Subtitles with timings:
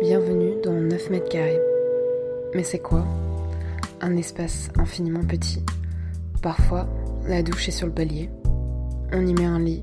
[0.00, 1.58] Bienvenue dans 9 mètres carrés.
[2.54, 3.06] Mais c'est quoi?
[4.02, 5.64] Un espace infiniment petit.
[6.42, 6.86] Parfois,
[7.26, 8.28] la douche est sur le palier.
[9.14, 9.80] On y met un lit,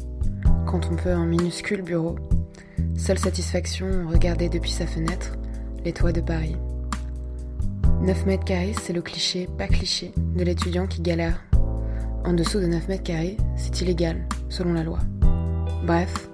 [0.68, 2.16] quand on peut un minuscule bureau.
[2.96, 5.34] Seule satisfaction, regarder depuis sa fenêtre
[5.84, 6.58] les toits de Paris.
[8.02, 11.44] 9 mètres carrés, c'est le cliché, pas cliché, de l'étudiant qui galère.
[12.24, 15.00] En dessous de 9 mètres carrés, c'est illégal, selon la loi.
[15.88, 16.30] Bref,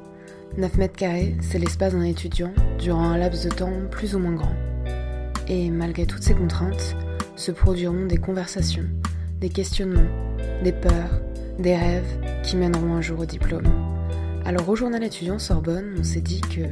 [0.58, 4.34] 9 mètres carrés, c'est l'espace d'un étudiant durant un laps de temps plus ou moins
[4.34, 4.56] grand.
[5.48, 6.96] Et malgré toutes ces contraintes,
[7.36, 8.86] se produiront des conversations,
[9.40, 10.10] des questionnements,
[10.64, 11.22] des peurs,
[11.58, 13.68] des rêves qui mèneront un jour au diplôme.
[14.46, 16.64] Alors au journal étudiant Sorbonne, on s'est dit que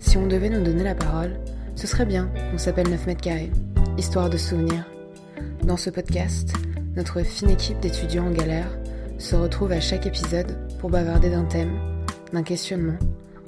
[0.00, 1.38] si on devait nous donner la parole,
[1.76, 3.52] ce serait bien qu'on s'appelle 9 mètres carrés,
[3.96, 4.84] histoire de souvenirs.
[5.62, 6.52] Dans ce podcast,
[6.96, 8.76] notre fine équipe d'étudiants en galère
[9.18, 11.91] se retrouve à chaque épisode pour bavarder d'un thème,
[12.32, 12.98] d'un questionnement,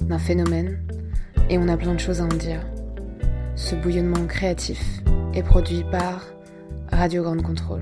[0.01, 0.85] d'un phénomène,
[1.49, 2.61] et on a plein de choses à en dire.
[3.55, 4.81] Ce bouillonnement créatif
[5.33, 6.25] est produit par
[6.91, 7.81] Radio Grande Contrôle.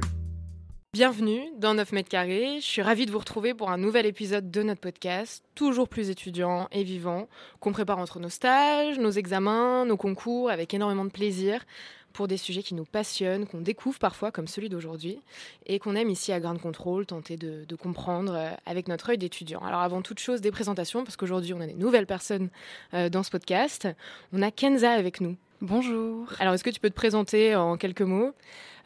[0.93, 2.57] Bienvenue dans 9 mètres carrés.
[2.59, 6.09] Je suis ravie de vous retrouver pour un nouvel épisode de notre podcast, toujours plus
[6.09, 7.27] étudiant et vivant,
[7.59, 11.65] qu'on prépare entre nos stages, nos examens, nos concours, avec énormément de plaisir,
[12.13, 15.19] pour des sujets qui nous passionnent, qu'on découvre parfois comme celui d'aujourd'hui,
[15.65, 19.17] et qu'on aime ici à Grand Contrôle tenter de, de comprendre euh, avec notre œil
[19.17, 19.61] d'étudiant.
[19.61, 22.49] Alors avant toute chose, des présentations, parce qu'aujourd'hui on a des nouvelles personnes
[22.93, 23.87] euh, dans ce podcast.
[24.31, 25.35] On a Kenza avec nous.
[25.61, 26.27] Bonjour.
[26.39, 28.33] Alors est-ce que tu peux te présenter en quelques mots?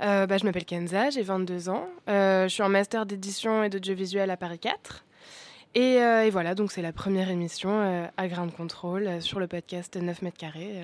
[0.02, 1.88] Euh, bah, Je m'appelle Kenza, j'ai 22 ans.
[2.08, 5.04] Euh, je suis en master d'édition et d'audiovisuel à Paris 4.
[5.74, 9.48] Et, euh, et voilà, donc c'est la première émission à Ground Control euh, sur le
[9.48, 10.84] podcast 9 mètres carrés.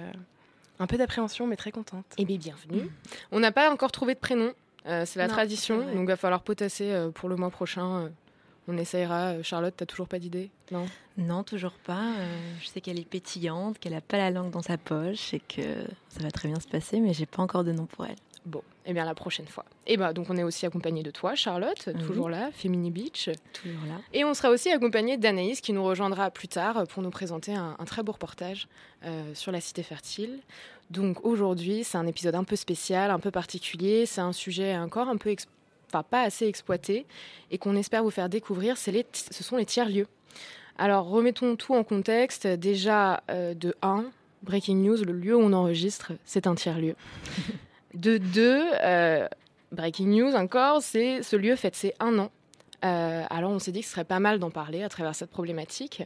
[0.79, 2.05] Un peu d'appréhension, mais très contente.
[2.17, 2.89] Eh bien, bienvenue.
[3.31, 4.51] On n'a pas encore trouvé de prénom,
[4.85, 8.05] euh, c'est la Non, tradition, donc il va falloir potasser euh, pour le mois prochain.
[8.05, 8.09] euh,
[8.69, 9.43] on essayera.
[9.43, 10.49] Charlotte, t'as toujours pas d'idée?
[10.71, 10.85] Non?
[11.17, 12.13] Non, toujours pas.
[12.17, 15.41] Euh, je sais qu'elle est pétillante, qu'elle a pas la langue dans sa poche et
[15.41, 18.15] que ça va très bien se passer, mais j'ai pas encore de nom pour elle.
[18.45, 19.65] Bon, eh bien la prochaine fois.
[19.87, 21.93] Et ben donc on est aussi accompagné de toi, Charlotte, Oui.
[22.05, 23.29] toujours là, Femini Beach.
[23.53, 23.95] Toujours là.
[24.13, 27.75] Et on sera aussi accompagné d'Anaïs qui nous rejoindra plus tard pour nous présenter un,
[27.79, 28.67] un très beau reportage
[29.05, 30.39] euh, sur la cité fertile.
[30.89, 34.05] Donc aujourd'hui, c'est un épisode un peu spécial, un peu particulier.
[34.05, 35.33] C'est un sujet encore un peu,
[35.89, 37.05] enfin pas assez exploité
[37.51, 38.75] et qu'on espère vous faire découvrir.
[38.87, 40.07] Les, ce sont les tiers-lieux.
[40.77, 42.47] Alors remettons tout en contexte.
[42.47, 44.05] Déjà euh, de 1,
[44.41, 46.95] breaking news, le lieu où on enregistre, c'est un tiers-lieu.
[47.93, 49.27] de 2,
[49.73, 52.31] breaking news encore, c'est ce lieu fête ses un an.
[52.85, 55.29] Euh, alors on s'est dit que ce serait pas mal d'en parler à travers cette
[55.29, 56.03] problématique.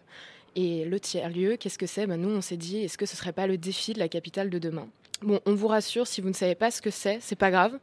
[0.56, 2.08] Et le tiers-lieu, qu'est-ce que c'est?
[2.08, 4.50] Ben, Nous, on s'est dit, est-ce que ce serait pas le défi de la capitale
[4.50, 4.88] de demain?
[5.22, 7.78] Bon, on vous rassure, si vous ne savez pas ce que c'est, c'est pas grave.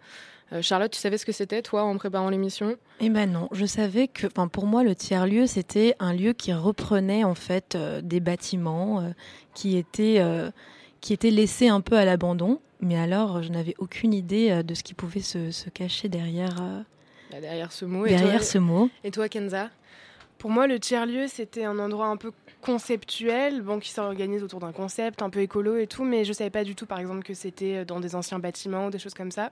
[0.52, 2.76] Euh, Charlotte, tu savais ce que c'était, toi, en préparant l'émission?
[3.00, 7.24] Eh ben non, je savais que, pour moi, le tiers-lieu, c'était un lieu qui reprenait
[7.24, 9.10] en fait euh, des bâtiments euh,
[9.54, 10.50] qui étaient euh,
[11.04, 12.60] qui étaient laissés un peu à l'abandon.
[12.80, 16.56] Mais alors, je n'avais aucune idée euh, de ce qui pouvait se, se cacher derrière
[16.62, 16.80] euh,
[17.30, 18.06] Bah, Derrière ce mot.
[18.06, 18.90] derrière et, toi, ce mot.
[19.04, 19.68] et toi, Kenza?
[20.38, 22.32] Pour moi, le tiers-lieu, c'était un endroit un peu
[22.62, 26.48] conceptuel, bon, qui s'organise autour d'un concept un peu écolo et tout, mais je savais
[26.50, 29.30] pas du tout, par exemple, que c'était dans des anciens bâtiments ou des choses comme
[29.30, 29.50] ça.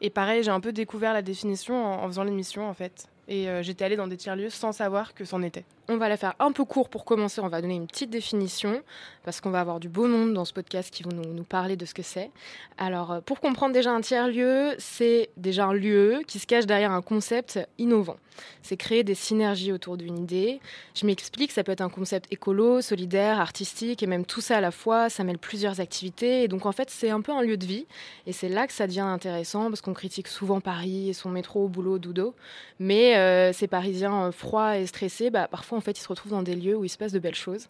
[0.00, 3.08] Et pareil, j'ai un peu découvert la définition en, en faisant l'émission, en fait.
[3.28, 5.64] Et euh, j'étais allée dans des tiers-lieux sans savoir que c'en était.
[5.88, 7.40] On va la faire un peu court pour commencer.
[7.40, 8.82] On va donner une petite définition
[9.22, 11.76] parce qu'on va avoir du beau monde dans ce podcast qui vont nous, nous parler
[11.76, 12.30] de ce que c'est.
[12.78, 16.92] Alors, euh, pour comprendre déjà un tiers-lieu, c'est déjà un lieu qui se cache derrière
[16.92, 18.16] un concept innovant.
[18.62, 20.60] C'est créer des synergies autour d'une idée.
[20.94, 24.60] Je m'explique, ça peut être un concept écolo, solidaire, artistique et même tout ça à
[24.60, 25.08] la fois.
[25.08, 27.86] Ça mêle plusieurs activités et donc en fait, c'est un peu un lieu de vie.
[28.26, 31.68] Et c'est là que ça devient intéressant parce qu'on critique souvent Paris et son métro,
[31.68, 32.34] boulot, dodo.
[32.80, 36.32] Mais euh, ces Parisiens euh, froids et stressés, bah, parfois en fait ils se retrouvent
[36.32, 37.66] dans des lieux où il se passe de belles choses.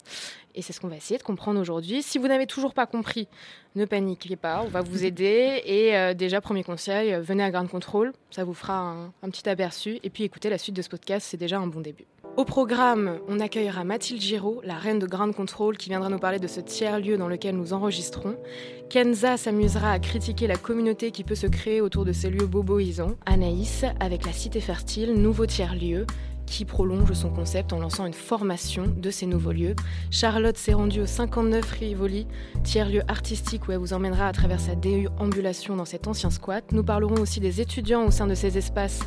[0.53, 2.01] Et c'est ce qu'on va essayer de comprendre aujourd'hui.
[2.03, 3.27] Si vous n'avez toujours pas compris,
[3.75, 5.61] ne paniquez pas, on va vous aider.
[5.65, 9.47] Et euh, déjà, premier conseil, venez à Grand Control, ça vous fera un, un petit
[9.49, 9.99] aperçu.
[10.03, 12.05] Et puis écoutez la suite de ce podcast, c'est déjà un bon début.
[12.37, 16.37] Au programme, on accueillera Mathilde Giraud, la reine de Ground Control, qui viendra nous parler
[16.37, 18.35] de ce tiers-lieu dans lequel nous enregistrons.
[18.89, 23.15] Kenza s'amusera à critiquer la communauté qui peut se créer autour de ces lieux boboisants.
[23.25, 26.05] Anaïs, avec la Cité Fertile, nouveau tiers-lieu
[26.45, 29.75] qui prolonge son concept en lançant une formation de ces nouveaux lieux.
[30.11, 32.27] Charlotte s'est rendue au 59 Rivoli,
[32.63, 36.71] tiers-lieu artistique où elle vous emmènera à travers sa déambulation dans cet ancien squat.
[36.71, 38.99] Nous parlerons aussi des étudiants au sein de ces espaces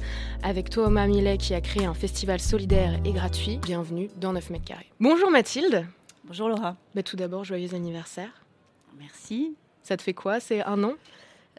[0.42, 3.58] avec Thomas Millet qui a créé un festival solidaire et gratuit.
[3.58, 4.90] Bienvenue dans 9 mètres carrés.
[5.00, 5.86] Bonjour Mathilde.
[6.24, 6.76] Bonjour Laura.
[6.94, 8.44] Bah, tout d'abord, joyeux anniversaire.
[8.98, 9.54] Merci.
[9.82, 10.40] Ça te fait quoi?
[10.40, 10.94] C'est un an?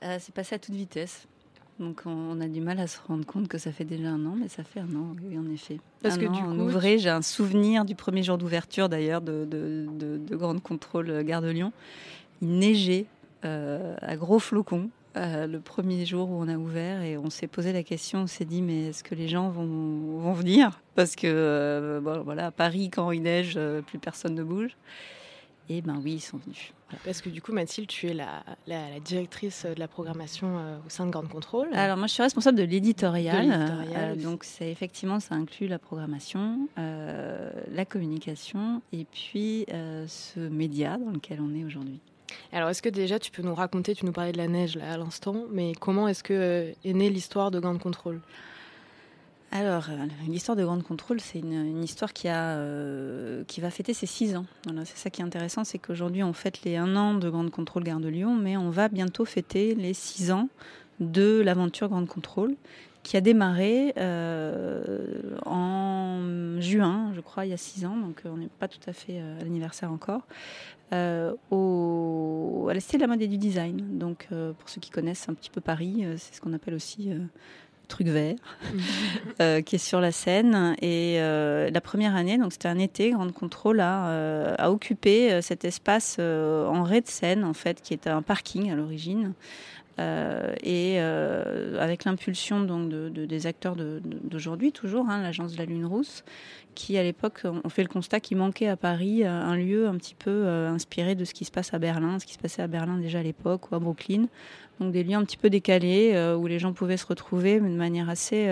[0.04, 1.28] Euh, C'est passé à toute vitesse.
[1.80, 4.36] Donc on a du mal à se rendre compte que ça fait déjà un an,
[4.40, 5.80] mais ça fait un an, oui, en effet.
[6.02, 9.46] Parce un que an, du coup, j'ai un souvenir du premier jour d'ouverture d'ailleurs de,
[9.46, 11.72] de, de, de, Grande Contrôle Gare de Lyon.
[12.42, 13.06] Il neigeait
[13.46, 17.48] euh, à gros flocons euh, le premier jour où on a ouvert et on s'est
[17.48, 19.66] posé la question, on s'est dit mais est-ce que les gens vont,
[20.20, 20.82] vont venir?
[20.94, 24.78] Parce que euh, bon, voilà, à Paris quand il neige, euh, plus personne ne bouge.
[25.72, 26.74] Et ben oui, ils sont venus.
[27.06, 30.78] Parce que du coup, Mathilde, tu es la, la, la directrice de la programmation euh,
[30.84, 31.68] au sein de Grande Contrôle.
[31.74, 33.86] Alors moi, je suis responsable de l'éditorial.
[33.96, 40.98] Euh, donc c'est effectivement, ça inclut la programmation, euh, la communication et puis ce média
[40.98, 42.00] dans lequel on est aujourd'hui.
[42.52, 44.94] Alors, est-ce que déjà tu peux nous raconter, tu nous parlais de la neige là
[44.94, 48.22] à l'instant, mais comment est-ce que est née l'histoire de Grande Contrôle?
[49.52, 54.06] Alors, euh, l'histoire de Grande Contrôle, c'est une, histoire qui, a, euh, va fêter ses
[54.06, 54.46] six ans.
[54.86, 57.84] C'est ça qui est intéressant, c'est qu'aujourd'hui, on fête les un an de Grande Contrôle
[57.84, 60.50] Gare de Lyon, mais on va bientôt fêter les six ans
[61.00, 62.56] de l'aventure Grande Contrôle,
[63.04, 68.38] qui a démarré euh, en juin, je crois, il y a six ans, donc on
[68.38, 70.22] n'est pas tout à fait à l'anniversaire encore,
[70.92, 73.98] euh, au, à la de la mode et du design.
[73.98, 77.12] Donc, euh, pour ceux qui connaissent un petit peu Paris, c'est ce qu'on appelle aussi
[77.90, 78.36] truc vert,
[79.42, 80.76] euh, qui est sur la Seine.
[80.82, 85.42] Et euh, la première année, donc c'était un été, Grande Contrôle a, euh, a occupé
[85.42, 89.34] cet espace en raie de Seine, en fait, qui était un parking à l'origine.
[90.64, 95.86] Et avec l'impulsion donc de, de, des acteurs d'aujourd'hui toujours, hein, l'agence de la Lune
[95.86, 96.24] Rousse,
[96.76, 100.16] qui à l'époque ont fait le constat qu'il manquait à Paris un lieu un petit
[100.16, 102.98] peu inspiré de ce qui se passe à Berlin, ce qui se passait à Berlin
[102.98, 104.28] déjà à l'époque ou à Brooklyn,
[104.80, 107.70] donc des lieux un petit peu décalés euh, où les gens pouvaient se retrouver mais
[107.70, 108.48] de manière assez,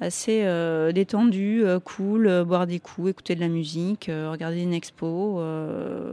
[0.00, 5.40] euh, assez euh, détendue, cool, boire des coups, écouter de la musique, regarder une expo,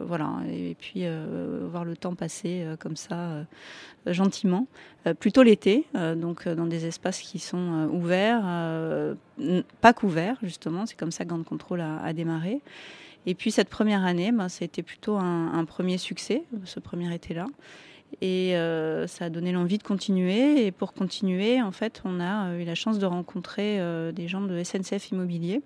[0.07, 1.05] voilà, et, puis
[1.69, 3.45] voir le temps passer comme ça
[4.05, 4.67] gentiment.
[5.19, 8.43] plutôt l'été, donc dans des espaces qui sont ouverts,
[9.81, 12.61] pas couverts justement, c'est comme ça que Grande Contrôle a, démarré.
[13.27, 17.13] Et puis cette première année, ben, ça a été plutôt un premier succès, ce premier
[17.13, 17.47] été-là.
[18.21, 20.65] Et euh, ça a donné l'envie de continuer.
[20.65, 24.41] Et pour continuer, en fait, on a eu la chance de rencontrer euh, des gens
[24.41, 25.61] de SNCF Immobilier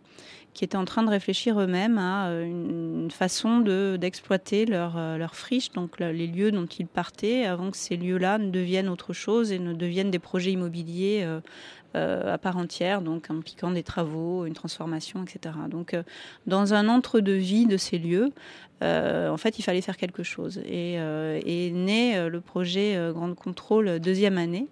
[0.53, 5.71] qui étaient en train de réfléchir eux-mêmes à une façon d'exploiter de, leur, leur friche,
[5.71, 9.59] donc les lieux dont ils partaient, avant que ces lieux-là ne deviennent autre chose et
[9.59, 11.41] ne deviennent des projets immobiliers euh, euh,
[11.95, 15.55] à part entière, donc impliquant des travaux, une transformation, etc.
[15.69, 16.03] Donc, euh,
[16.45, 18.31] dans un entre-deux-vie de ces lieux,
[18.83, 20.61] euh, en fait, il fallait faire quelque chose.
[20.65, 24.67] Et est né le projet Grande Contrôle deuxième année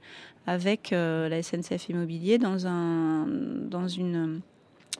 [0.46, 4.42] avec la SNCF Immobilier dans un dans une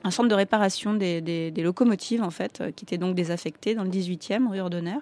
[0.04, 4.48] un centre de réparation des, locomotives, en fait, qui était donc désaffecté dans le 18e,
[4.48, 4.98] rue Ordonner.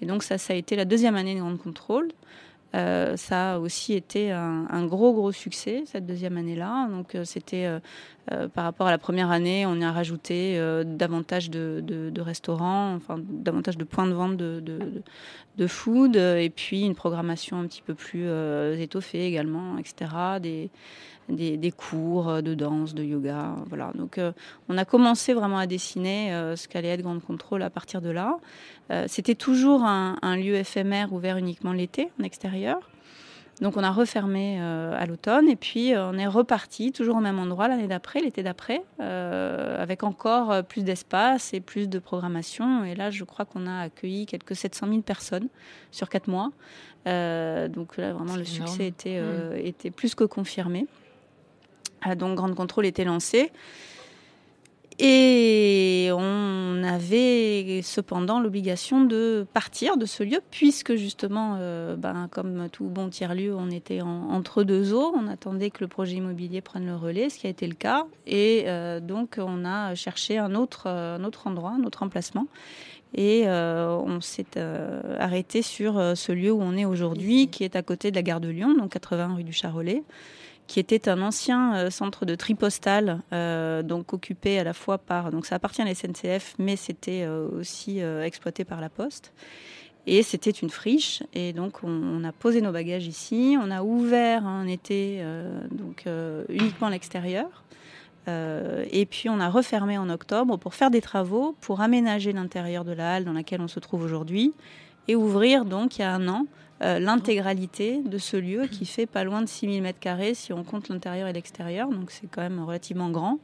[0.00, 2.08] Et donc ça, ça a été la deuxième année de Grande Contrôle.
[2.74, 6.88] Euh, ça a aussi été un, gros, gros succès, cette deuxième année-là.
[6.88, 7.66] Donc euh, c'était,
[8.30, 13.16] euh, par rapport à la première année, on y a rajouté davantage de, restaurants, enfin
[13.20, 18.26] davantage de points de vente de, food, et puis une programmation un petit peu plus
[18.80, 20.40] étoffée également, etc.
[21.28, 23.54] des, des, cours de danse, de yoga.
[23.68, 23.92] Voilà.
[23.94, 24.32] Donc, euh,
[24.68, 28.10] on a commencé vraiment à dessiner euh, ce qu'allait être Grande Contrôle à partir de
[28.10, 28.38] là.
[28.90, 32.78] Euh, C'était toujours un, un, lieu éphémère ouvert uniquement l'été, en extérieur.
[33.60, 37.68] Donc, on a refermé à l'automne et puis on est reparti toujours au même endroit
[37.68, 42.82] l'année d'après, l'été d'après, avec encore plus d'espace et plus de programmation.
[42.82, 45.46] Et là, je crois qu'on a accueilli quelques 700 000 personnes
[45.92, 46.50] sur quatre mois.
[47.06, 48.66] donc là, vraiment, le énorme.
[48.66, 49.56] succès était, mmh.
[49.64, 50.88] était plus que confirmé.
[52.16, 53.50] Donc Grande Contrôle était lancé.
[54.98, 62.68] Et on avait cependant l'obligation de partir de ce lieu, puisque justement, euh, ben, comme
[62.70, 65.12] tout bon tiers-lieu, on était en, entre deux eaux.
[65.16, 68.06] On attendait que le projet immobilier prenne le relais, ce qui a été le cas.
[68.28, 72.46] Et euh, donc, on a cherché un autre, un autre endroit, un autre emplacement.
[73.16, 77.74] Et euh, on s'est euh, arrêté sur ce lieu où on est aujourd'hui, qui est
[77.74, 80.04] à côté de la gare de Lyon, donc 80 rue du Charolais
[80.66, 83.20] qui était un ancien centre de tri postal,
[83.84, 88.00] donc occupé à la fois par, donc ça appartient à la SNCF, mais c'était aussi
[88.00, 89.32] exploité par la Poste.
[90.06, 91.22] Et c'était une friche.
[91.32, 93.56] Et donc, on, a posé nos bagages ici.
[93.60, 95.22] On a ouvert un été,
[95.70, 96.04] donc
[96.48, 97.64] uniquement l'extérieur.
[98.28, 102.84] Euh, et puis on a refermé en octobre pour faire des travaux, pour aménager l'intérieur
[102.84, 104.54] de la halle dans laquelle on se trouve aujourd'hui
[105.08, 106.46] et ouvrir donc il y a un an
[106.82, 110.88] euh, l'intégralité de ce lieu qui fait pas loin de 6000 m2 si on compte
[110.88, 113.38] l'intérieur et l'extérieur, donc c'est quand même relativement grand.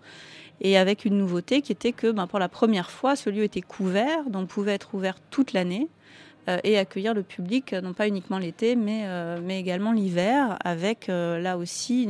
[0.60, 3.62] Et avec une nouveauté qui était que ben, pour la première fois, ce lieu était
[3.62, 5.88] couvert, donc pouvait être ouvert toute l'année
[6.48, 9.06] euh, et accueillir le public, non pas uniquement l'été, mais,
[9.40, 12.08] mais également l'hiver, avec là aussi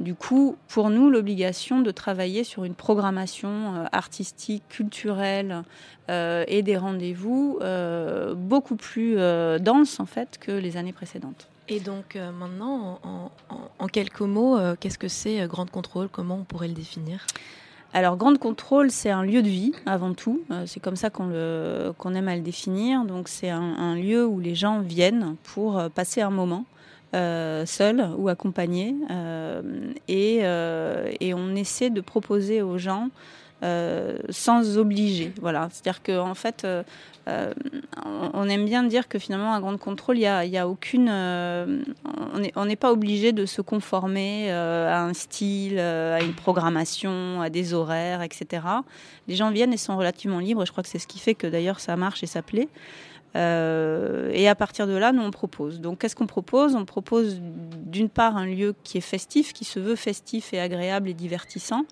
[0.00, 5.62] du coup, pour nous, l'obligation de travailler sur une programmation euh, artistique, culturelle
[6.10, 9.14] euh, et des rendez-vous euh, beaucoup plus
[9.60, 11.48] dense en fait que les années précédentes.
[11.68, 13.00] Et donc maintenant,
[13.78, 16.08] en, quelques mots, qu'est-ce que c'est Grande Contrôle?
[16.08, 17.26] Comment on pourrait le définir?
[17.94, 20.42] Alors, Grande Contrôle, c'est un lieu de vie avant tout.
[20.66, 23.04] c'est comme ça qu'on aime à le définir.
[23.04, 26.66] Donc, c'est un, lieu où les gens viennent pour passer un moment
[27.14, 28.96] euh, seul ou accompagné.
[29.10, 29.62] Euh,
[30.08, 33.08] et, euh, et, on essaie de proposer aux gens
[34.28, 35.32] sans obliger.
[35.40, 35.68] Voilà.
[35.72, 36.66] C'est-à-dire qu'en en fait,
[37.26, 40.26] on aime bien dire que finalement, à grande contrôle, il n'y
[40.58, 41.08] a, a, aucune.
[41.08, 47.72] on n'est pas obligé de se conformer à un style, à une programmation, à des
[47.72, 48.66] horaires, etc.
[49.28, 50.66] Les gens viennent et sont relativement libres.
[50.66, 52.68] Je crois que c'est ce qui fait que d'ailleurs ça marche et ça plaît.
[53.36, 55.80] Euh, et à partir de là, nous, on propose.
[55.80, 56.76] Donc, qu'est-ce qu'on propose?
[56.76, 61.08] On propose d'une part un lieu qui est festif, qui se veut festif et agréable
[61.08, 61.84] et divertissant.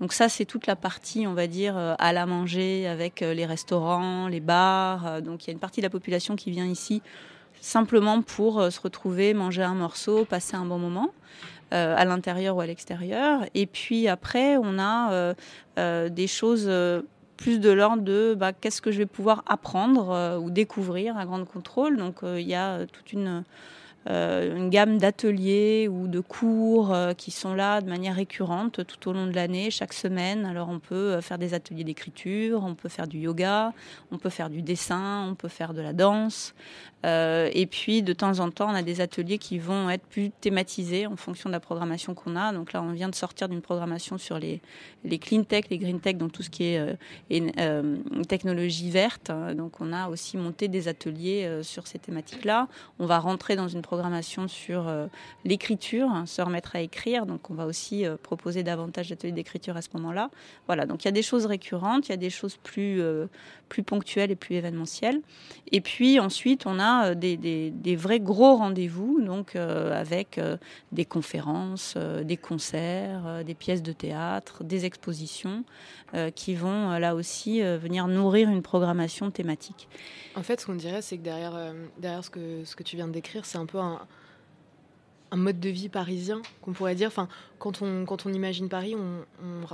[0.00, 3.32] Donc ça, c'est toute la partie, on va dire, euh, à la manger avec euh,
[3.32, 5.22] les restaurants, les bars.
[5.22, 7.02] Donc, il y a une partie de la population qui vient ici
[7.62, 11.10] simplement pour se retrouver, manger un morceau, passer un bon moment.
[11.72, 13.44] à l'intérieur ou à l'extérieur.
[13.54, 15.34] Et puis après, on a
[16.08, 16.68] des choses
[17.40, 21.24] plus de l'ordre de bah, qu'est-ce que je vais pouvoir apprendre euh, ou découvrir à
[21.24, 21.96] Grande Contrôle.
[21.96, 23.44] Donc euh, il y a toute une
[24.08, 29.12] euh, gamme d'ateliers ou de cours euh, qui sont là de manière récurrente tout au
[29.12, 30.46] long de l'année, chaque semaine.
[30.46, 33.74] Alors on peut euh, faire des ateliers d'écriture, on peut faire du yoga,
[34.10, 36.54] on peut faire du dessin, on peut faire de la danse.
[37.04, 41.06] Et puis de temps en temps, on a des ateliers qui vont être plus thématisés
[41.06, 42.52] en fonction de la programmation qu'on a.
[42.52, 44.60] Donc là, on vient de sortir d'une programmation sur les,
[45.04, 46.96] les clean tech, les green tech, donc tout ce qui est
[47.30, 47.52] une
[48.28, 49.30] technologie verte.
[49.56, 52.68] Donc on a aussi monté des ateliers sur ces thématiques-là.
[52.98, 55.06] On va rentrer dans une programmation sur euh,
[55.44, 57.26] l'écriture, hein, se remettre à écrire.
[57.26, 60.30] Donc on va aussi euh, proposer davantage d'ateliers d'écriture à ce moment-là.
[60.66, 63.26] Voilà, donc il y a des choses récurrentes, il y a des choses plus, euh,
[63.68, 65.20] plus ponctuelles et plus événementielles.
[65.72, 70.40] Et puis ensuite, on a des, des, vrais gros rendez-vous, donc avec
[70.92, 75.64] des conférences, des concerts, des pièces de théâtre, des expositions
[76.34, 79.88] qui vont là aussi venir nourrir une programmation thématique.
[80.34, 83.08] En fait, ce qu'on dirait, c'est que derrière, derrière ce, que, ce que tu viens
[83.08, 84.00] de décrire, c'est un peu un,
[85.36, 87.08] mode de vie parisien qu'on pourrait dire.
[87.08, 89.24] Enfin, quand on, quand on imagine Paris, on,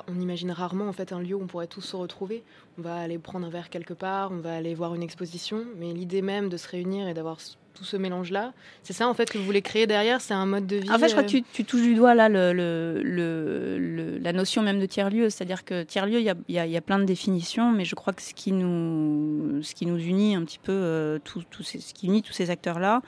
[0.08, 2.42] on, imagine rarement en fait un lieu où on pourrait tous se retrouver.
[2.78, 5.92] On va aller prendre un verre quelque part, on va aller voir une exposition, mais
[5.92, 7.38] l'idée même de se réunir et d'avoir
[7.76, 8.52] tout ce mélange-là.
[8.82, 10.90] C'est ça en fait que vous voulez créer derrière, c'est un mode de vie.
[10.90, 14.32] En fait, je crois que euh, tu, tu touches du doigt là le, le, la
[14.32, 17.04] notion même de tiers-lieu, c'est-à-dire que tiers-lieu, il y a, y, y a, plein de
[17.04, 20.72] définitions, mais je crois que ce qui nous, ce qui nous unit un petit peu,
[20.72, 23.02] euh, tout, tout ce qui unit tous ces acteurs-là,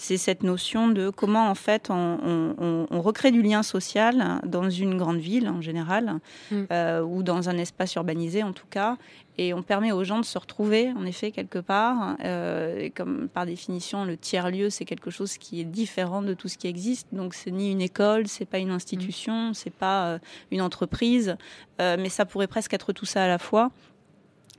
[0.00, 4.70] c'est cette notion de comment en fait on, on, on, recrée du lien social dans
[4.70, 6.62] une grande ville en général, mm.
[6.72, 8.96] euh, ou dans un espace urbanisé en tout cas,
[9.36, 12.16] et on permet aux gens de se retrouver, en effet, quelque part.
[12.24, 16.56] Euh, comme par définition, le tiers-lieu, c'est quelque chose qui est différent de tout ce
[16.56, 17.08] qui existe.
[17.12, 20.18] Donc, c'est ni une école, c'est pas une institution, c'est pas euh,
[20.50, 21.36] une entreprise,
[21.78, 23.70] mais ça pourrait presque être tout ça à la fois,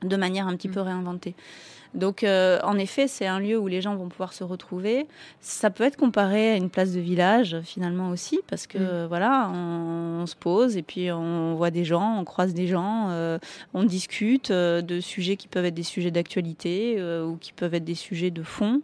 [0.03, 0.73] de manière un petit mm.
[0.73, 1.35] peu réinventée.
[1.93, 5.07] Donc, euh, en effet, c'est un lieu où les gens vont pouvoir se retrouver.
[5.41, 9.07] Ça peut être comparé à une place de village, finalement aussi, parce que mm.
[9.07, 13.39] voilà, on, se pose et puis on voit des gens, on croise des gens, euh,
[13.73, 17.83] on discute euh, de sujets qui peuvent être des sujets d'actualité ou qui peuvent être
[17.83, 18.81] des sujets de fond.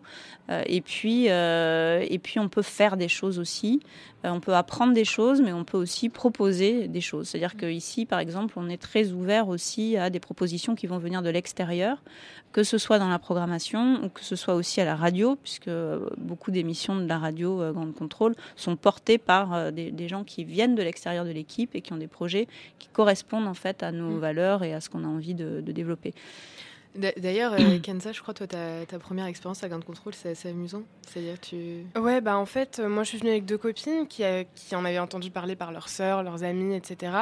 [0.49, 3.81] Et puis, et puis, on peut faire des choses aussi.
[4.23, 7.29] on peut apprendre des choses, mais on peut aussi proposer des choses.
[7.29, 7.59] C'est-à-dire mm.
[7.59, 11.29] qu'ici, par exemple, on est très ouvert aussi à des propositions qui vont venir de
[11.29, 11.97] l'extérieur
[12.57, 15.69] que ce soit dans la programmation ou que ce soit aussi à la radio, puisque
[16.17, 20.43] beaucoup d'émissions de la radio euh, Grande Contrôle sont portées par euh, des, gens qui
[20.43, 22.47] viennent de l'extérieur de l'équipe et qui ont des projets
[22.79, 24.19] qui correspondent en fait à nos mm.
[24.19, 26.13] valeurs et à ce qu'on a envie de, développer.
[26.97, 30.29] D'ailleurs, euh, Kenza, je crois, toi, ta, ta première expérience à Gain de Contrôle, c'est
[30.29, 30.83] assez amusant.
[31.07, 31.83] C'est-à-dire tu...
[31.99, 34.23] Ouais, bah en fait, moi, je suis venue avec deux copines qui,
[34.55, 37.13] qui en avaient entendu parler par leurs sœurs, leurs amis, etc.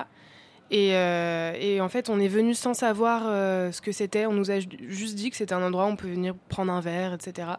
[0.72, 3.24] Et, et, en fait, on est venu sans savoir
[3.72, 4.26] ce que c'était.
[4.26, 6.82] On nous a juste dit que c'était un endroit où on peut venir prendre un
[6.82, 7.50] verre, etc.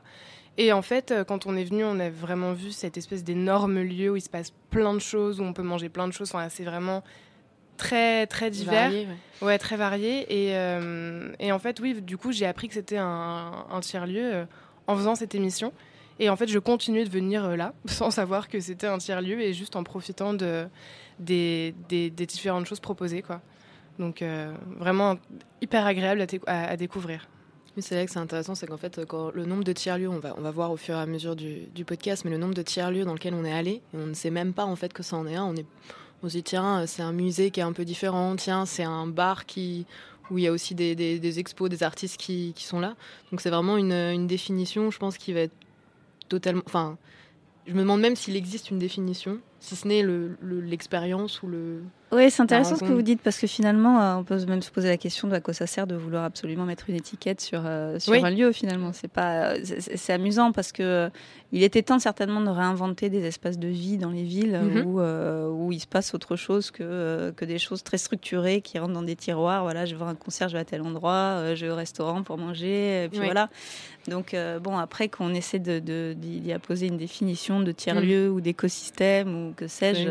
[0.59, 4.11] Et en fait, quand on est venu, on a vraiment vu cette espèce d'énorme lieu
[4.11, 6.31] où il se passe plein de choses, où on peut manger plein de choses.
[6.35, 7.05] Enfin, c'est vraiment
[7.77, 8.93] très très divers,
[9.43, 9.59] ouais.
[9.59, 10.27] très varié.
[10.29, 14.07] Et, euh, et, en fait, oui, du coup, j'ai appris que c'était un, un tiers
[14.07, 14.45] lieu euh,
[14.87, 15.73] en faisant cette émission.
[16.19, 19.21] Et en fait, je continuais de venir euh, là sans savoir que c'était un tiers
[19.21, 20.67] lieu et juste en profitant de
[21.19, 23.41] des, des, différentes choses proposées, quoi.
[23.99, 24.23] Donc
[24.79, 25.17] vraiment
[25.63, 27.31] hyper agréable à, à, découvrir.
[27.79, 30.35] c'est vrai que c'est intéressant, c'est qu'en fait, quand le nombre de tiers-lieux, on va,
[30.37, 32.61] on va voir au fur et à mesure du, du podcast, mais le nombre de
[32.61, 35.17] tiers-lieux dans lequel on est allé, on ne sait même pas en fait que ça
[35.17, 35.45] en est un.
[35.45, 35.65] On est
[36.27, 39.07] on se dit tiens c'est un musée qui est un peu différent, tiens c'est un
[39.07, 39.87] bar qui
[40.31, 42.97] où il y a aussi des, expos, des artistes qui, qui sont là.
[43.31, 45.55] Donc c'est vraiment une, une, définition, je pense, qui va être
[46.29, 46.65] totalement...
[46.67, 46.99] Enfin,
[47.69, 50.05] je me demande même s'il existe une définition, si ce n'est
[50.43, 54.25] l'expérience ou le, oui, c'est intéressant ce que vous dites parce que finalement, euh, on
[54.25, 56.89] peut même se poser la question de à quoi ça sert de vouloir absolument mettre
[56.89, 58.53] une étiquette sur, euh, sur un lieu.
[58.53, 61.09] Finalement, c'est pas, c'est amusant parce que euh,
[61.51, 64.87] il était temps certainement de réinventer des espaces de vie dans les villes mhm.
[64.87, 68.95] où, où il se passe autre chose que, que des choses très structurées qui rentrent
[68.95, 69.65] dans des tiroirs.
[69.65, 72.23] Voilà, je vais voir un concert, je vais à tel endroit, je vais au restaurant
[72.23, 73.49] pour manger, et puis voilà.
[74.07, 79.49] Donc bon, après qu'on essaie de, d'y apposer une définition de tiers lieu ou d'écosystème
[79.49, 80.09] ou que sais-je,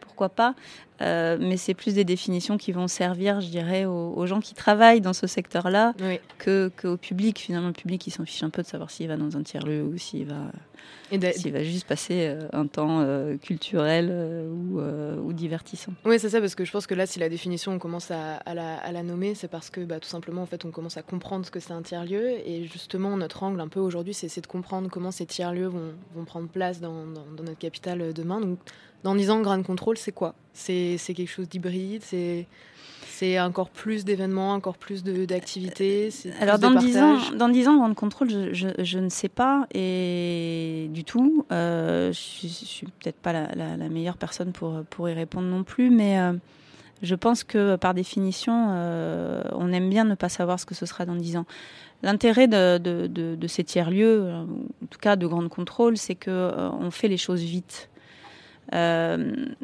[0.00, 0.54] pourquoi pas.
[1.02, 5.00] Euh, mais c'est plus des définitions qui vont servir, je dirais, aux, gens qui travaillent
[5.00, 5.94] dans ce secteur-là
[6.38, 7.38] que qu'au public.
[7.38, 9.82] Finalement, le public, il s'en fiche un peu de savoir s'il va dans un tiers-lieu
[9.82, 14.10] ou s'il va, s'il va juste passer euh, un temps euh, culturel
[14.50, 15.92] ou, ou, divertissant.
[16.04, 18.40] Oui, c'est ça, parce que je pense que là, si la définition, on commence à,
[18.54, 21.02] la, à la, nommer, c'est parce que bah, tout simplement, en fait, on commence à
[21.02, 22.38] comprendre ce que c'est un tiers-lieu.
[22.46, 26.24] Et justement, notre angle un peu aujourd'hui, c'est de comprendre comment ces tiers-lieux vont, vont,
[26.24, 28.40] prendre place dans, dans, dans notre capitale demain.
[28.40, 28.58] Donc,
[29.06, 30.34] dans 10 ans, Grand Control, c'est quoi?
[30.52, 32.02] C'est quelque chose d'hybride?
[32.02, 36.10] C'est encore plus d'événements, encore plus d'activités?
[36.40, 39.68] Alors, dans, 10 ans, dans 10 ans, Grand Control, je, je, je, ne sais pas,
[39.72, 45.08] et du tout, euh, je ne suis peut-être pas la, la, meilleure personne pour, pour
[45.08, 46.32] y répondre non plus, mais euh,
[47.02, 50.84] je pense que par définition, euh, on aime bien ne pas savoir ce que ce
[50.84, 51.46] sera dans 10 ans.
[52.02, 56.90] L'intérêt de, de, de, de, ces tiers-lieux, en tout cas de Grand Contrôle, c'est qu'on
[56.90, 57.88] fait les choses vite.
[58.74, 59.54] Euh,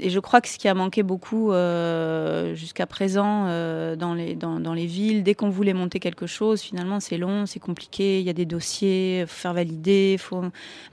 [0.00, 4.34] et je crois que ce qui a manqué beaucoup euh, jusqu'à présent euh, dans, les,
[4.34, 8.20] dans, dans, les villes, dès qu'on voulait monter quelque chose, finalement c'est long, c'est compliqué,
[8.20, 10.44] il y a des dossiers, faut faire valider, faut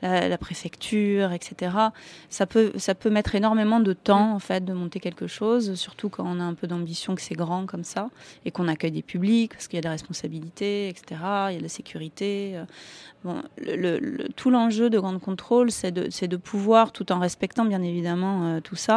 [0.01, 1.75] la, préfecture, etc.
[2.29, 6.09] Ça peut, ça peut mettre énormément de temps en fait de monter quelque chose, surtout
[6.09, 8.09] quand on a un peu d'ambition, que c'est grand comme ça,
[8.45, 11.21] et qu'on accueille des publics, parce qu'il y a des responsabilités, etc.
[11.49, 12.55] Il y a de la sécurité.
[13.23, 17.65] Bon, le, le, tout l'enjeu de Grande Contrôle, c'est de, de pouvoir, tout en respectant
[17.65, 18.96] bien évidemment euh, tout ça,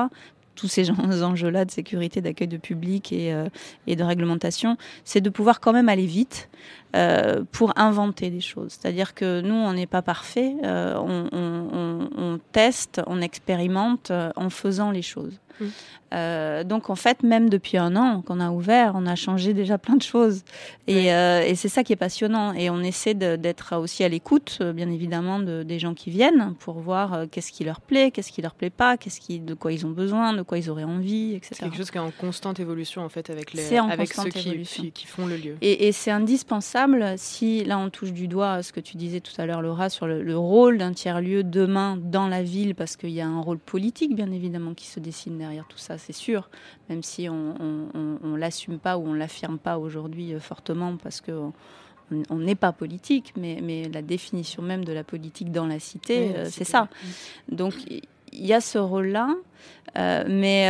[0.54, 0.90] tous ces
[1.22, 3.48] enjeux-là de sécurité, d'accueil de public et, euh,
[3.86, 6.48] et de réglementation, c'est de pouvoir quand même aller vite
[6.96, 8.76] euh, pour inventer des choses.
[8.81, 14.31] C'est-à-dire que nous, on n'est pas parfait, euh, on, on, on, teste, on expérimente euh,
[14.35, 15.38] en faisant les choses.
[15.61, 15.66] Mmh.
[16.12, 19.79] Euh, donc en fait, même depuis un an qu'on a ouvert, on a changé déjà
[19.79, 20.42] plein de choses.
[20.88, 22.53] Et, et c'est ça qui est passionnant.
[22.55, 26.81] Et on essaie d'être aussi à l'écoute, bien évidemment, de, des gens qui viennent pour
[26.81, 29.87] voir qu'est-ce qui leur plaît, qu'est-ce qui leur plaît pas, qu'est-ce qui, de quoi ils
[29.87, 31.55] ont besoin, de quoi ils auraient envie, etc.
[31.55, 34.90] C'est quelque chose qui est en constante évolution en fait avec, les, avec ceux qui,
[34.90, 35.59] qui, font le lieu.
[35.61, 36.80] Et, et c'est indispensable
[37.16, 40.07] si, là on touche du doigt ce que tu disais tout à l'heure Laura sur
[40.07, 43.59] le, le rôle d'un tiers-lieu demain dans la ville, parce qu'il y a un rôle
[43.59, 46.49] politique bien évidemment qui se dessine derrière tout ça c'est sûr,
[46.88, 47.55] même si on
[48.23, 51.33] ne l'assume pas ou on l'affirme pas aujourd'hui euh, fortement parce que
[52.29, 56.33] on n'est pas politique, mais, mais, la définition même de la politique dans la cité,
[56.35, 56.88] euh, c'est ça.
[57.49, 59.37] Donc il y a ce rôle-là,
[59.97, 60.69] euh, mais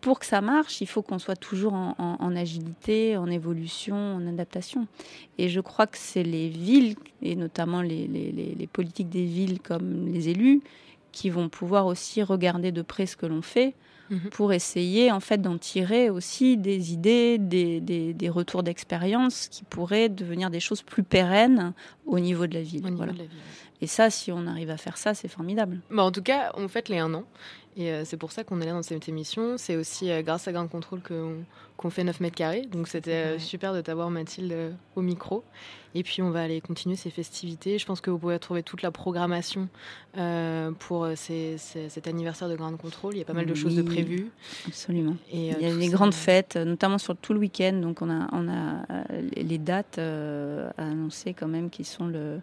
[0.00, 4.26] pour que ça marche, il faut qu'on soit toujours en, en, agilité, en évolution, en
[4.26, 4.86] adaptation.
[5.38, 9.60] Et je crois que c'est les villes, et notamment les, les, les, politiques des villes
[9.60, 10.60] comme les élus,
[11.12, 13.74] qui vont pouvoir aussi regarder de près ce que l'on fait
[14.10, 14.30] mhm.
[14.30, 19.64] pour essayer en fait d'en tirer aussi des idées, des, des, des retours d'expérience qui
[19.64, 21.72] pourraient devenir des choses plus pérennes
[22.06, 22.82] au niveau de la ville.
[22.92, 23.12] Voilà.
[23.12, 23.40] De la ville.
[23.82, 25.80] Et ça, si on arrive à faire ça, c'est formidable.
[25.90, 27.24] Bah, en tout cas, on fête les un an.
[27.76, 29.56] Et euh, c'est pour ça qu'on est là dans cette émission.
[29.56, 31.00] C'est aussi euh, grâce à Grand Contrôle
[31.76, 32.62] qu'on fait 9 mètres carrés.
[32.62, 35.44] Donc c'était euh, super de t'avoir Mathilde au micro.
[35.94, 37.78] Et puis on va aller continuer ces festivités.
[37.78, 39.68] Je pense que vous pouvez trouver toute la programmation
[40.78, 43.14] pour cet anniversaire de Grand Contrôle.
[43.14, 44.30] Il y a pas mal de choses de prévues.
[44.68, 45.16] Absolument.
[45.32, 47.72] Et, Il y a des grandes fêtes, notamment sur tout le week-end.
[47.72, 48.84] Donc on a, on a
[49.34, 52.40] les dates à annoncer quand même qui sont le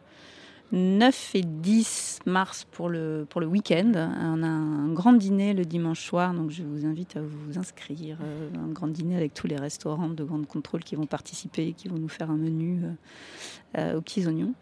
[0.71, 3.91] 9 et 10 mars pour le, pour le week-end.
[3.95, 8.17] On a un grand dîner le dimanche soir, donc je vous invite à vous inscrire.
[8.21, 11.87] Euh, un grand dîner avec tous les restaurants de grande contrôle qui vont participer, qui
[11.87, 12.91] vont nous faire un menu euh,
[13.77, 14.53] euh, aux petits oignons.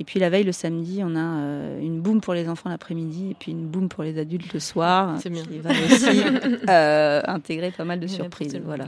[0.00, 3.34] Et puis la veille, le samedi, on a une boum pour les enfants l'après-midi et
[3.34, 5.20] puis une boum pour les adultes le soir.
[5.20, 5.44] C'est bien.
[5.44, 6.22] Qui va aussi
[7.30, 8.60] intégrer pas mal de surprises.
[8.64, 8.86] Voilà.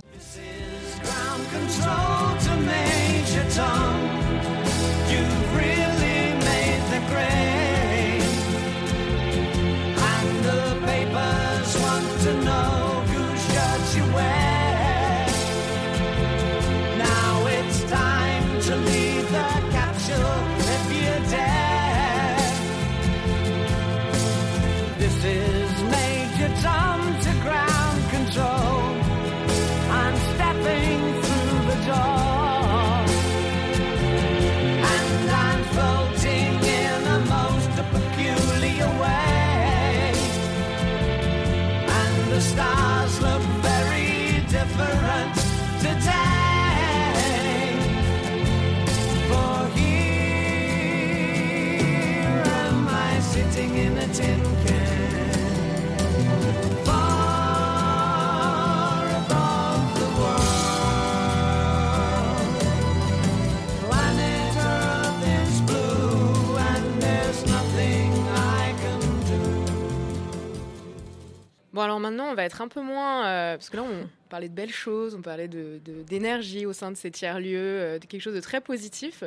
[71.76, 73.26] Bon, alors maintenant, on va être un peu moins.
[73.26, 76.90] Euh, parce que là, on parlait de belles choses, on parlait d'énergie de, au sein
[76.90, 79.22] de ces tiers-lieux, euh, de quelque chose de très positif.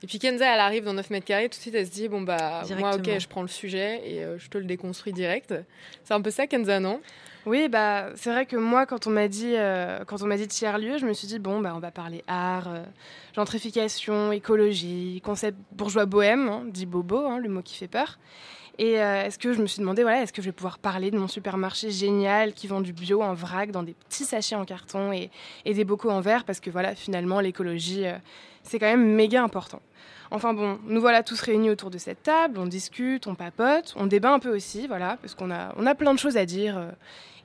[0.00, 2.06] Et puis Kenza, elle arrive dans 9 mètres carrés, tout de suite, elle se dit
[2.06, 5.52] Bon, bah, moi, ok, je prends le sujet et euh, je te le déconstruis direct.
[6.04, 7.00] C'est un peu ça, Kenza, non?
[7.46, 9.56] Oui, bah, c'est vrai que moi, quand on m'a dit,
[10.06, 12.72] quand on m'a dit tiers-lieu, je me suis dit bon, bah, on va parler art,
[13.34, 18.20] gentrification, écologie, concept bourgeois bohème, hein, dit bobo, hein, le mot qui fait peur.
[18.78, 21.10] Et euh, est-ce que je me suis demandé, voilà, est-ce que je vais pouvoir parler
[21.10, 24.64] de mon supermarché génial qui vend du bio en vrac dans des petits sachets en
[24.64, 25.30] carton et,
[25.66, 26.44] des bocaux en verre?
[26.44, 28.14] Parce que voilà, finalement, l'écologie, euh,
[28.62, 29.80] c'est quand même méga important.
[30.30, 34.06] Enfin bon, nous voilà tous réunis autour de cette table, on discute, on papote, on
[34.06, 36.78] débat un peu aussi, voilà, parce qu'on a, on a plein de choses à dire.
[36.78, 36.90] Euh,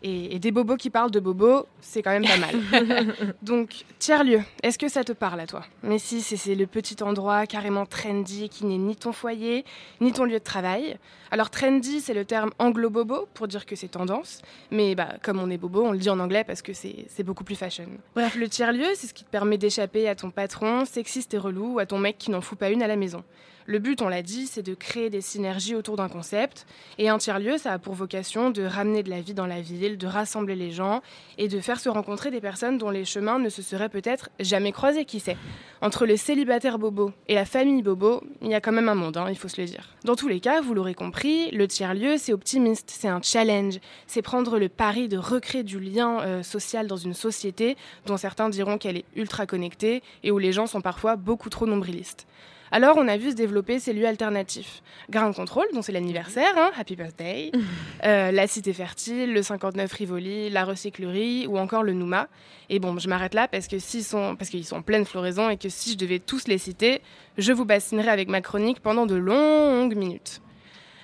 [0.04, 3.36] et, des bobos qui parlent de bobos, c'est quand même pas mal.
[3.42, 5.64] Donc, tiers-lieu, est-ce que ça te parle à toi?
[5.84, 9.66] Mais si, c'est le petit endroit carrément trendy qui n'est ni ton foyer,
[10.00, 10.98] ni ton lieu de travail.
[11.32, 14.42] Alors, trendy, c'est le terme anglo-bobo pour dire que c'est tendance.
[14.72, 17.44] Mais bah, comme on est bobo, on le dit en anglais parce que c'est beaucoup
[17.44, 17.88] plus fashion.
[18.16, 21.74] Bref, le tiers-lieu, c'est ce qui te permet d'échapper à ton patron sexiste et relou
[21.74, 23.24] ou à ton mec qui n'en fout pas une à la maison.
[23.70, 26.66] Le but, on l'a dit, c'est de créer des synergies autour d'un concept.
[26.98, 29.87] Et un tiers-lieu, ça a pour vocation de ramener de la vie dans la ville,
[29.95, 31.02] de rassembler les gens
[31.38, 34.73] et de faire se rencontrer des personnes dont les chemins ne se seraient peut-être jamais
[34.73, 35.38] croisés, qui sait.
[35.82, 39.15] Entre les célibataires Bobo et la famille Bobo, il y a quand même un monde,
[39.15, 39.95] hein, il faut se le dire.
[40.04, 44.21] Dans tous les cas, vous l'aurez compris, le tiers-lieu, c'est optimiste, c'est un challenge, c'est
[44.21, 48.78] prendre le pari de recréer du lien euh, social dans une société dont certains diront
[48.78, 52.28] qu'elle est ultra connectée et où les gens sont parfois beaucoup trop nombrilistes.
[52.72, 54.82] Alors, on a vu se développer ces lieux alternatifs.
[55.10, 57.52] Grand Contrôle, dont c'est l'anniversaire, hein, Happy Birthday,
[58.04, 62.28] euh, la Cité Fertile, le 59 Rivoli, la Recyclerie ou encore le Nouma.
[62.70, 65.50] Et bon, je m'arrête là parce que s'ils sont, parce qu'ils sont en pleine floraison
[65.50, 67.02] et que si je devais tous les citer,
[67.38, 70.42] je vous bassinerais avec ma chronique pendant de longues minutes.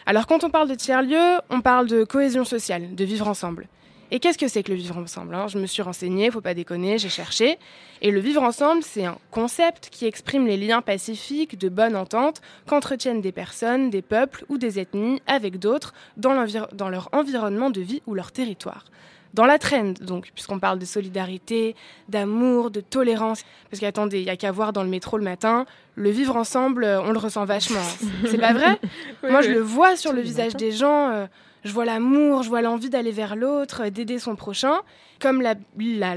[0.05, 3.67] Alors, quand on parle de tiers-lieux, on parle de cohésion sociale, de vivre ensemble.
[4.13, 5.47] Et qu'est-ce que c'est que le vivre ensemble hein?
[5.47, 7.57] Je me suis renseignée, faut pas déconner, j'ai cherché.
[8.03, 12.39] Et le vivre ensemble, c'est un concept qui exprime les liens pacifiques de bonne entente
[12.67, 17.81] qu'entretiennent des personnes, des peuples ou des ethnies avec d'autres dans, dans leur environnement de
[17.81, 18.85] vie ou leur territoire
[19.33, 21.75] dans la trend, donc, puisqu'on parle de solidarité,
[22.07, 23.43] d'amour, de tolérance.
[23.71, 26.85] Parce qu'attendez, il n'y a qu'à voir dans le métro le matin, le vivre ensemble,
[26.85, 27.81] on le ressent vachement.
[28.27, 28.79] C'est pas vrai?
[29.27, 31.09] Moi, je le vois sur le visage des gens.
[31.09, 31.25] Euh,
[31.63, 34.81] je vois l'amour, je vois l'envie d'aller vers l'autre, d'aider son prochain.
[35.23, 35.55] Comme la,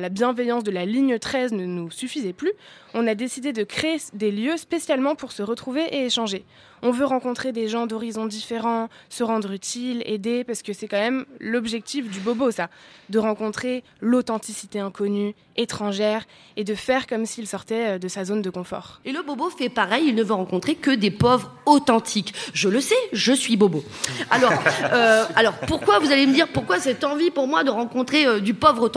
[0.08, 2.50] bienveillance de la ligne 13 ne nous suffisait plus,
[2.92, 6.44] on a décidé de créer des lieux spécialement pour se retrouver et échanger.
[6.82, 10.98] On veut rencontrer des gens d'horizons différents, se rendre utile, aider, parce que c'est quand
[10.98, 12.68] même l'objectif du bobo, ça.
[13.08, 16.24] De rencontrer l'authenticité inconnue, étrangère,
[16.56, 19.00] et de faire comme s'il sortait euh, de sa zone de confort.
[19.04, 22.34] Et le bobo fait pareil, il ne veut rencontrer que des pauvres authentiques.
[22.52, 23.82] Je le sais, je suis bobo.
[24.30, 24.52] Alors,
[24.92, 28.40] euh, alors pourquoi, vous allez me dire, pourquoi cette envie pour moi de rencontrer euh,
[28.40, 28.95] du pauvre authentique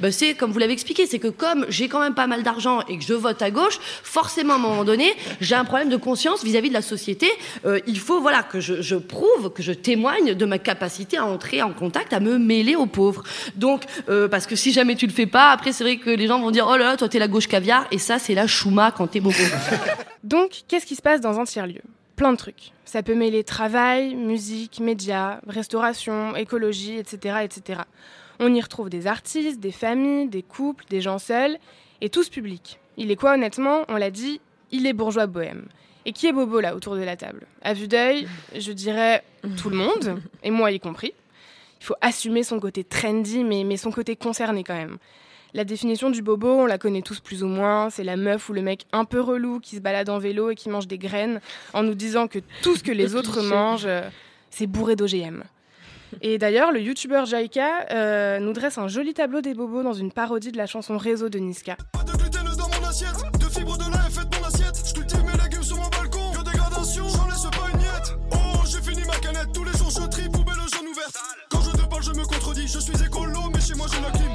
[0.00, 2.80] ben, C'est comme vous l'avez expliqué, c'est que comme j'ai quand même pas mal d'argent
[2.88, 5.96] et que je vote à gauche, forcément à un moment donné, j'ai un problème de
[5.96, 7.28] conscience vis-à-vis de la société.
[7.64, 11.24] Euh, il faut voilà que je, je, prouve, que je témoigne de ma capacité à
[11.24, 13.22] entrer en contact, à me mêler aux pauvres.
[13.56, 16.26] Donc, euh, parce que si jamais tu le fais pas, après c'est vrai que les
[16.26, 18.46] gens vont dire oh là là, toi t'es la gauche caviar, et ça c'est la
[18.46, 19.36] chouma quand t'es bobo.
[20.24, 21.82] Donc, qu'est-ce qui se passe dans un tiers-lieu?
[22.18, 22.72] Plein de trucs.
[22.84, 27.82] Ça peut mêler travail, musique, médias, restauration, écologie, etc., etc.
[28.40, 31.58] On y retrouve des artistes, des familles, des couples, des gens seuls,
[32.00, 32.80] et tous publics.
[32.96, 33.84] Il est quoi honnêtement?
[33.88, 34.40] On l'a dit,
[34.72, 35.68] il est bourgeois bohème.
[36.06, 37.46] Et qui est bobo là autour de la table?
[37.62, 39.22] À vue d'œil, je dirais
[39.56, 41.12] tout le monde, et moi y compris.
[41.80, 44.98] Il faut assumer son côté trendy, mais son côté concerné quand même.
[45.54, 47.88] La définition du bobo, on la connaît tous plus ou moins.
[47.90, 50.54] C'est la meuf ou le mec un peu relou qui se balade en vélo et
[50.54, 51.40] qui mange des graines
[51.72, 54.02] en nous disant que tout ce que les autres mangent, euh,
[54.50, 55.44] c'est bourré d'OGM.
[56.22, 60.10] Et d'ailleurs, le youtubeur Jaika euh, nous dresse un joli tableau des bobos dans une
[60.10, 61.76] parodie de la chanson Réseau de Niska.
[61.92, 64.82] Pas de gluten dans mon assiette, de fibres de et faites mon assiette.
[64.86, 68.16] Je cultive mes légumes sur mon balcon, que dégradation, j'en laisse pas une miette.
[68.32, 71.18] Oh, j'ai fini ma canette, tous les jours je trie, poubelle jaune ouverte.
[71.50, 74.10] Quand je te parle, je me contredis, je suis écolo, mais chez moi j'ai la
[74.10, 74.32] clim.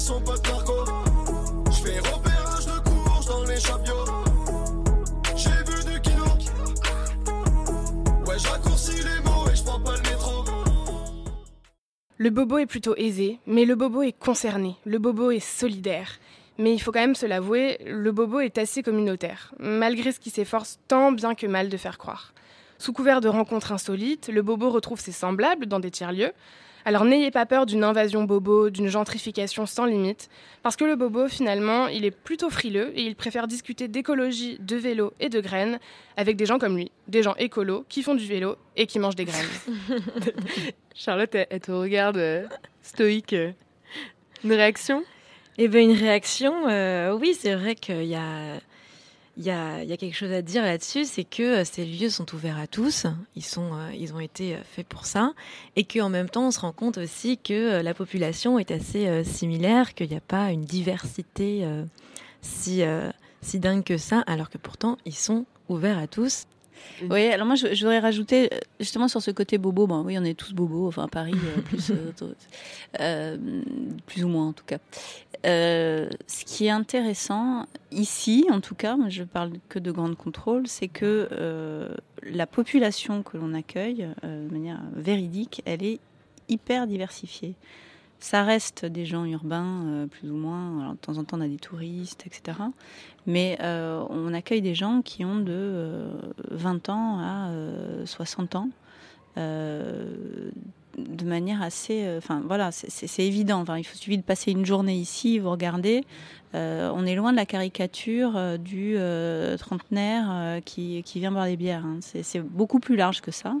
[0.00, 0.72] Son pote Marco.
[1.66, 4.04] Je fais repérage de courge dans les chapiots.
[5.36, 6.24] J'ai vu du kilo.
[8.26, 10.44] Ouais, je raccourcis les mots et je prends pas le métro.
[12.16, 16.18] Le bobo est plutôt aisé, mais le bobo est concerné, le bobo est solidaire.
[16.60, 20.28] Mais il faut quand même se l'avouer, le bobo est assez communautaire, malgré ce qui
[20.28, 22.34] s'efforce tant bien que mal de faire croire.
[22.76, 26.32] Sous couvert de rencontres insolites, le bobo retrouve ses semblables dans des tiers-lieux.
[26.84, 30.28] Alors n'ayez pas peur d'une invasion bobo, d'une gentrification sans limite,
[30.62, 34.76] parce que le bobo, finalement, il est plutôt frileux et il préfère discuter d'écologie, de
[34.76, 35.78] vélo et de graines
[36.18, 39.16] avec des gens comme lui, des gens écolos qui font du vélo et qui mangent
[39.16, 39.48] des graines.
[40.94, 42.46] Charlotte, elle, te regarde euh,
[42.82, 43.34] stoïque.
[44.44, 45.04] Une réaction?
[45.58, 48.60] Eh bien, une réaction, euh, oui, c'est vrai qu'il y a,
[49.96, 53.44] quelque chose à dire là-dessus, c'est que euh, ces lieux sont ouverts à tous, ils,
[53.44, 55.32] sont, euh, ils ont été faits pour ça,
[55.76, 59.94] et qu'en même temps, on se rend compte aussi que la population est assez similaire,
[59.94, 61.66] qu'il n'y a pas une diversité
[62.40, 62.82] si,
[63.42, 66.46] si dingue que ça, alors que pourtant, ils sont ouverts à tous.
[67.08, 69.86] Oui, alors moi je, je voudrais rajouter euh, justement sur ce côté bobo.
[69.86, 71.92] Bon, oui, on est tous bobos, enfin à Paris euh, plus,
[73.00, 73.36] euh,
[74.06, 74.78] plus ou moins en tout cas.
[75.46, 80.66] Euh, ce qui est intéressant ici, en tout cas, je parle que de grande contrôle,
[80.66, 81.90] c'est que
[82.22, 86.00] la population que l'on accueille de manière véridique, elle est
[86.48, 87.54] hyper diversifiée.
[88.22, 90.92] Ça reste des gens urbains, euh, plus ou moins.
[90.92, 92.58] De temps en temps, on a des touristes, etc.
[93.26, 96.10] Mais euh, on accueille des gens qui ont de euh,
[96.50, 98.68] 20 ans à euh, 60 ans.
[99.38, 100.50] euh,
[100.98, 102.04] de manière assez.
[102.04, 102.90] euh, Enfin, voilà, c'est-
[103.26, 103.64] évident.
[103.76, 106.04] Il faut suffit de passer une journée ici, vous regardez.
[106.54, 111.30] euh, on est loin de la caricature euh, du euh, trentenaire euh, qui, qui vient
[111.32, 111.86] boire des bières.
[111.86, 112.00] hein.
[112.02, 113.54] C'est beaucoup plus large que ça.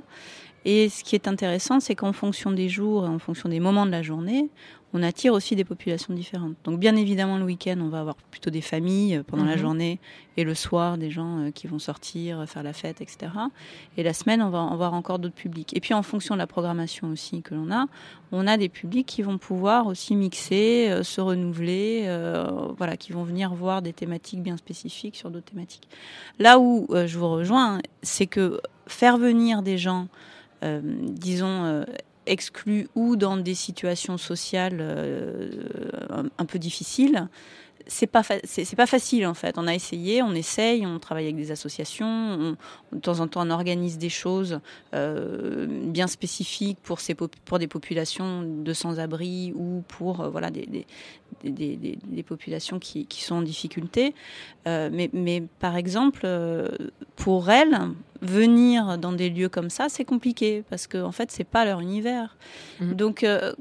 [0.64, 3.86] Et ce qui est intéressant, c'est qu'en fonction des jours et en fonction des moments
[3.86, 4.48] de la journée,
[4.92, 6.56] on attire aussi des populations différentes.
[6.64, 9.58] Donc bien évidemment, le week-end, on va avoir plutôt des familles euh, pendant la Mhm.
[9.60, 10.00] journée
[10.36, 13.30] et le soir, des gens euh, qui vont sortir, euh, faire la fête, etc.
[13.96, 15.74] Et la semaine, on va en voir encore d'autres publics.
[15.76, 17.86] Et puis en fonction de la programmation aussi que l'on a,
[18.32, 23.22] on a des publics qui vont pouvoir aussi mixer, se renouveler, euh, voilà, qui vont
[23.22, 25.88] venir voir des thématiques bien spécifiques sur d'autres thématiques.
[26.40, 30.08] Là où euh, je vous rejoins, c'est que faire venir des gens,
[30.62, 31.84] disons, euh,
[32.26, 35.50] exclus ou dans des situations sociales euh,
[36.38, 37.28] un, peu difficiles,
[37.86, 39.56] c'est pas c'est pas facile en fait.
[39.58, 42.56] On a essayé, on essaye, on travaille avec des associations, on-
[42.92, 44.60] de temps en temps on organise des choses
[44.94, 50.86] euh, bien spécifiques pour ces pour des populations de sans-abri ou pour euh, voilà des,
[51.44, 54.14] des, des- des- des populations qui, qui sont en difficulté.
[54.66, 56.68] Euh, mais, mais par exemple, euh,
[57.16, 57.78] pour elles,
[58.22, 61.80] venir dans des lieux comme ça, c'est compliqué parce que en fait, c'est pas leur
[61.80, 62.36] univers.
[62.80, 62.92] Mhm.
[62.94, 63.54] Donc euh,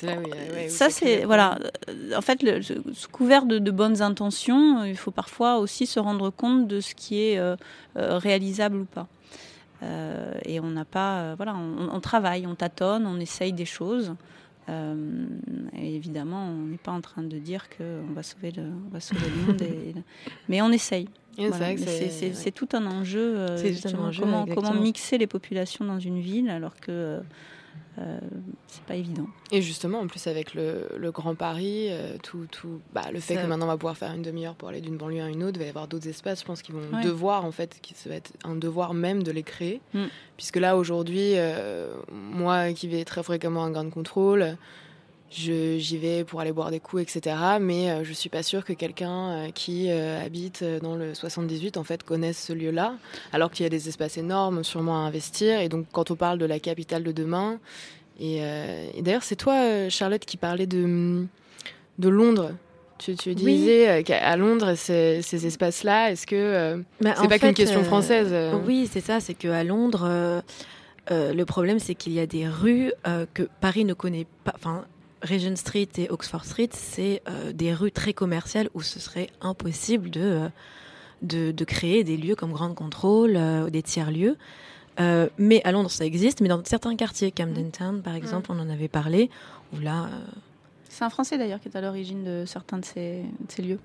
[0.00, 0.16] là
[0.54, 1.58] ouais, ça, c'est voilà.
[2.16, 6.00] En fait, le, sous sous couvert de, de bonnes intentions, il faut parfois aussi se
[6.00, 7.38] rendre compte de ce qui est
[7.94, 9.06] réalisable ou pas.
[10.46, 14.14] et on n'a pas, voilà, on, travaille, on tâtonne, on essaye des choses.
[14.68, 19.00] Et évidemment, on n'est pas en train de dire qu'on va sauver le, on va
[19.00, 19.62] sauver le monde,
[20.48, 21.08] mais on essaye.
[22.38, 23.46] c'est tout un enjeu.
[24.18, 27.20] comment, comment, mixer les populations dans une ville alors que
[27.98, 28.18] euh,
[28.66, 29.26] c'est pas évident.
[29.50, 33.46] Et justement, en plus avec le, Grand Paris, euh, tout, tout, bah, le fait que
[33.46, 35.60] maintenant on va pouvoir faire une demi-heure pour aller d'une banlieue à une autre, il
[35.60, 38.32] va y avoir d'autres espaces, je pense qu'ils vont devoir en fait, ça va être
[38.44, 40.04] un devoir même de les créer, mm.
[40.36, 44.56] puisque là aujourd'hui, euh, moi qui vais très fréquemment à un grand contrôle,
[45.36, 47.36] j'y vais pour aller boire des coups, etc.
[47.60, 51.76] Mais euh, je suis pas sûre que quelqu'un euh, qui euh, habite dans le 78
[51.76, 52.94] en fait connaisse ce lieu-là,
[53.32, 55.60] alors qu'il y a des espaces énormes sûrement à investir.
[55.60, 57.58] Et donc quand on parle de la capitale de demain,
[58.18, 58.40] et,
[59.00, 61.26] d'ailleurs c'est toi Charlotte qui parlait de
[61.98, 62.52] de Londres.
[62.98, 67.84] Tu, tu disais qu'à Londres, ces, ces espaces-là, est-ce que bah, c'est pas qu'une question
[67.84, 69.20] française Oui, c'est ça.
[69.20, 70.42] C'est qu'à Londres,
[71.10, 72.92] le problème, c'est qu'il y a des rues
[73.34, 74.54] que Paris ne connaît pas.
[74.56, 74.86] Enfin,
[75.22, 80.10] Regent Street et Oxford Street, c'est euh, des rues très commerciales où ce serait impossible
[80.10, 80.48] de,
[81.22, 84.36] euh, de, créer des lieux comme Grand Control, euh, des tiers-lieux.
[84.98, 88.68] mais à Londres, ça existe, mais dans certains quartiers, Camden Town par exemple, on en
[88.68, 89.30] avait parlé,
[89.74, 90.08] où là...
[90.88, 93.80] C'est un Français d'ailleurs qui est à l'origine de certains de ces, de ces lieux.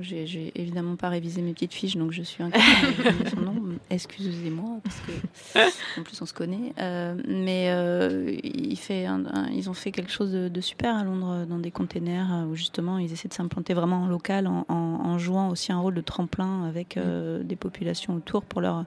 [0.00, 3.54] J'ai évidemment pas révisé mes petites fiches, donc je suis incapable de son nom.
[3.90, 6.72] Excusez-moi, parce que en plus on se connaît.
[6.78, 9.06] Euh, mais euh, il fait
[9.52, 12.98] ils ont fait quelque chose de, super à Londres dans des containers euh, où justement
[12.98, 16.96] ils essaient de s'implanter vraiment en local en, jouant aussi un rôle de tremplin avec
[16.96, 17.42] mm.
[17.42, 18.84] des populations autour pour leur,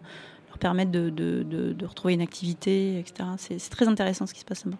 [0.47, 3.29] leur permettre de, de, de, retrouver une activité, etc.
[3.37, 4.77] C'est très intéressant ce qui se passe là-bas.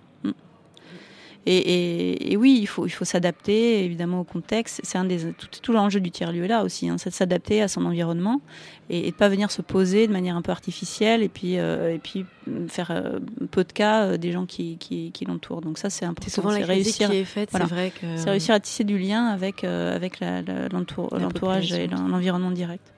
[1.45, 1.49] Mm.
[1.51, 4.81] Et, oui, il faut, il faut s'adapter évidemment au contexte.
[4.83, 7.61] C'est un des tout, tout l'enjeu du tiers lieu là aussi, hein, c'est de s'adapter
[7.61, 8.41] à son environnement
[8.89, 11.99] et, de pas venir se poser de manière un peu artificielle et puis euh, et
[11.99, 12.25] puis
[12.67, 13.19] faire euh,
[13.51, 15.61] peu de cas euh, des gens qui, qui, qui l'entourent.
[15.61, 16.29] Donc ça c'est important.
[16.29, 17.49] C'est souvent la réussir, qui est faite.
[17.51, 22.91] C'est vrai que c'est réussir à tisser du lien avec avec l'entourage et l'environnement direct.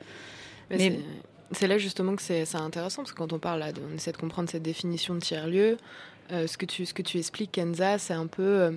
[0.69, 0.99] Mais,
[1.53, 4.17] c'est là justement que c'est intéressant parce que quand on parle là, on essaie de
[4.17, 5.77] comprendre cette définition de tiers lieu.
[6.31, 8.43] Euh, ce, que tu, ce que tu expliques, Kenza, c'est un peu.
[8.43, 8.71] Euh,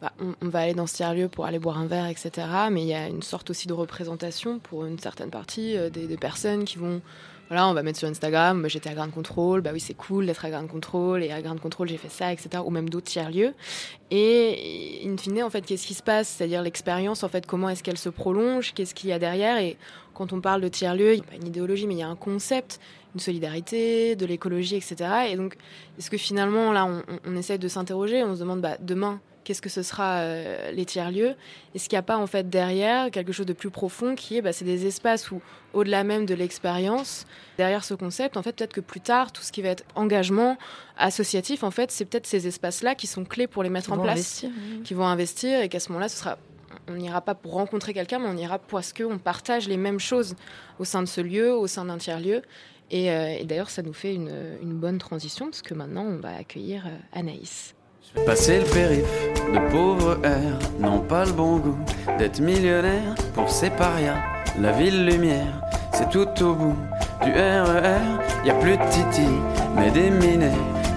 [0.00, 2.46] bah, on, va aller dans ce tiers-lieu pour aller boire un verre, etc.
[2.70, 6.16] Mais il y a une sorte aussi de représentation pour une certaine partie euh, des,
[6.16, 7.02] personnes qui vont.
[7.48, 10.44] Voilà, on va mettre sur Instagram, j'étais à Grand Control, bah oui, c'est cool d'être
[10.44, 12.62] à Grand Control, et à Grand Control, j'ai fait ça, etc.
[12.64, 13.54] Ou même d'autres tiers-lieux.
[14.12, 16.28] Et in fine, en fait, qu'est-ce qui se passe?
[16.28, 18.72] C'est-à-dire l'expérience, en fait, comment est-ce qu'elle se prolonge?
[18.72, 19.58] Qu'est-ce qu'il y a derrière?
[19.58, 19.76] Et
[20.14, 22.08] quand on parle de tiers-lieux, il n'y a pas une idéologie, mais il y a
[22.08, 22.78] un concept
[23.14, 24.96] une solidarité, de l'écologie, etc.
[25.30, 25.56] Et donc,
[25.98, 29.62] est-ce que finalement, là, on, on essaie de s'interroger, on se demande, bah, demain, qu'est-ce
[29.62, 31.34] que ce sera euh, les tiers-lieux?
[31.74, 34.42] Est-ce qu'il n'y a pas, en fait, derrière, quelque chose de plus profond qui est,
[34.42, 35.40] bah, c'est des espaces où,
[35.72, 39.52] au-delà même de l'expérience, derrière ce concept, en fait, peut-être que plus tard, tout ce
[39.52, 40.56] qui va être engagement
[40.96, 44.44] associatif, en fait, c'est peut-être ces espaces-là qui sont clés pour les mettre en place,
[44.84, 46.38] qui vont investir, et qu'à ce moment-là, ce sera
[46.88, 50.34] on n'ira pas pour rencontrer quelqu'un, mais on ira parce qu'on partage les mêmes choses
[50.78, 52.42] au sein de ce lieu, au sein d'un tiers-lieu.
[52.92, 54.30] Euh, et, d'ailleurs, ça nous fait une,
[54.62, 57.74] bonne transition parce que maintenant, on va accueillir euh, Anaïs.
[58.26, 59.04] Passer le périph,
[59.52, 61.78] de pauvres airs n'ont pas le bon goût
[62.18, 64.20] d'être millionnaire pour ces parias.
[64.60, 66.76] La ville lumière, c'est tout au bout
[67.22, 68.00] du RER.
[68.44, 69.28] Y a plus de Titi,
[69.76, 70.50] mais des minets.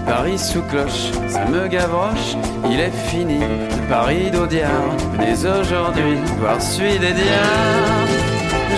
[0.06, 2.36] Paris sous cloche, ça me gavroche,
[2.68, 3.38] il est fini.
[3.38, 8.10] Le Paris d'Audiard, venez aujourd'hui voir celui des diables.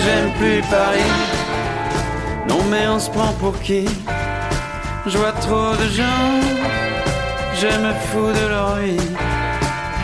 [0.05, 1.36] J'aime plus Paris
[2.49, 3.85] non mais on se prend pour qui
[5.05, 6.31] Je vois trop de gens,
[7.61, 9.09] je me fous de leur vie.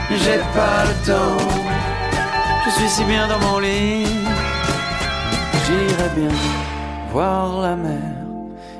[0.09, 1.47] J'ai pas le temps,
[2.65, 4.05] je suis si bien dans mon lit.
[5.65, 6.35] J'irai bien
[7.11, 8.15] voir la mer,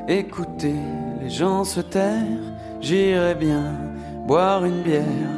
[0.07, 0.75] écouter
[1.21, 2.43] les gens se taire.
[2.81, 3.73] J'irai bien
[4.27, 5.33] boire une bière,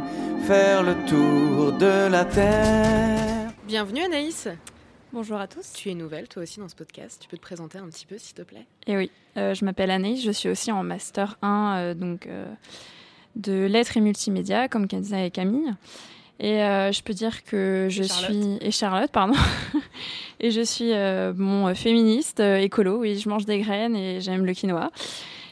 [0.47, 3.51] faire le tour de la terre.
[3.67, 4.47] Bienvenue Anaïs.
[5.15, 5.71] Bonjour à tous.
[5.71, 7.19] Tu es nouvelle, toi aussi, dans ce podcast.
[7.21, 9.89] Tu peux te présenter un petit peu, s'il te plaît Eh oui, euh, je m'appelle
[9.89, 12.45] Anaïs, je suis aussi en Master 1 euh, donc, euh,
[13.37, 15.73] de lettres et multimédia, comme Kenza et Camille.
[16.41, 18.57] Et je peux dire que je suis...
[18.59, 19.35] Et Charlotte, pardon.
[20.41, 20.91] et je suis
[21.41, 24.91] mon féministe, écolo, oui, je mange des graines et j'aime le quinoa.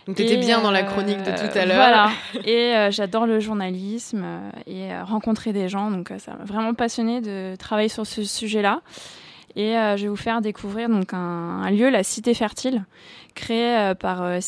[0.08, 1.78] Donc tu étais bien dans la chronique de tout à l'heure.
[1.78, 2.12] Voilà.
[2.46, 4.26] Et j'adore le journalisme
[4.68, 5.90] et rencontrer des gens.
[5.90, 8.82] Donc ça m'a vraiment passionné de travailler sur ce sujet-là.
[9.56, 12.86] Et euh, je vais vous faire découvrir donc un, lieu, la Cité Fertile,
[13.36, 14.40] créé euh, par euh,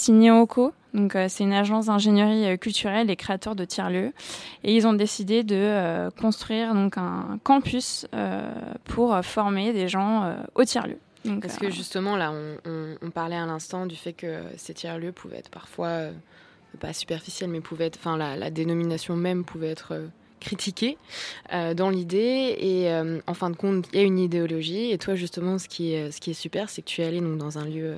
[0.41, 0.73] Oko.
[0.93, 4.13] Donc c'est une agence d'ingénierie culturelle et créateur de tiers-lieux.
[4.63, 8.07] Et ils ont décidé de construire donc un campus
[8.85, 11.01] pour former des gens au tiers-lieux.
[11.41, 15.49] Parce que justement, là, on, parlait à l'instant du fait que ces tiers-lieux pouvaient être
[15.49, 16.11] parfois,
[16.79, 19.99] pas superficiels, mais pouvaient être, enfin, la, dénomination même pouvait être
[20.39, 20.97] critiquée
[21.51, 22.55] dans l'idée.
[22.59, 22.89] Et
[23.27, 24.91] en fin de compte, il y a une idéologie.
[24.91, 27.21] Et toi, justement, ce qui est, ce qui est super, c'est que tu es allé
[27.21, 27.95] donc, dans un lieu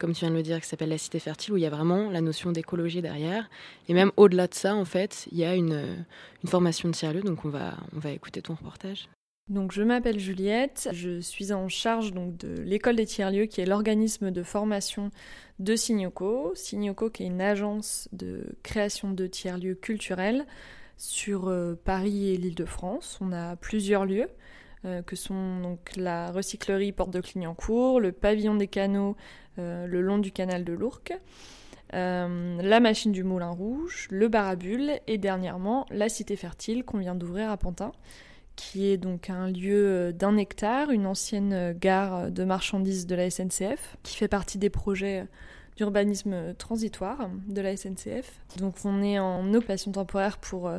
[0.00, 1.70] comme tu viens de le dire, qui s'appelle La Cité Fertile, où il y a
[1.70, 3.48] vraiment la notion d'écologie derrière.
[3.86, 6.04] Et même au-delà de ça, en fait, il y a une,
[6.42, 7.20] une formation de tiers-lieu.
[7.20, 9.08] Donc on va, on va écouter ton reportage.
[9.48, 13.66] Donc je m'appelle Juliette, je suis en charge donc de l'école des tiers-lieux qui est
[13.66, 15.10] l'organisme de formation
[15.58, 16.52] de Signoco.
[16.54, 20.46] Signoco qui est une agence de création de tiers-lieux culturels
[21.00, 23.18] sur euh, Paris et l'Île-de-France.
[23.20, 24.28] On a plusieurs lieux.
[24.86, 29.14] Euh, que sont la recyclerie Porte de Clignancourt, le pavillon des canaux
[29.58, 31.12] euh, le long du canal de l'Ourcq,
[31.92, 37.50] la machine du Moulin Rouge, le Barabule et dernièrement la Cité Fertile qu'on vient d'ouvrir
[37.50, 37.92] à Pantin,
[38.56, 43.96] qui est donc un lieu d'un hectare, une ancienne gare de marchandises de la SNCF,
[44.02, 45.26] qui fait partie des projets
[45.80, 48.40] d'urbanisme transitoire de la SNCF.
[48.58, 50.70] Donc on est en occupation temporaire pour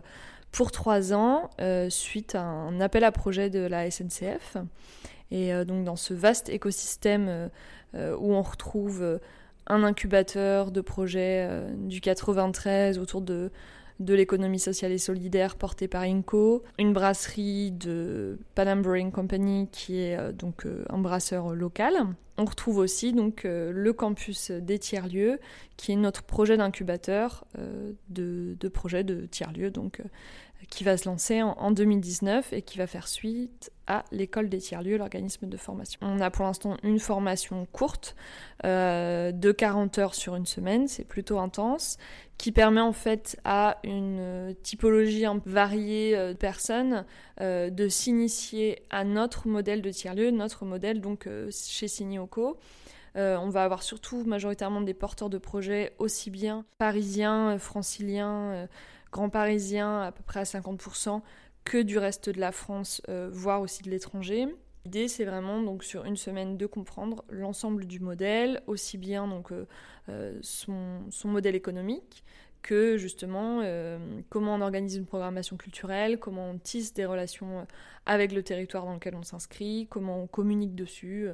[0.52, 4.58] pour trois ans euh, suite à un appel à projet de la SNCF.
[5.32, 7.50] Et euh, donc dans ce vaste écosystème
[7.96, 9.20] euh, où on retrouve
[9.68, 11.48] un incubateur de projets
[11.78, 13.52] du 93 autour de,
[14.02, 20.00] de l'économie sociale et solidaire porté par INCO, une brasserie de Panam Brewing Company qui
[20.00, 21.94] est donc un brasseur local.
[22.38, 25.40] On retrouve aussi donc le campus des tiers-lieux
[25.78, 27.46] qui est notre projet d'incubateur
[28.10, 29.72] de, de projets de tiers-lieux
[30.70, 34.98] qui va se lancer en, 2019 et qui va faire suite à l'école des tiers-lieux,
[34.98, 36.00] l'organisme de formation.
[36.02, 38.16] On a pour l'instant une formation courte
[38.64, 41.98] euh, de 40 heures sur une semaine, c'est plutôt intense,
[42.38, 47.06] qui permet en fait à une typologie variée euh, de personnes
[47.42, 52.58] euh, de s'initier à notre modèle de tiers-lieu, notre modèle donc chez Signoco.
[53.16, 58.68] on va avoir surtout majoritairement des porteurs de projets aussi bien parisiens, franciliens,
[59.12, 61.22] Grand Parisien à peu près à 50%,
[61.64, 64.48] que du reste de la France, euh, voire aussi de l'étranger.
[64.86, 69.52] L'idée, c'est vraiment donc sur une semaine de comprendre l'ensemble du modèle, aussi bien donc
[69.52, 69.68] euh,
[70.10, 72.24] euh, son, modèle économique
[72.64, 73.64] que justement
[74.30, 77.66] comment on organise une programmation culturelle, comment on tisse des relations
[78.06, 81.28] avec le territoire dans lequel on s'inscrit, comment on communique dessus,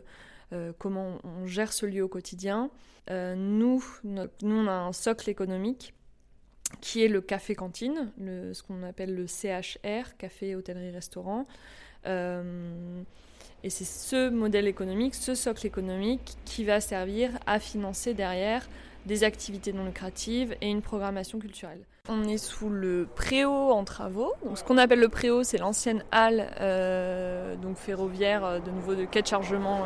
[0.77, 2.69] comment on gère ce lieu au quotidien.
[3.09, 5.93] nous, nous, on a un socle économique
[6.81, 11.45] qui est le café-cantine, ce qu'on appelle le CHR, café, hôtellerie, restaurant.
[12.05, 13.01] Euh,
[13.63, 18.67] et c'est ce modèle économique, ce socle économique qui va servir à financer derrière
[19.05, 21.79] des activités non lucratives et une programmation culturelle.
[22.09, 24.31] On est sous le préau en travaux.
[24.45, 28.95] Donc, ce qu'on appelle le préau, c'est l'ancienne halle euh, donc ferroviaire, euh, de nouveau
[28.95, 29.85] de quai de chargement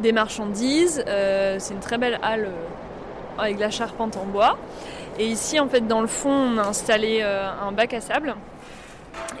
[0.00, 1.02] des marchandises.
[1.06, 2.48] c'est une très belle halle
[3.38, 4.58] avec la charpente en bois.
[5.18, 8.36] Et ici, en fait, dans le fond, on a installé euh, un bac à sable.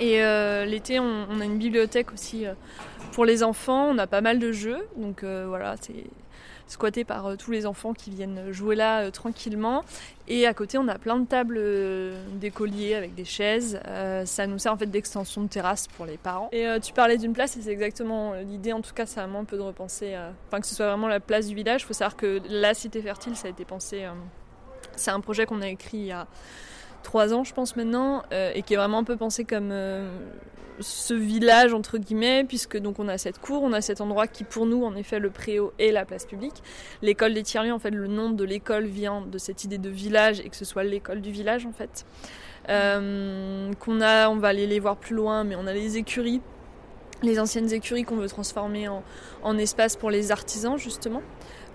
[0.00, 2.54] Et euh, l'été, on, a une bibliothèque aussi euh,
[3.12, 3.86] pour les enfants.
[3.88, 4.88] On a pas mal de jeux.
[4.96, 6.04] Donc voilà, c'est
[6.66, 9.84] squatté par tous les enfants qui viennent jouer là tranquillement.
[10.26, 11.60] Et à côté, on a plein de tables
[12.32, 13.80] d'écoliers avec des chaises.
[14.24, 16.48] ça nous sert en fait d'extension de terrasse pour les parents.
[16.50, 18.72] Et tu parlais d'une place, et c'est exactement l'idée.
[18.72, 20.14] En tout cas, ça a un peu de repenser,
[20.48, 21.82] enfin que ce soit vraiment la place du village.
[21.82, 24.04] Il faut savoir que la cité fertile, ça a été pensé
[24.98, 26.26] c'est un projet qu'on a écrit il y a
[27.02, 30.08] trois ans, je pense maintenant, euh, et qui est vraiment un peu pensé comme euh,
[30.80, 34.44] ce village entre guillemets, puisque donc on a cette cour, on a cet endroit qui
[34.44, 36.62] pour nous en effet le préau et la place publique.
[37.02, 40.40] L'école des tiers en fait, le nom de l'école vient de cette idée de village
[40.40, 42.04] et que ce soit l'école du village en fait.
[42.68, 46.42] Euh, qu'on a, on va aller les voir plus loin, mais on a les écuries,
[47.22, 49.02] les anciennes écuries qu'on veut transformer en,
[49.42, 51.22] en, espace pour les artisans justement,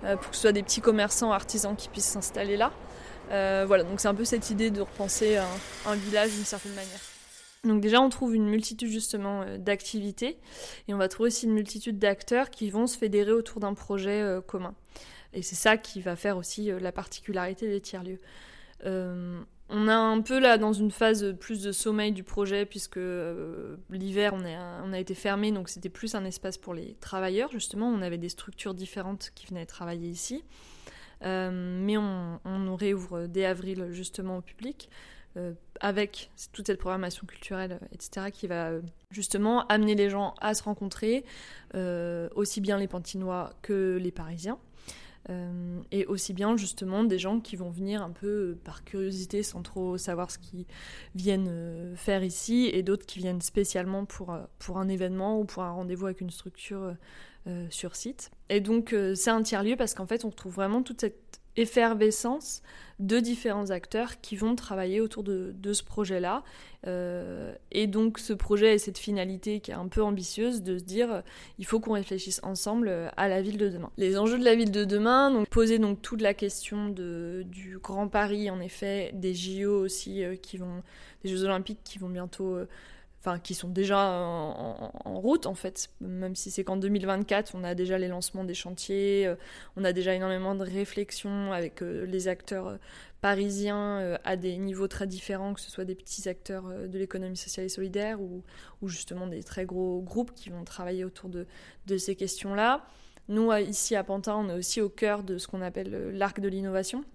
[0.02, 2.72] pour que ce soit des petits commerçants artisans qui puissent s'installer là.
[3.32, 7.00] Euh, voilà, donc c'est un peu cette idée de repenser un, village d'une certaine manière.
[7.64, 10.38] Donc déjà, on trouve une multitude justement euh, d'activités
[10.88, 14.22] et on va trouver aussi une multitude d'acteurs qui vont se fédérer autour d'un projet
[14.22, 14.76] euh, commun.
[15.34, 18.20] Et c'est ça qui va faire aussi la particularité des tiers-lieux.
[18.86, 23.00] on est un peu là dans une phase plus de sommeil du projet puisque
[23.90, 27.88] l'hiver on, a été fermé donc c'était plus un espace pour les travailleurs justement.
[27.88, 30.44] On avait des structures différentes qui venaient travailler ici.
[31.24, 34.90] Euh, mais on, nous réouvre dès avril justement au public.
[35.36, 40.54] Euh, avec toute cette programmation culturelle, etc., qui va euh, justement amener les gens à
[40.54, 41.26] se rencontrer,
[42.36, 44.60] aussi bien les Pantinois que les Parisiens.
[45.30, 49.62] Euh, et aussi bien justement des gens qui vont venir un peu par curiosité sans
[49.62, 50.66] trop savoir ce qu'ils
[51.16, 55.72] viennent faire ici et d'autres qui viennent spécialement pour, pour un événement ou pour un
[55.72, 56.94] rendez-vous avec une structure
[57.70, 58.32] sur site.
[58.50, 62.62] Et donc c'est un tiers-lieu parce qu'en fait on retrouve vraiment toute cette effervescence
[63.00, 66.44] de différents acteurs qui vont travailler autour de, ce projet-là.
[66.86, 70.84] Euh, et donc ce projet et cette finalité qui est un peu ambitieuse de se
[70.84, 71.22] dire euh,
[71.58, 73.89] il faut qu'on réfléchisse ensemble euh, à la ville de demain.
[73.98, 78.08] Les enjeux de la ville de demain, donc poser donc toute la question du Grand
[78.08, 80.84] Paris, en effet, des JO aussi qui vont,
[81.24, 82.58] des Jeux Olympiques qui vont bientôt
[83.24, 87.74] enfin qui sont déjà en, route en fait, même si c'est qu'en 2024, on a
[87.74, 89.36] déjà les lancements des chantiers, euh,
[89.78, 92.78] on a déjà énormément de réflexions avec euh, les acteurs euh,
[93.22, 97.68] parisiens à des niveaux très différents, que ce soit des petits acteurs de l'économie sociale
[97.68, 98.44] et solidaire ou,
[98.86, 101.48] justement des très gros groupes qui vont travailler autour de,
[101.88, 102.86] de ces questions-là.
[103.30, 106.50] Nous, ici à Pantin, on est aussi au cœur de ce qu'on appelle l'arc de
[106.50, 107.06] l'innovation,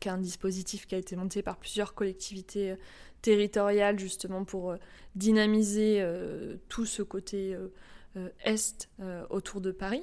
[0.00, 2.74] qui est un dispositif qui a été monté par plusieurs collectivités
[3.22, 4.76] territoriale justement pour euh,
[5.14, 7.56] dynamiser euh, tout ce côté
[8.16, 8.88] euh, est
[9.30, 10.02] autour de Paris.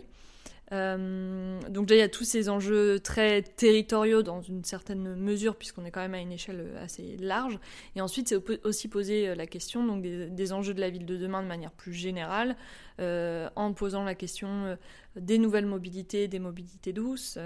[0.71, 5.83] donc déjà, il y a tous ces enjeux très territoriaux dans une certaine mesure, puisqu'on
[5.83, 7.59] est quand même à une échelle assez large.
[7.97, 11.43] Et ensuite, c'est aussi poser la question donc, des, enjeux de la ville de demain
[11.43, 12.55] de manière plus générale,
[12.97, 14.77] en posant la question
[15.17, 17.37] des nouvelles mobilités, des mobilités douces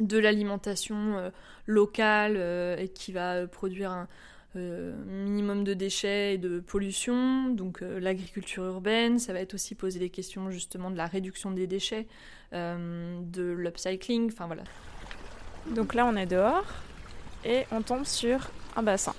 [0.00, 1.32] de l'alimentation
[1.66, 2.36] locale
[2.78, 4.08] et qui va produire un,
[4.56, 9.74] euh, minimum de déchets et de pollution, donc euh, l'agriculture urbaine, ça va être aussi
[9.74, 12.06] poser des questions justement de la réduction des déchets,
[12.54, 14.62] euh, de l'upcycling, enfin voilà.
[15.74, 16.64] Donc là on est dehors
[17.44, 19.14] et on tombe sur un bassin.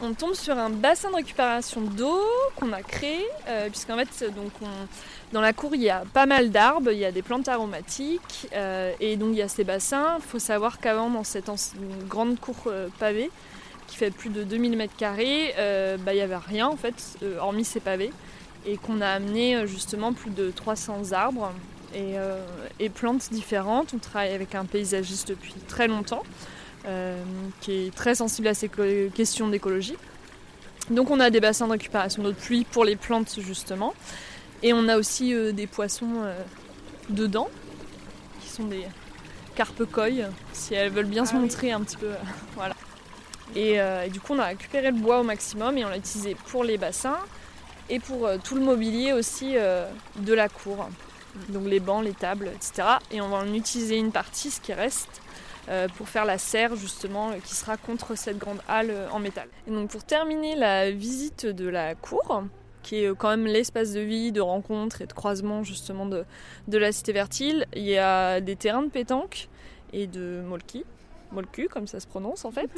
[0.00, 2.20] On tombe sur un bassin de récupération d'eau
[2.56, 3.26] qu'on a créé,
[3.70, 4.32] puisqu'en fait,
[5.32, 8.48] dans la cour, il y a pas mal d'arbres, il y a des plantes aromatiques,
[9.00, 10.16] et donc il y a ces bassins.
[10.18, 11.50] Il faut savoir qu'avant, dans cette
[12.08, 12.56] grande cour
[12.98, 13.30] pavée,
[13.88, 16.94] qui fait plus de 2000 mètres carrés, euh, bah, il n'y avait rien en fait,
[17.22, 18.12] euh, hormis ces pavés,
[18.66, 21.52] et qu'on a amené euh, justement plus de 300 arbres
[21.94, 23.94] et, plantes différentes.
[23.94, 26.22] On travaille avec un paysagiste depuis très longtemps,
[27.60, 28.70] qui est très sensible à ces
[29.14, 29.96] questions d'écologie.
[30.90, 33.94] Donc on a des bassins de récupération d'eau de pluie pour les plantes justement,
[34.62, 36.24] et on a aussi des poissons
[37.10, 37.48] dedans,
[38.40, 38.84] qui sont des
[39.58, 39.82] carpe
[40.52, 42.12] si elles veulent bien se ah montrer un petit peu.
[42.54, 42.76] voilà.
[43.56, 46.36] Euh, et, du coup, on a récupéré le bois au maximum et on l'a utilisé
[46.46, 47.18] pour les bassins
[47.88, 49.88] et pour euh, tout le mobilier aussi euh,
[50.20, 50.88] de la cour.
[51.48, 52.88] Donc les bancs, les tables, etc.
[53.10, 55.20] Et on va en utiliser une partie, ce qui reste,
[55.96, 59.48] pour faire la serre justement qui sera contre cette grande halle en métal.
[59.66, 62.44] Et donc pour terminer la visite de la cour,
[62.82, 66.24] qui est quand même l'espace de vie, de rencontre et de croisement justement de,
[66.68, 69.48] de la cité fertile, il y a des terrains de pétanque
[69.92, 70.84] et de molki
[71.32, 72.70] Molku, comme ça se prononce en fait,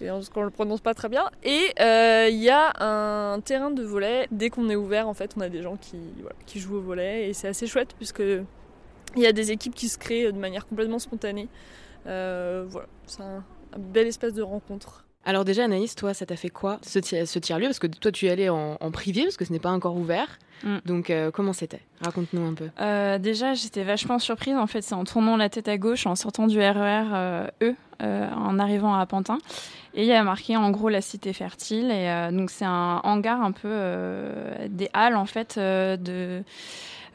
[0.00, 1.30] parce qu'on le prononce pas très bien.
[1.44, 4.26] Et euh, il y a un terrain de volet.
[4.30, 5.98] Dès qu'on est ouvert, en fait, on a des gens qui,
[6.46, 8.22] qui jouent au volet et c'est assez chouette puisque
[9.16, 11.48] il y a des équipes qui se créent de manière complètement spontanée.
[12.06, 13.44] Euh, voilà, c'est un,
[13.78, 15.04] bel espace de rencontre.
[15.24, 17.66] Alors déjà Anaïs, toi, ça t'a fait quoi ce, ce tiers-lieu?
[17.66, 19.96] Parce que toi, tu y allais en, en privé, parce que ce n'est pas encore
[19.96, 20.38] ouvert.
[20.62, 20.76] Mm.
[20.84, 21.80] Donc euh, comment c'était?
[22.00, 22.68] Raconte-nous un peu.
[22.80, 24.56] Euh, déjà, j'étais vachement surprise.
[24.56, 27.74] En fait, c'est en tournant la tête à gauche, en sortant du RER euh, E,
[28.00, 29.38] en arrivant à Pantin.
[29.94, 31.90] Et il y a marqué en gros la cité fertile.
[31.90, 33.68] Et donc c'est un hangar un peu
[34.68, 36.44] des halles en fait de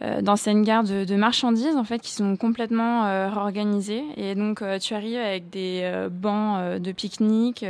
[0.02, 4.04] d'anciennes gares de, de, marchandises en fait qui sont complètement euh, réorganisées.
[4.18, 7.66] Et donc tu arrives avec des bancs de pique-nique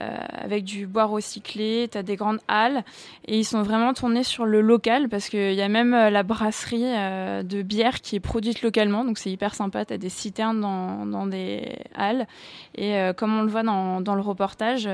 [0.00, 2.82] euh, avec du bois recyclé, tu as des grandes halles.
[3.26, 6.22] Et ils sont vraiment tournés sur le local parce qu'il y a même euh, la
[6.22, 10.08] brasserie euh, de bière qui est produite localement, donc c'est hyper sympa, tu as des
[10.08, 12.26] citernes dans, dans, des halles.
[12.74, 14.88] Et comme on le voit dans, dans le reportage,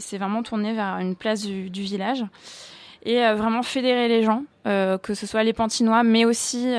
[0.00, 2.24] c'est vraiment tourné vers une place du village
[3.04, 6.74] et vraiment fédérer les gens, que ce soit les Pantinois, mais aussi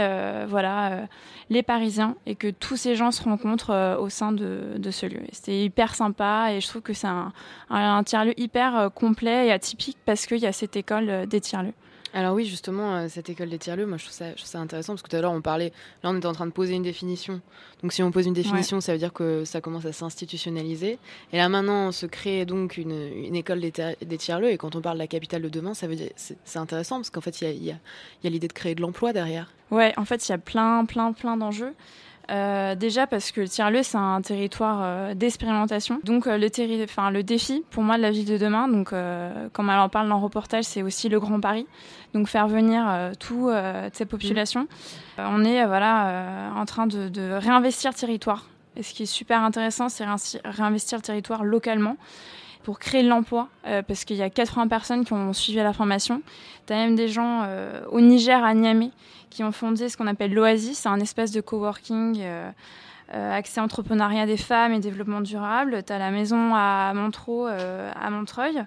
[0.48, 1.08] voilà
[1.52, 5.20] les Parisiens et que tous ces gens se rencontrent euh, au sein de, ce lieu.
[5.34, 7.34] C'était hyper sympa et je trouve que c'est un,
[7.70, 11.42] un, tiers-lieu hyper euh, complet et atypique parce qu'il y a cette école euh, des
[11.42, 11.74] tiers-lieux.
[12.14, 14.94] Alors oui, justement, cette école des tiers-lieux, moi je trouve, ça, je trouve ça intéressant
[14.94, 15.72] parce que tout à l'heure on parlait,
[16.04, 17.40] là on était en train de poser une définition.
[17.82, 21.00] Donc si on pose une définition, ça veut dire que ça commence à s'institutionnaliser.
[21.32, 24.52] Et là maintenant, on se crée donc une, une école des, tiers-lieux.
[24.52, 27.10] Et quand on parle de la capitale de demain, ça veut dire c'est intéressant parce
[27.10, 27.76] qu'en fait il y a,
[28.24, 29.52] y a l'idée de créer de l'emploi derrière.
[29.72, 31.74] Ouais, en fait, il y a plein, plein, plein d'enjeux.
[32.30, 36.00] Euh, déjà parce que le tiers-lieu, c'est un territoire euh, d'expérimentation.
[36.04, 38.94] Donc euh, le, défi pour moi de la ville de demain, donc,
[39.54, 41.68] comme elle en parle dans le reportage, c'est aussi le Grand Paris.
[42.14, 43.54] Donc faire venir toutes
[43.94, 44.68] ces populations.
[45.18, 48.48] on est voilà, en train de, réinvestir le territoire.
[48.76, 50.06] Et ce qui est super intéressant, c'est
[50.46, 51.98] réinvestir le territoire localement
[52.64, 53.48] pour créer de l'emploi,
[53.88, 56.22] parce qu'il y a 80 personnes qui ont suivi la formation.
[56.68, 57.48] Tu as même des gens
[57.92, 58.92] au Niger, à Niamey,
[59.32, 62.52] qui ont fondé ce qu'on appelle l'Oasis, c'est un espace de coworking euh,
[63.14, 65.84] euh, accès entrepreneuriat des femmes et développement durable.
[65.86, 68.64] Tu as la maison à Montreux, euh, à Montreuil.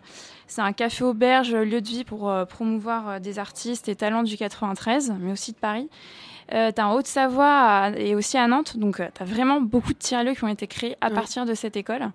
[0.49, 5.15] C'est un café auberge, lieu de vie pour promouvoir des artistes et talents du 93,
[5.21, 5.89] mais aussi de Paris.
[6.51, 8.77] tu as en Haute-Savoie et aussi à Nantes.
[8.77, 11.77] Donc, tu as vraiment beaucoup de tiers-lieux qui ont été créés à partir de cette
[11.77, 12.11] école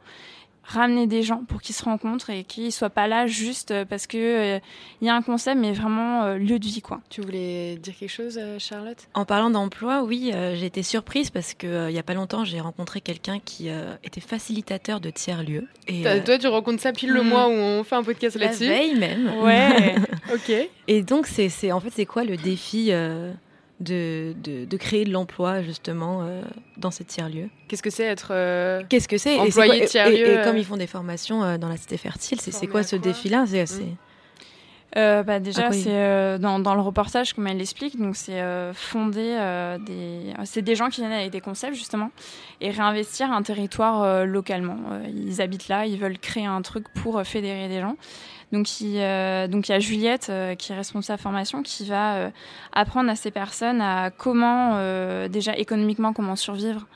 [0.69, 4.17] ramener des gens pour qu'ils se rencontrent et qu'ils soient pas là juste parce que
[4.17, 4.59] il euh,
[5.01, 7.01] y a un concept mais vraiment euh, lieu de vie quoi.
[7.09, 9.07] Tu voulais dire quelque chose euh, Charlotte?
[9.13, 12.59] En parlant d'emploi, oui, j'ai été surprise parce que il y a pas longtemps, j'ai
[12.59, 13.69] rencontré quelqu'un qui
[14.03, 17.27] était facilitateur de tiers lieux et toi tu rencontres ça pile le hmm.
[17.27, 18.65] mois où on fait un podcast là-dessus?
[18.65, 19.33] La veille même.
[19.41, 19.95] Ouais.
[20.33, 20.51] OK.
[20.87, 22.91] Et donc c'est en fait c'est quoi le défi
[23.79, 26.41] de, de, créer de l'emploi justement euh,
[26.77, 27.49] dans ces tiers-lieux.
[27.67, 29.39] Qu'est-ce que c'est être euh, Qu'est-ce que c'est?
[29.39, 32.83] Employé tiers-lieu et, comme euh ils font des formations dans la cité fertile, c'est quoi
[32.83, 33.45] ce défi-là?
[33.47, 33.95] C'est assez.
[34.95, 38.41] bah déjà, c'est dans, dans, le reportage, comme elle l'explique, donc c'est
[38.73, 42.11] fonder des, c'est des gens qui viennent avec des concepts justement
[42.59, 44.77] et réinvestir un territoire localement.
[45.07, 47.95] ils habitent là, ils veulent créer un truc pour fédérer des gens.
[48.51, 52.15] Donc il, euh, donc il y a Juliette euh, qui est responsable formation qui va
[52.15, 52.29] euh,
[52.73, 54.79] apprendre à ces personnes à comment
[55.27, 56.87] déjà économiquement comment survivre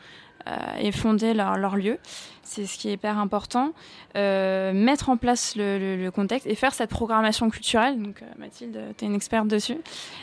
[0.77, 1.97] et fonder leur, lieu.
[2.43, 3.71] C'est ce qui est hyper important.
[4.13, 8.01] mettre en place le, le, contexte et faire cette programmation culturelle.
[8.01, 9.77] Donc Mathilde, tu es une experte dessus.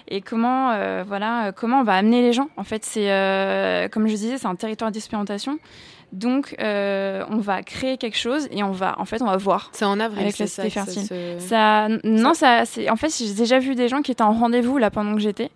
[0.09, 0.75] Et comment,
[1.05, 2.51] voilà, comment on va amener les gens.
[2.59, 5.59] En fait, c'est, comme je disais, c'est un territoire d'expérimentation.
[6.13, 9.71] Donc, euh, on va créer quelque chose et on va, en fait, on va voir.
[9.73, 11.07] C'est en avril, avec la cité fertile.
[11.39, 12.91] Ça, non, ça, c'est.
[12.91, 15.51] En fait, j'ai déjà vu des gens qui étaient en rendez-vous là pendant que j'étais.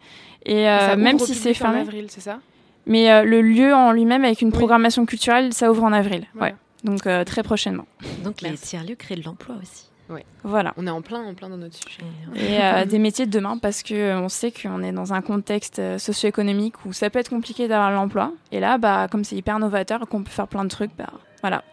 [0.46, 2.38] Et euh, même si c'est fin avril, c'est ça?
[2.86, 6.26] Mais euh, le lieu en lui-même, avec une programmation culturelle, ça ouvre en avril.
[6.40, 6.54] Ouais.
[6.84, 7.86] Donc très prochainement.
[8.22, 9.88] Donc les tiers-lieux créent de l'emploi aussi.
[10.08, 10.24] Ouais.
[10.42, 10.74] Voilà.
[10.76, 12.02] On est en plein, en plein dans notre sujet.
[12.34, 15.22] Et euh, des métiers de demain parce que euh, on sait qu'on est dans un
[15.22, 18.32] contexte euh, socio-économique où ça peut être compliqué d'avoir l'emploi.
[18.52, 21.64] Et là, bah, comme c'est hyper novateur, qu'on peut faire plein de trucs, bah, voilà.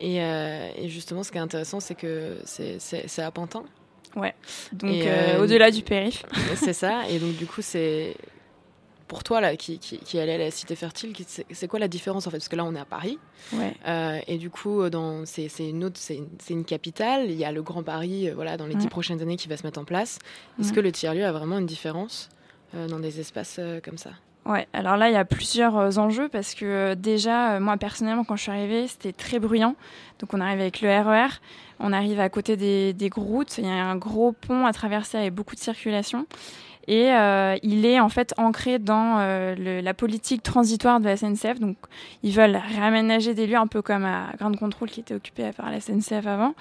[0.00, 3.64] Et, et, justement, ce qui est intéressant, c'est que c'est à Pantin.
[4.14, 4.32] Ouais.
[4.72, 4.94] Donc
[5.40, 6.24] au-delà du périph.
[6.54, 7.08] c'est ça.
[7.08, 8.14] Et donc du coup, c'est
[9.08, 11.14] pour toi là, qui, qui, allait à la cité fertile,
[11.50, 12.36] c'est quoi la différence en fait?
[12.36, 13.18] Parce que là, on est à Paris.
[13.86, 14.82] Euh, et du coup,
[15.24, 17.30] c'est une autre, c'est une, capitale.
[17.30, 19.56] Il y a le Grand Paris, euh, voilà, dans les dix prochaines années, qui va
[19.56, 20.18] se mettre en place.
[20.60, 22.28] Est-ce que le tiers-lieu a vraiment une différence
[22.74, 24.10] euh, dans des espaces comme ça?
[24.46, 28.42] Ouais, alors là, il y a plusieurs enjeux parce que déjà, moi personnellement, quand je
[28.42, 29.74] suis arrivée, c'était très bruyant.
[30.20, 31.28] Donc on arrive avec le RER, e
[31.80, 35.18] on arrive à côté des, des routes, il y a un gros pont à traverser
[35.18, 36.26] avec beaucoup de circulation.
[36.88, 41.60] Et euh, il est en fait ancré dans euh, la politique transitoire de la SNCF.
[41.60, 41.76] Donc,
[42.22, 45.70] ils veulent réaménager des lieux un peu comme à Grande Contrôle qui était occupé par
[45.70, 46.54] la SNCF avant.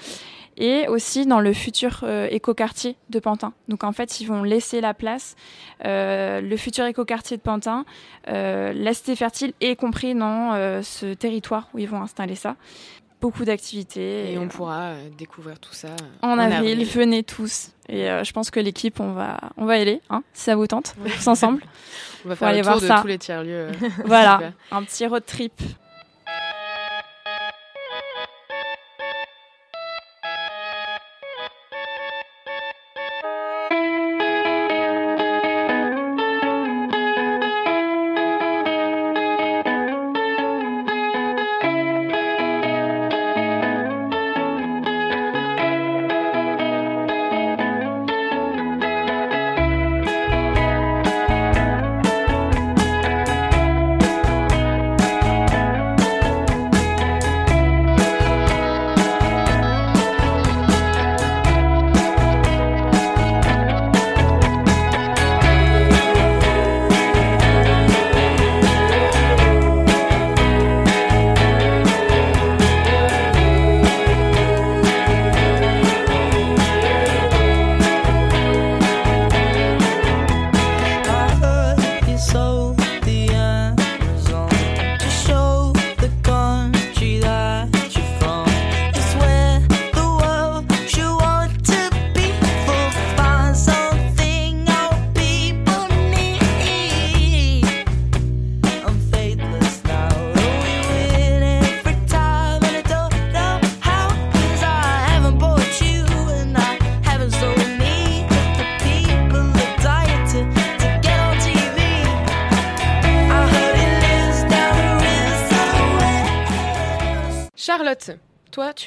[0.57, 3.53] Et aussi dans le futur euh, écoquartier de Pantin.
[3.69, 5.37] Donc, en fait, ils vont laisser la place.
[5.85, 7.85] le futur écoquartier de Pantin,
[8.27, 12.57] la cité fertile est compris dans ce territoire où ils vont installer ça
[13.21, 14.33] beaucoup d'activités.
[14.33, 15.89] Et, on pourra découvrir tout ça
[16.21, 16.85] en, avril.
[16.85, 17.71] Venez tous.
[17.89, 20.55] Et euh, je pense que l'équipe, on va, on va y aller, hein, si ça
[20.55, 21.63] vous tente, tous ensemble.
[22.25, 22.99] on va faire le tour voir de ça.
[23.01, 23.69] tous les tiers-lieux.
[24.05, 25.53] voilà, un petit road trip.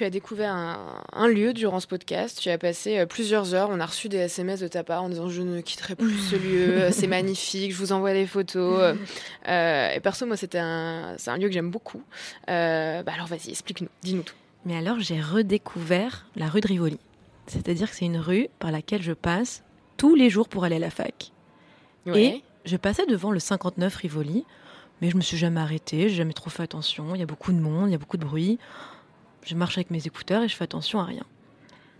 [0.01, 0.55] Tu as découvert
[1.13, 2.39] un, lieu durant ce podcast.
[2.41, 3.69] Tu as passé euh, plusieurs heures.
[3.71, 6.37] On a reçu des SMS de ta part en disant Je ne quitterai plus ce
[6.87, 8.97] lieu, c'est magnifique, je vous envoie des photos.
[9.47, 12.03] Euh, et perso, moi, c'était un, c'est un lieu que j'aime beaucoup.
[12.49, 14.35] Euh, bah alors, vas-y, explique-nous, dis-nous tout.
[14.65, 16.99] Mais alors, j'ai redécouvert la rue de Rivoli.
[17.47, 19.65] C'est-à-dire que c'est une rue par laquelle je passe
[19.99, 21.31] tous les jours pour aller à la fac.
[22.07, 24.47] Et je passais devant le 59 Rivoli,
[25.03, 27.15] mais je me suis jamais arrêtée, j'ai jamais trop fait attention.
[27.15, 28.59] Il y a beaucoup de monde, il y a beaucoup de bruit.
[29.45, 31.24] Je marche avec mes écouteurs et je fais attention à rien.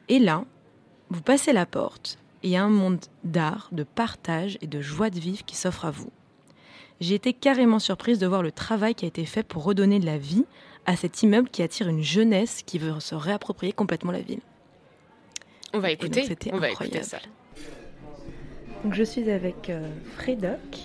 [0.09, 0.45] Et là,
[1.09, 4.81] vous passez la porte et il y a un monde d'art, de partage et de
[4.81, 6.11] joie de vivre qui s'offre à vous.
[7.01, 10.07] J'ai été carrément surprise de voir le travail qui a été fait pour redonner de
[10.07, 10.45] la vie
[10.87, 14.41] à cet immeuble qui attire une jeunesse qui veut se réapproprier complètement la ville.
[15.73, 17.19] On va écouter, on va écouter ça.
[18.85, 20.79] Donc je suis avec euh, Frédoc,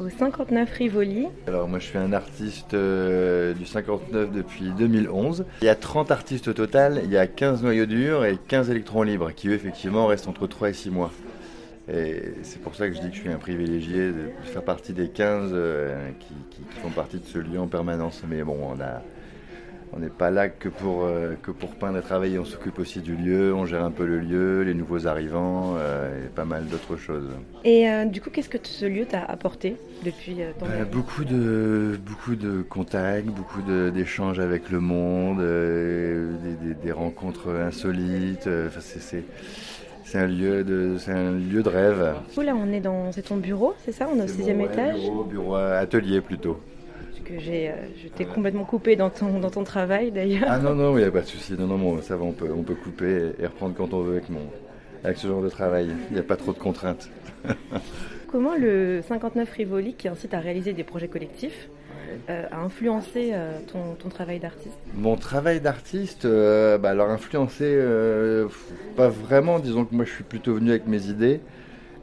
[0.00, 1.28] au 59 Rivoli.
[1.46, 5.44] Alors moi je suis un artiste euh, du 59 depuis 2011.
[5.62, 8.70] Il y a 30 artistes au total, il y a 15 noyaux durs et 15
[8.70, 11.10] électrons libres qui eux effectivement restent entre 3 et 6 mois.
[11.92, 14.92] Et c'est pour ça que je dis que je suis un privilégié de faire partie
[14.92, 18.22] des 15 euh, qui, qui, font partie de ce lieu en permanence.
[18.28, 19.02] Mais bon, on a,
[19.92, 23.00] on n'est pas là que pour, euh, que pour peindre et travailler, on s'occupe aussi
[23.00, 26.66] du lieu, on gère un peu le lieu, les nouveaux arrivants euh, et pas mal
[26.66, 27.28] d'autres choses.
[27.64, 31.98] Et euh, du coup, qu'est-ce que ce lieu t'a apporté depuis ton bah, beaucoup de
[32.06, 35.38] Beaucoup de contacts, beaucoup d'échanges avec le monde,
[36.82, 38.48] des, rencontres insolites.
[40.04, 42.14] c'est un lieu de c'est un lieu de rêve.
[42.36, 44.08] Là, on est dans c'est ton bureau, c'est ça?
[44.12, 45.00] On est au sixième étage?
[45.00, 46.60] Bureau, bureau atelier plutôt
[47.38, 50.44] j'ai, euh, je t'ai complètement coupé dans ton, dans ton travail d'ailleurs.
[50.46, 51.54] Ah non, non, il n'y a pas de souci.
[51.58, 54.28] Non, non, ça va, on peut, on peut couper et reprendre quand on veut avec,
[54.28, 54.40] mon,
[55.04, 55.90] avec ce genre de travail.
[56.10, 57.08] Il n'y a pas trop de contraintes.
[58.30, 61.68] Comment le 59 Rivoli, qui incite à réaliser des projets collectifs,
[62.28, 64.78] euh, a influencé euh, ton, ton, travail d'artiste?
[64.94, 67.76] Mon travail d'artiste, bah, alors influencé,
[68.96, 69.58] pas vraiment.
[69.58, 71.40] Disons que moi je suis plutôt venu avec mes idées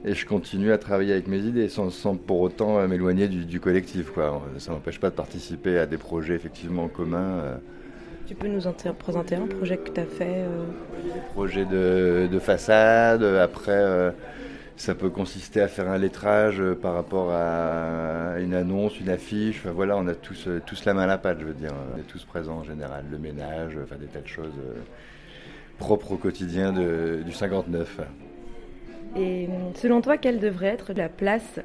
[0.07, 4.11] et je continue à travailler avec mes idées sans, pour autant euh, m'éloigner du, collectif.
[4.11, 4.41] Quoi.
[4.57, 7.39] Ça n'empêche pas de participer à des projets effectivement en commun.
[7.43, 7.57] Euh.
[8.25, 8.61] Tu peux nous
[8.97, 10.63] présenter un projet que tu as fait euh...
[11.13, 14.13] Des projets de, façade, après
[14.75, 19.59] ça peut consister à faire un lettrage par rapport à une annonce, une affiche.
[19.59, 21.71] Enfin, voilà, on a tous, tous la main à la pâte, je veux dire.
[21.95, 23.05] On est tous présents en général.
[23.09, 24.53] Le ménage, enfin des tas de choses
[25.79, 28.01] propres au quotidien du 59.
[29.15, 31.59] Et selon toi, quelle devrait être la place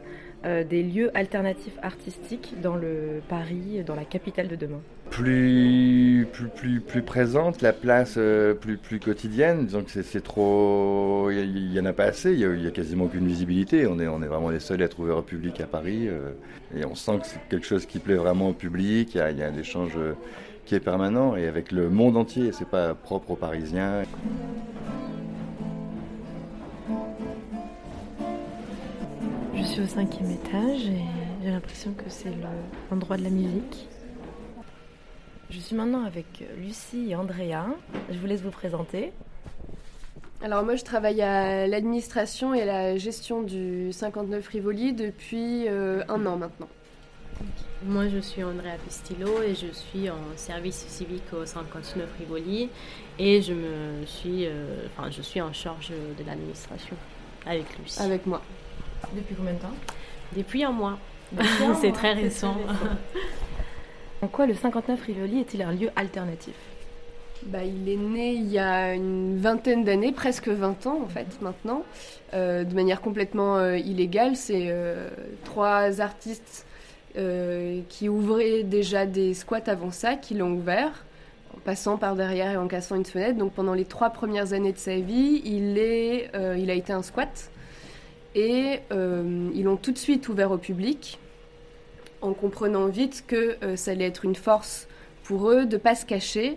[0.45, 4.81] euh, des lieux alternatifs artistiques dans le Paris, dans la capitale de demain?
[5.11, 9.67] Plus, plus, plus, plus présente, la place euh, plus, plus quotidienne.
[9.67, 11.31] Disons que c'est trop.
[11.31, 13.87] Il n'y en a pas assez, il n'y a, quasiment aucune visibilité.
[13.87, 16.09] On est, on est vraiment les seuls à être ouverts au public à Paris.
[16.09, 16.31] Euh,
[16.75, 19.15] et on sent que c'est quelque chose qui plaît vraiment au public.
[19.15, 19.93] Il y a, y a un échange
[20.65, 22.51] qui est permanent et avec le monde entier.
[22.53, 24.03] C'est pas propre aux Parisiens.
[29.55, 31.05] Je suis au cinquième étage et
[31.43, 32.33] j'ai l'impression que c'est
[32.91, 33.87] l'endroit de la musique.
[35.51, 37.67] Je suis maintenant avec Lucie et Andrea.
[38.11, 39.13] Je vous laisse vous présenter.
[40.43, 46.03] Alors moi je travaille à l'administration et à la gestion du 59 Rivoli depuis euh,
[46.09, 46.69] un an maintenant.
[47.85, 52.71] Moi je suis Andrea Pistillo et je suis en service civique au 59 Rivoli
[53.19, 56.97] et je me suis, euh, enfin, je suis en charge de l'administration
[57.47, 58.01] avec Lucie.
[58.01, 58.41] Avec moi.
[59.15, 59.75] Depuis combien de temps
[60.37, 60.99] Depuis un mois.
[61.81, 62.57] c'est très récent.
[64.23, 66.55] En quoi le 59 Rivoli est-il un lieu alternatif
[67.47, 71.27] bah, il est né il y a une vingtaine d'années, presque 20 ans en fait
[71.41, 71.83] maintenant,
[72.35, 74.37] euh, de manière complètement euh, illégale.
[74.37, 75.09] C'est euh,
[75.45, 76.67] trois artistes
[77.91, 81.05] qui ouvraient déjà des squats avant ça, qui l'ont ouvert,
[81.55, 83.37] en passant par derrière et en cassant une fenêtre.
[83.37, 87.03] Donc pendant les trois premières années de sa vie, il, est, il a été un
[87.03, 87.51] squat.
[88.35, 91.19] Et euh, ils l'ont tout de suite ouvert au public,
[92.21, 94.89] en comprenant vite que euh, ça allait être une force
[95.23, 96.57] pour eux de ne pas se cacher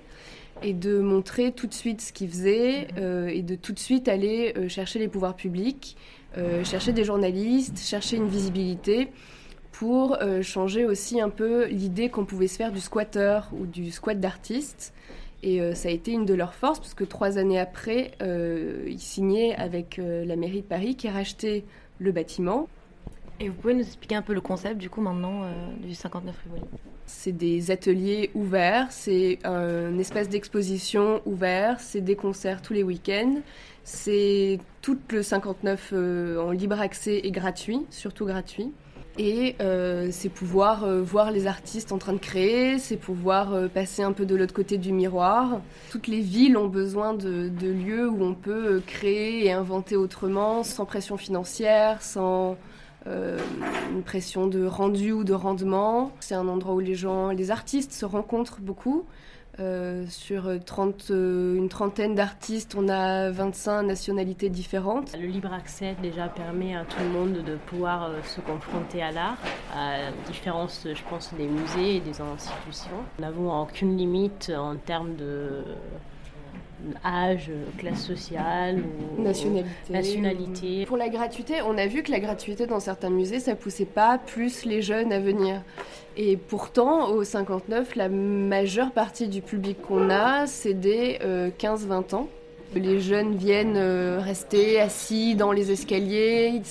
[0.64, 4.08] et de montrer tout de suite ce qu'ils faisaient euh, et de tout de suite
[4.08, 5.98] aller chercher les pouvoirs publics,
[6.64, 9.10] chercher des journalistes, chercher une visibilité
[9.72, 14.20] pour changer aussi un peu l'idée qu'on pouvait se faire du squatter ou du squat
[14.20, 14.94] d'artiste
[15.46, 18.84] et euh, ça a été une de leurs forces, parce que trois années après, euh,
[18.88, 21.64] ils signaient avec euh, la mairie de Paris qui a racheté
[22.00, 22.68] le bâtiment.
[23.40, 25.42] Et vous pouvez nous expliquer un peu le concept du coup maintenant
[25.82, 26.64] du 59 Rivoli
[27.06, 33.42] C'est des ateliers ouverts, c'est un espace d'exposition ouvert, c'est des concerts tous les week-ends,
[33.84, 35.94] c'est tout le 59
[36.40, 38.72] en libre accès et gratuit, surtout gratuit.
[39.18, 43.68] Et euh, c'est pouvoir euh, voir les artistes en train de créer, c'est pouvoir euh,
[43.70, 45.62] passer un peu de l'autre côté du miroir.
[45.90, 50.64] Toutes les villes ont besoin de, de lieux où on peut créer et inventer autrement,
[50.64, 52.58] sans pression financière, sans
[53.08, 56.12] une pression de rendu ou de rendement.
[56.20, 59.06] C'est un endroit où les gens, les artistes se rencontrent beaucoup.
[59.60, 65.16] Euh, sur 30, euh, une trentaine d'artistes, on a 25 nationalités différentes.
[65.18, 69.12] Le libre accès déjà permet à tout le monde de pouvoir euh, se confronter à
[69.12, 69.38] l'art,
[69.74, 73.04] à différence, je pense, des musées et des institutions.
[73.18, 75.64] Nous n'avons aucune limite en termes de
[77.04, 78.84] âge, classe sociale
[79.18, 79.70] ou nationalité.
[79.90, 80.86] nationalité.
[80.86, 84.18] Pour la gratuité, on a vu que la gratuité dans certains musées, ça poussait pas
[84.18, 85.62] plus les jeunes à venir.
[86.18, 92.16] Et pourtant, au 59, la majeure partie du public qu'on a, c'est des 15-20 euh,
[92.16, 92.28] ans.
[92.74, 96.62] Les jeunes viennent euh, rester assis dans les escaliers.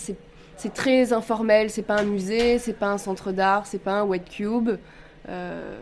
[0.57, 1.71] C'est très informel.
[1.71, 4.71] C'est pas un musée, c'est pas un centre d'art, c'est pas un white cube.
[5.29, 5.79] Euh,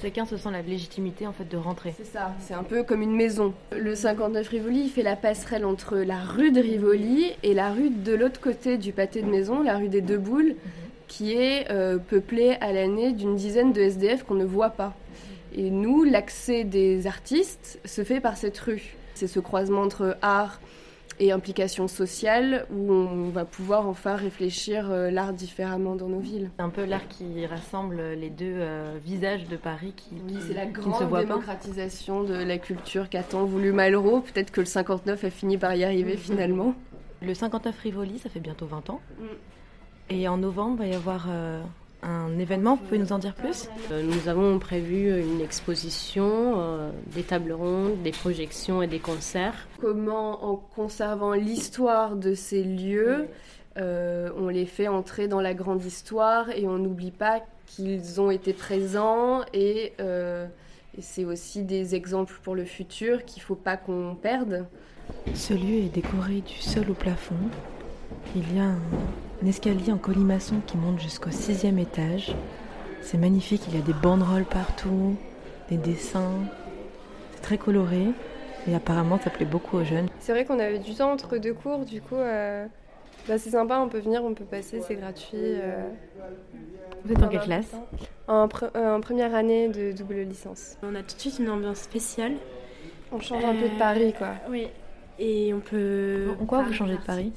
[0.00, 1.92] Chacun se sent la légitimité en fait de rentrer.
[1.94, 3.52] C'est ça, c'est un peu comme une maison.
[3.76, 7.90] Le 59 Rivoli, il fait la passerelle entre la rue de Rivoli et la rue
[7.90, 10.54] de l'autre côté du pâté de maison, la rue des Deux Boules,
[11.06, 14.94] qui est euh, peuplée à l'année d'une dizaine de SDF qu'on ne voit pas.
[15.54, 18.96] Et nous, l'accès des artistes se fait par cette rue.
[19.14, 20.60] C'est ce croisement entre art,
[21.20, 26.50] et implication sociale où on va pouvoir enfin réfléchir euh, l'art différemment dans nos villes.
[26.56, 30.16] C'est un peu l'art qui rassemble les deux euh, visages de Paris qui,
[30.46, 34.20] c'est la grande démocratisation de la culture qu'a tant voulu Malraux.
[34.20, 36.74] Peut-être que le 59 a fini par y arriver finalement.
[37.22, 39.00] Le 59 Rivoli, ça fait bientôt 20 ans.
[39.18, 39.24] Mm.
[40.12, 41.62] Et en novembre, il va y avoir euh,
[42.02, 43.68] un événement, vous pouvez nous en dire plus?
[43.90, 49.68] Euh, Nous avons prévu une exposition, euh, des tables rondes, des projections et des concerts.
[49.80, 53.28] Comment, en conservant l'histoire de ces lieux,
[53.76, 58.30] euh, on les fait entrer dans la grande histoire et on n'oublie pas qu'ils ont
[58.30, 63.76] été présents et, et c'est aussi des exemples pour le futur qu'il ne faut pas
[63.76, 64.66] qu'on perde.
[65.34, 67.36] Ce lieu est décoré du sol au plafond.
[68.34, 68.80] Il y a un
[69.42, 72.34] un escalier en colimaçon qui monte jusqu'au sixième étage.
[73.00, 75.16] C'est magnifique, il y a des banderoles partout,
[75.68, 76.34] des dessins.
[77.32, 78.06] C'est très coloré
[78.68, 80.08] et apparemment ça plaît beaucoup aux jeunes.
[80.18, 82.66] C'est vrai qu'on avait du temps entre deux cours, du coup euh,
[83.28, 85.38] bah, c'est sympa, on peut venir, on peut passer, c'est gratuit.
[85.38, 85.88] Euh.
[87.04, 87.72] Vous êtes en quelle classe?
[88.28, 90.76] En, euh, en, première année de double licence.
[90.82, 92.34] On a tout de suite une ambiance spéciale.
[93.12, 94.34] On change un peu de Paris quoi.
[94.48, 94.68] Oui,
[95.20, 96.28] et on peut.
[96.40, 97.32] En quoi vous changez de Paris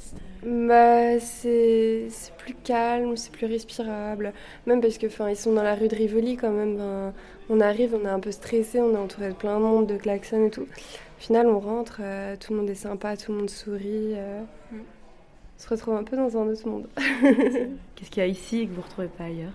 [0.45, 4.33] bah, c'est plus calme, c'est plus respirable.
[4.65, 6.77] Même parce que, ils sont dans la rue de Rivoli quand même.
[6.77, 7.13] Ben,
[7.49, 9.95] on arrive, on est un peu stressé, on est entouré de plein de monde, de
[9.95, 10.63] klaxons et tout.
[10.63, 14.13] Au final, on rentre, euh, tout le monde est sympa, tout le monde sourit.
[14.15, 14.79] Euh, mm.
[14.79, 16.87] On se retrouve un peu dans un autre monde.
[16.97, 19.53] Qu'est-ce qu'il y a ici et que vous ne retrouvez pas ailleurs?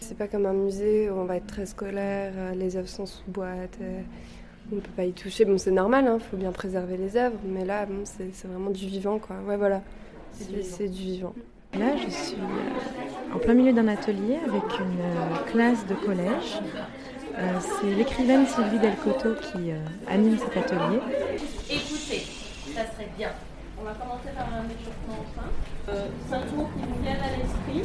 [0.00, 3.06] C'est pas comme un musée où on va être très scolaire, euh, les œuvres sont
[3.06, 3.78] sous boîte.
[4.72, 5.44] On ne peut pas y toucher.
[5.44, 8.70] Bon, c'est normal, il hein, faut bien préserver les œuvres, mais là, bon, c'est vraiment
[8.70, 9.36] du vivant, quoi.
[9.46, 9.82] Ouais, voilà.
[10.32, 11.34] C'est du vivant.
[11.78, 16.60] Là, je suis euh, en plein milieu d'un atelier avec une euh, classe de collège.
[17.36, 19.72] Euh, c'est l'écrivaine Sylvie Delcoto qui
[20.08, 21.00] anime cet atelier.
[21.68, 22.22] Écoutez,
[22.72, 23.30] ça serait bien.
[23.84, 25.52] On va commencer par un échauffement simple.
[26.30, 27.84] cinq mots qui nous viennent à l'esprit,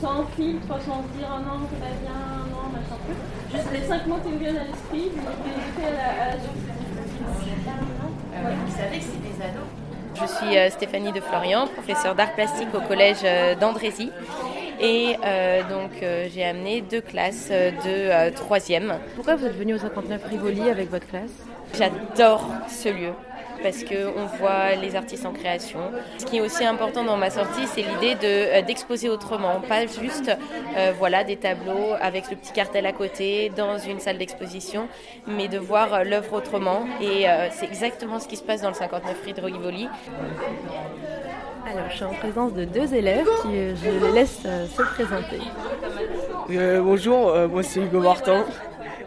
[0.00, 2.18] sans filtre, sans se dire oh non, c'est pas bien,
[2.50, 3.14] non, machin truc.
[3.54, 6.34] Juste les cinq mots qui nous viennent à l'esprit, vous les à la, à la
[8.56, 9.70] Vous savez que c'est des ados
[10.18, 14.10] je suis euh, Stéphanie de Florian, professeure d'art plastique au collège euh, d'Andrézy.
[14.80, 18.94] Et euh, donc j'ai amené deux classes de troisième.
[19.14, 21.30] Pourquoi vous êtes venue au 59 Rivoli avec votre classe?
[21.74, 23.12] J'adore ce lieu
[23.62, 25.80] parce qu'on voit les artistes en création.
[26.18, 29.86] Ce qui est aussi important dans ma sortie, c'est l'idée de, euh, d'exposer autrement, pas
[29.86, 30.30] juste
[30.76, 34.88] euh, voilà, des tableaux avec le petit cartel à côté dans une salle d'exposition,
[35.26, 36.86] mais de voir euh, l'œuvre autrement.
[37.00, 39.88] Et c'est exactement ce qui se passe dans le 59 rue de Rivoli.
[41.68, 45.40] Alors, je suis en présence de deux élèves qui je les laisse se présenter.
[46.80, 48.44] bonjour, moi c'est Hugo Martin.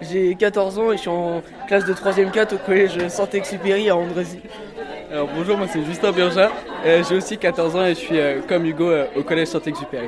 [0.01, 3.97] J'ai 14 ans et je suis en classe de 3ème 4 au collège Saint-Exupéry à
[3.97, 4.39] Andrézy.
[5.11, 6.47] Alors bonjour, moi c'est Justin Berger.
[6.85, 10.07] Euh, j'ai aussi 14 ans et je suis euh, comme Hugo euh, au collège Saint-Exupéry.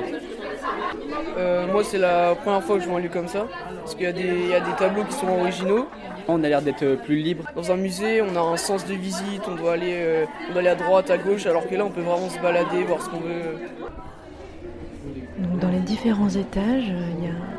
[1.70, 3.46] moi c'est la première fois que je vois un lieu comme ça.
[3.80, 4.12] Parce qu'il y, a
[4.60, 5.88] des tableaux qui sont originaux.
[6.28, 7.44] On a l'air d'être plus libre.
[7.54, 10.70] Dans un musée, on a un sens de visite, on doit aller, on doit aller
[10.70, 13.20] à droite, à gauche, alors que là on peut vraiment se balader, voir ce qu'on
[13.20, 13.58] veut.
[15.38, 17.51] Donc dans les différents étages, il y a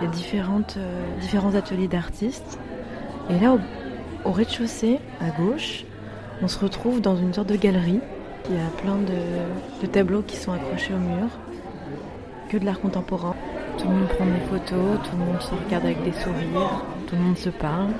[0.00, 2.58] il y a différentes, euh, différents ateliers d'artistes.
[3.30, 3.56] Et là,
[4.24, 5.84] au, rez-de-chaussée, à gauche,
[6.42, 8.00] on se retrouve dans une sorte de galerie.
[8.48, 11.28] Il y a plein de, tableaux qui sont accrochés au mur.
[12.48, 13.34] que de l'art contemporain.
[13.78, 17.16] Tout le monde prend des photos, tout le monde se regarde avec des sourires, tout
[17.16, 17.90] le monde se parle,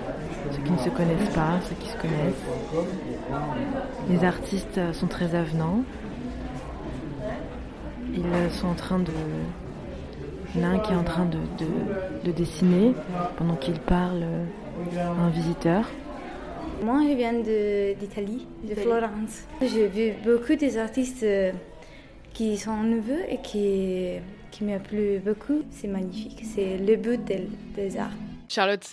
[0.52, 2.46] ceux qui ne se connaissent pas, ceux qui se connaissent.
[4.08, 5.82] Les artistes sont très avenants.
[8.14, 9.12] Ils sont en train de...
[10.56, 12.94] Il y en a un qui est en train de, de- de dessiner
[13.36, 14.24] pendant qu'il parle
[14.96, 15.84] à un visiteur.
[16.82, 19.44] Moi, je viens de- d'Italie, de, Florence.
[19.60, 21.52] J'ai vu beaucoup des artistes euh,
[22.32, 24.12] qui sont nouveaux et qui,
[24.50, 25.62] qui m'ont plu beaucoup.
[25.70, 26.42] C'est magnifique.
[26.44, 28.10] C'est le but des, des arts.
[28.48, 28.86] Charlotte,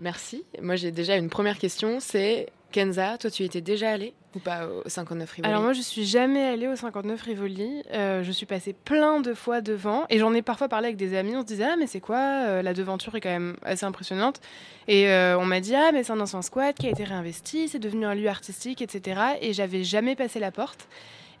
[0.00, 0.44] merci.
[0.62, 1.98] Moi, j'ai déjà une première question.
[2.00, 5.80] C'est Kenza, toi, tu étais déjà allée ou pas au 59 Rivoli Alors moi, je
[5.80, 7.82] suis jamais allée au 59 Rivoli.
[7.92, 11.16] Euh, je suis passée plein de fois devant et j'en ai parfois parlé avec des
[11.16, 11.34] amis.
[11.36, 14.40] On se disait ah mais c'est quoi euh, La devanture est quand même assez impressionnante.
[14.88, 17.68] Et euh, on m'a dit ah mais c'est un ancien squat qui a été réinvesti,
[17.68, 19.20] c'est devenu un lieu artistique, etc.
[19.40, 20.88] Et j'avais jamais passé la porte.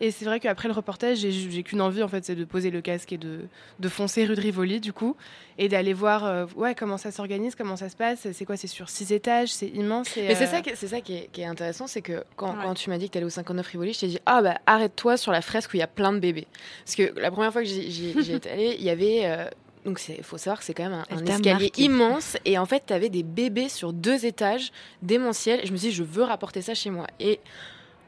[0.02, 2.70] Et c'est vrai qu'après le reportage, j'ai- j'ai qu'une envie en fait, c'est de poser
[2.70, 3.42] le casque et de,
[3.78, 5.16] de foncer rue de Rivoli du coup
[5.58, 8.26] et d'aller voir euh, ouais comment ça s'organise, comment ça se passe.
[8.32, 10.16] C'est quoi C'est sur six étages, c'est immense.
[10.16, 12.02] et, Mais c'est euh, ça, qui est- c'est ça qui est, qui est intéressant, c'est
[12.02, 14.18] que quand, quand tu m'as dit que tu allais au 59 Rivoli, je t'ai dit
[14.26, 16.48] ah bah arrête-toi sur la fresque où il y a plein de bébés.
[16.84, 19.44] Parce que la première fois que j'y étais allée, il y avait euh,
[19.84, 21.82] donc il faut savoir que c'est quand même un, escalier marqué.
[21.82, 25.76] immense et en fait tu avais des bébés sur deux étages démentiels et je me
[25.76, 27.38] suis dit je veux rapporter ça chez moi et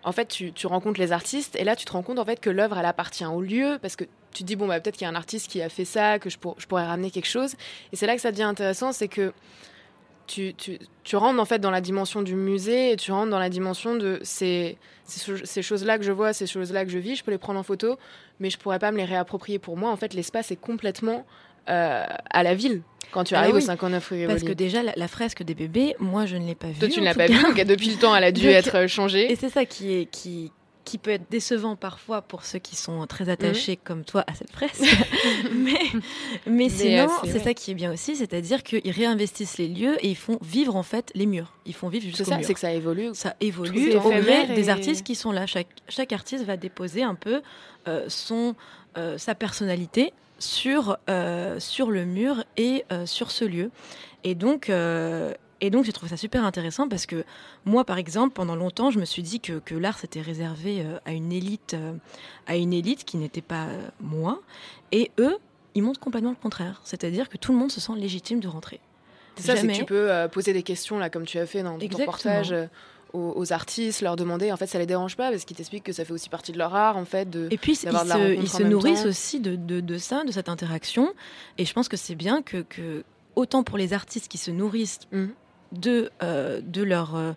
[0.04, 2.50] en fait tu, rencontres les artistes et là tu te rends compte en fait que
[2.50, 5.08] l'œuvre elle appartient au lieu parce que tu te dis bon bah peut-être qu'il y
[5.08, 7.54] a un artiste qui a fait ça que je, pour- je pourrais ramener quelque chose
[7.92, 9.32] et c'est là que ça devient intéressant c'est que
[10.26, 10.54] tu,
[11.12, 14.20] rentres en fait dans la dimension du musée et tu rentres dans la dimension de
[14.22, 17.58] ces, ces choses-là que je vois, ces choses-là que je vis, je peux les prendre
[17.58, 17.98] en photo,
[18.40, 19.90] mais je pourrais pas me les réapproprier pour moi.
[19.90, 21.26] En fait, l'espace est complètement
[21.68, 24.82] euh, à la ville quand tu Alors arrives oui, au 59 rue Parce que déjà,
[24.82, 26.78] la, la fresque des bébés, moi, je ne l'ai pas vue.
[26.80, 28.86] Toi, tu ne l'as pas vue, donc depuis le temps, elle a dû Donc, être
[28.88, 29.30] changée.
[29.30, 30.50] Et c'est ça qui, est, qui,
[30.84, 34.50] qui peut être décevant parfois pour ceux qui sont très attachés comme toi à cette
[34.50, 34.82] fresque.
[35.54, 35.72] mais,
[36.46, 39.96] mais Mais, sinon, euh, c'est ça qui est bien aussi, c'est-à-dire qu'ils réinvestissent les lieux
[40.04, 41.54] et ils font vivre en fait les murs.
[41.66, 42.44] Ils font vivre jusqu'au mur.
[42.44, 43.10] c'est que ça évolue.
[43.14, 45.46] Ça évolue au gré des artistes qui sont là.
[45.46, 47.42] Chaque, chaque artiste va déposer un peu
[47.88, 48.54] euh, son,
[48.96, 50.12] euh, sa personnalité
[50.44, 53.70] sur, euh, sur le mur et euh, sur ce lieu.
[54.22, 57.24] Et donc, euh, et donc j'ai trouvé ça super intéressant parce que
[57.64, 61.12] moi, par exemple, pendant longtemps, je me suis dit que, que l'art s'était réservé à
[61.12, 61.76] une élite,
[62.46, 63.68] à une élite qui n'était pas
[64.00, 64.40] moi.
[64.92, 65.38] Et eux,
[65.74, 66.80] ils montrent complètement le contraire.
[66.84, 68.80] C'est-à-dire que tout le monde se sent légitime de rentrer.
[69.36, 71.62] C'est ça, c'est que tu peux euh, poser des questions, là, comme tu as fait
[71.62, 72.12] dans ton Exactement.
[72.12, 72.54] reportage,
[73.14, 74.52] aux, aux artistes, leur demander.
[74.52, 76.58] En fait, ça les dérange pas parce qu'ils t'expliquent que ça fait aussi partie de
[76.58, 77.30] leur art, en fait.
[77.30, 79.08] De, Et puis, ils de la se, ils se nourrissent temps.
[79.08, 81.12] aussi de, de, de ça, de cette interaction.
[81.58, 83.04] Et je pense que c'est bien que, que,
[83.36, 85.26] autant pour les artistes qui se nourrissent Mmh.
[85.72, 87.32] de, euh, de, leur, euh,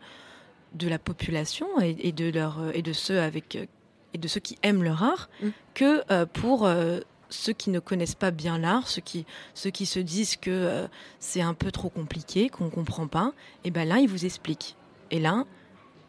[0.73, 3.65] de la population et, et de, leur, et, de ceux avec, euh,
[4.13, 5.47] et de ceux qui aiment leur art, Mmh.
[5.73, 6.99] que euh, pour euh,
[7.29, 10.87] ceux qui ne connaissent pas bien l'art, ceux qui, ceux qui se disent que euh,
[11.19, 14.75] c'est un peu trop compliqué, qu'on ne comprend pas, et ben là, ils vous expliquent.
[15.11, 15.45] Et là,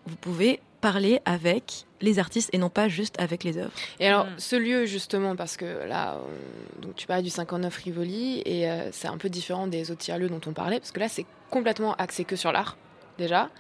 [0.09, 3.73] vous pouvez parler avec les artistes et non pas juste avec les œuvres.
[3.99, 8.43] Et alors, ce lieu, justement, parce que là, on- donc, tu parlais du 59 Rivoli,
[8.45, 11.09] et euh, c'est un peu différent des autres tiers-lieux dont on parlait, parce que là,
[11.09, 12.77] c'est complètement axé que sur l'art,
[13.19, 13.51] déjà.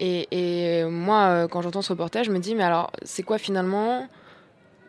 [0.00, 3.38] Et, et moi, euh, quand j'entends ce reportage, je me dis, mais alors, c'est quoi
[3.38, 4.06] finalement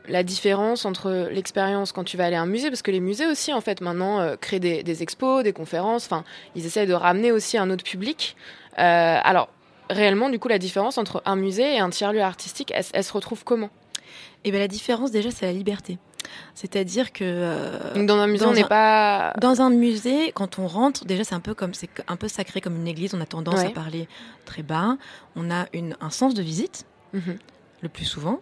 [0.10, 3.26] la différence entre l'expérience quand tu vas aller à un musée, parce que les musées
[3.28, 6.94] aussi, en fait, maintenant, euh, créent des, des expos, des conférences, enfin, ils essayent de
[6.94, 8.36] ramener aussi un autre public.
[8.80, 9.48] Euh, alors,
[9.90, 13.14] réellement, du coup, la différence entre un musée et un tiers-lieu artistique, elle, elle se
[13.14, 13.70] retrouve comment?
[14.44, 15.98] Et bien la différence déjà c'est la liberté.
[16.56, 20.68] C'est-à-dire que euh, Donc, dans un musée, on n'est pas- dans un musée quand on
[20.68, 23.14] rentre déjà c'est un peu comme c'est un peu sacré comme une église.
[23.16, 23.68] On a tendance Ouais.
[23.68, 24.08] à parler
[24.46, 24.98] très bas.
[25.36, 27.38] On a une, un sens de visite Mhm.
[27.82, 28.42] le plus souvent.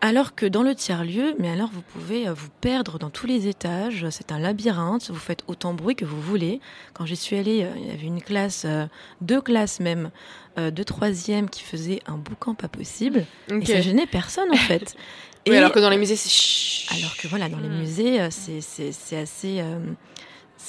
[0.00, 3.48] Alors que dans le tiers-lieu, mais alors vous pouvez euh, vous perdre dans tous les
[3.48, 4.06] étages.
[4.10, 5.10] C'est un labyrinthe.
[5.10, 6.60] Vous faites autant bruit que vous voulez.
[6.94, 8.86] Quand j'y suis allée, euh, il y avait une classe, euh,
[9.20, 10.10] deux classes même,
[10.56, 13.24] de troisième qui faisaient un boucan pas possible.
[13.48, 13.62] Ok.
[13.62, 14.96] Et ça gênait personne en fait.
[15.46, 16.94] Oui, alors que dans les musées, c'est.
[16.98, 17.78] Alors que voilà, dans les Hmm.
[17.78, 19.78] musées, c'est assez, euh,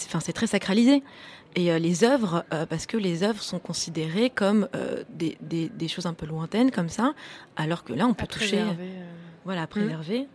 [0.05, 1.03] enfin c'est très sacralisé.
[1.55, 5.69] Et euh, les œuvres, euh, parce que les œuvres sont considérées comme euh, des, des,
[5.69, 7.13] des choses un peu lointaines comme ça,
[7.55, 9.05] alors que là on peut À toucher, préserver, euh.
[9.45, 10.27] voilà, à préserver.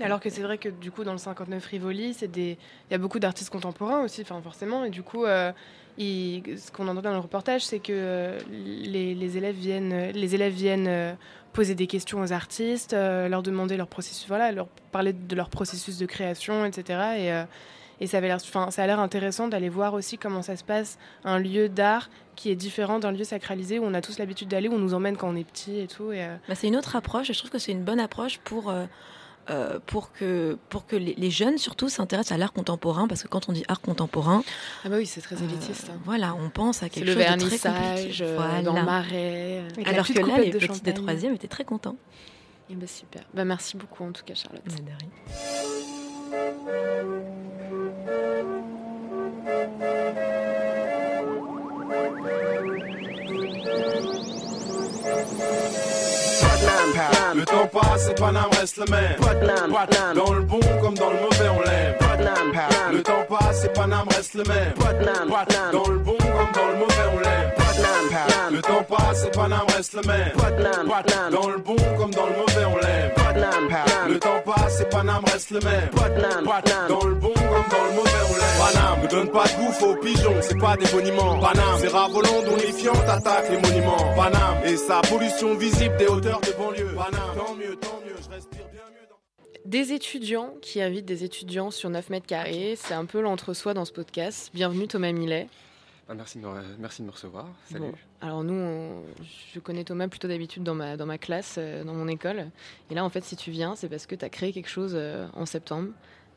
[0.00, 2.58] Alors que c'est vrai que du coup dans le 59 Rivoli, c'est des
[2.88, 5.52] il y a beaucoup d'artistes contemporains aussi, enfin forcément et du coup euh,
[5.98, 10.34] il- ce qu'on entend dans le reportage, c'est que euh, les, les élèves viennent les
[10.34, 11.12] élèves viennent euh,
[11.52, 15.48] poser des questions aux artistes, euh, leur demander leur processus voilà, leur parler de leur
[15.48, 16.82] processus de création, etc.
[17.18, 17.44] et euh,
[18.00, 20.64] et ça avait l'air enfin ça a l'air intéressant d'aller voir aussi comment ça se
[20.64, 24.48] passe un lieu d'art qui est différent d'un lieu sacralisé où on a tous l'habitude
[24.48, 26.66] d'aller où on nous emmène quand on est petit et tout et euh, Bah, c'est
[26.68, 28.86] une autre approche et je trouve que c'est une bonne approche pour, euh,
[29.50, 33.28] euh, pour que, pour que les, les jeunes surtout s'intéressent à l'art contemporain, parce que
[33.28, 34.42] quand on dit art contemporain,
[34.84, 35.90] Ah bah oui, c'est très élitiste.
[35.92, 36.00] hein.
[36.04, 37.24] voilà, on pense à C'est quelque le chose de
[37.56, 38.24] très compliqué.
[38.24, 39.62] euh, dans le marais.
[39.84, 40.94] Alors que là, les de petits de champagne.
[40.94, 41.96] troisième étaient très contents.
[42.70, 43.22] Eh ben super.
[43.34, 44.62] Bah merci beaucoup en tout cas Charlotte.
[57.34, 59.16] Le temps passe et Paname reste le même.
[60.14, 61.94] Dans le bon comme dans le mauvais, on l'aime.
[62.92, 64.74] Le temps passe et Paname reste le même.
[65.72, 67.50] Dans le bon comme dans le mauvais, on l'aime.
[68.52, 70.32] Le temps passe et Paname reste le même.
[71.30, 73.10] Dans le bon comme dans le mauvais, on l'aime.
[74.08, 75.90] Le temps passe et Paname reste le même.
[76.88, 77.33] Dans le bon
[77.70, 78.72] comme dans le mauvais, on l'aime.
[78.72, 81.38] Paname ne donne pas de bouffe aux pigeons, c'est pas des boniments.
[81.40, 84.14] Paname, c'est ravolant, donifiant, attaque les monuments.
[84.14, 86.94] Paname et sa pollution visible des hauteurs de banlieue.
[86.94, 89.60] Paname, tant mieux, tant mieux, je respire bien mieux.
[89.64, 93.84] Des étudiants qui invitent des étudiants sur 9 mètres carrés, c'est un peu l'entre-soi dans
[93.84, 94.50] ce podcast.
[94.54, 95.48] Bienvenue Thomas Millet.
[96.06, 97.46] Ah, merci, de me, merci de me recevoir.
[97.72, 97.84] Salut.
[97.86, 99.02] Bon, alors nous, on-
[99.54, 102.50] je connais Thomas plutôt d'habitude dans ma, dans ma classe, euh, dans mon école.
[102.90, 104.92] Et là, en fait, si tu viens, c'est parce que tu as créé quelque chose
[104.94, 105.88] euh, en septembre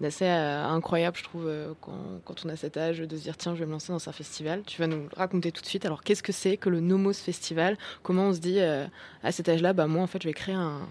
[0.01, 3.55] d'assez euh, incroyable, je trouve, euh, quand, on a cet âge, de se dire, tiens,
[3.55, 4.63] je vais me lancer dans un festival.
[4.65, 5.85] Tu vas nous raconter tout de suite.
[5.85, 7.77] Alors, qu'est-ce que c'est que le Nomos Festival?
[8.03, 8.85] Comment on se dit, euh,
[9.23, 10.81] à cet âge-là, bah, moi, en fait, je vais créer un,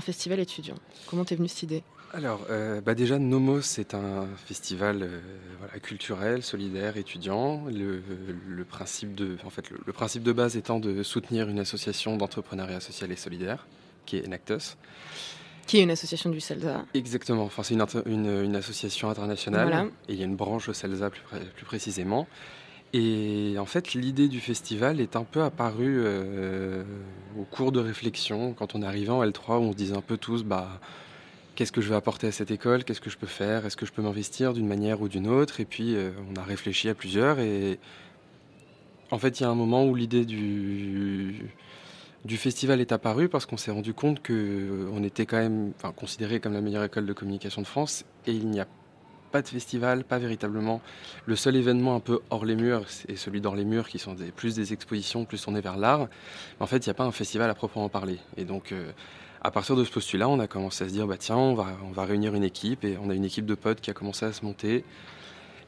[0.00, 0.74] festival étudiant
[1.06, 1.84] Comment t'es venue cette idée?
[2.12, 2.46] Alors,
[2.84, 5.08] bah déjà, Nomos, c'est un festival
[5.82, 7.64] culturel, solidaire, étudiant.
[7.66, 12.80] Le, principe de, en fait, le principe de base étant de soutenir une association d'entrepreneuriat
[12.80, 13.66] social et solidaire,
[14.04, 14.76] qui est Enactus.
[15.66, 16.84] Qui est une association du CELSA.
[16.94, 19.84] Exactement, enfin, c'est une, inter- une- une association internationale, Voilà.
[20.08, 22.26] et il y a une branche au CELSA plus, pré- plus précisément.
[22.92, 26.84] Et en fait, l'idée du festival est un peu apparue euh,
[27.38, 30.16] au cours de réflexion, quand on arrivé en L3, où on se disait un peu
[30.16, 30.68] tous, bah,
[31.56, 33.86] qu'est-ce que je vais apporter à cette école, qu'est-ce que je peux faire, est-ce que
[33.86, 36.94] je peux m'investir d'une manière ou d'une autre, et puis euh, on a réfléchi à
[36.94, 37.80] plusieurs, et
[39.10, 41.50] en fait, il y a un moment où l'idée du,
[42.24, 46.54] du festival est apparue parce qu'on s'est rendu compte qu'on était quand même considéré comme
[46.54, 48.66] la meilleure école de communication de France, et il n'y a
[49.30, 50.80] pas de festival, pas véritablement.
[51.26, 54.14] Le seul événement un peu hors les murs, c'est celui dans les murs qui sont
[54.36, 56.08] plus des expositions, plus tournées vers l'art.
[56.60, 58.20] En fait, il n'y a pas un festival à proprement parler.
[58.36, 58.92] Et donc, euh,
[59.42, 61.66] à partir de ce postulat, on a commencé à se dire, bah tiens, on va,
[61.84, 62.84] on va réunir une équipe.
[62.84, 64.84] Et on a une équipe de potes qui a commencé à se monter.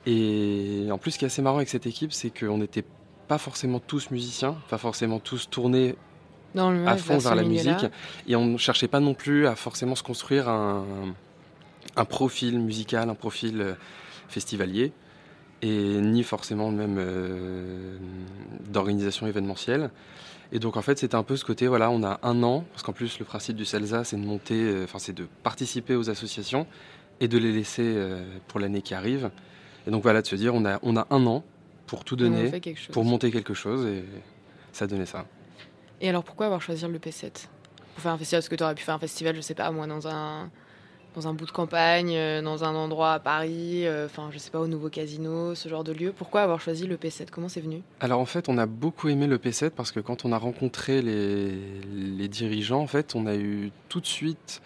[0.06, 2.84] Et en plus, ce qui est assez marrant avec cette équipe, c'est qu'on n'était
[3.26, 5.96] pas forcément tous musiciens, pas forcément tous tournés
[6.54, 7.90] Dans le- à fond vers la musique.
[8.28, 10.84] Et on ne cherchait pas non plus à forcément se construire un,
[11.96, 13.74] un profil musical, un profil euh,
[14.28, 14.92] festivalier,
[15.62, 17.96] et ni forcément même euh,
[18.68, 19.90] d'organisation événementielle.
[20.52, 22.82] Et donc en fait c'était un peu ce côté, voilà, on a un an, parce
[22.84, 26.08] qu'en plus le principe du CELSA c'est de monter, euh, enfin c'est de participer aux
[26.08, 26.66] associations
[27.20, 29.30] et de les laisser euh, pour l'année qui arrive.
[29.86, 31.42] Et donc voilà, de se dire on a, on a un an
[31.86, 32.44] pour tout donner,
[32.92, 34.04] pour monter quelque chose, et
[34.72, 35.26] ça donnait ça.
[36.00, 37.46] Et alors pourquoi avoir choisi le P7
[37.94, 39.70] Pour faire un festival, parce que tu aurais pu faire un festival, je sais pas,
[39.70, 40.50] moi, dans un,
[41.14, 44.50] dans un bout de campagne, euh, dans un endroit à Paris, euh, enfin, je sais
[44.50, 46.12] pas, au nouveau casino, ce genre de lieu.
[46.16, 47.82] Pourquoi avoir choisi le P7 Comment c'est venu?
[48.00, 51.00] Alors en fait, on a beaucoup aimé le P7 parce que quand on a rencontré
[51.00, 51.52] les,
[51.94, 54.60] les dirigeants, en fait, on a eu tout de suite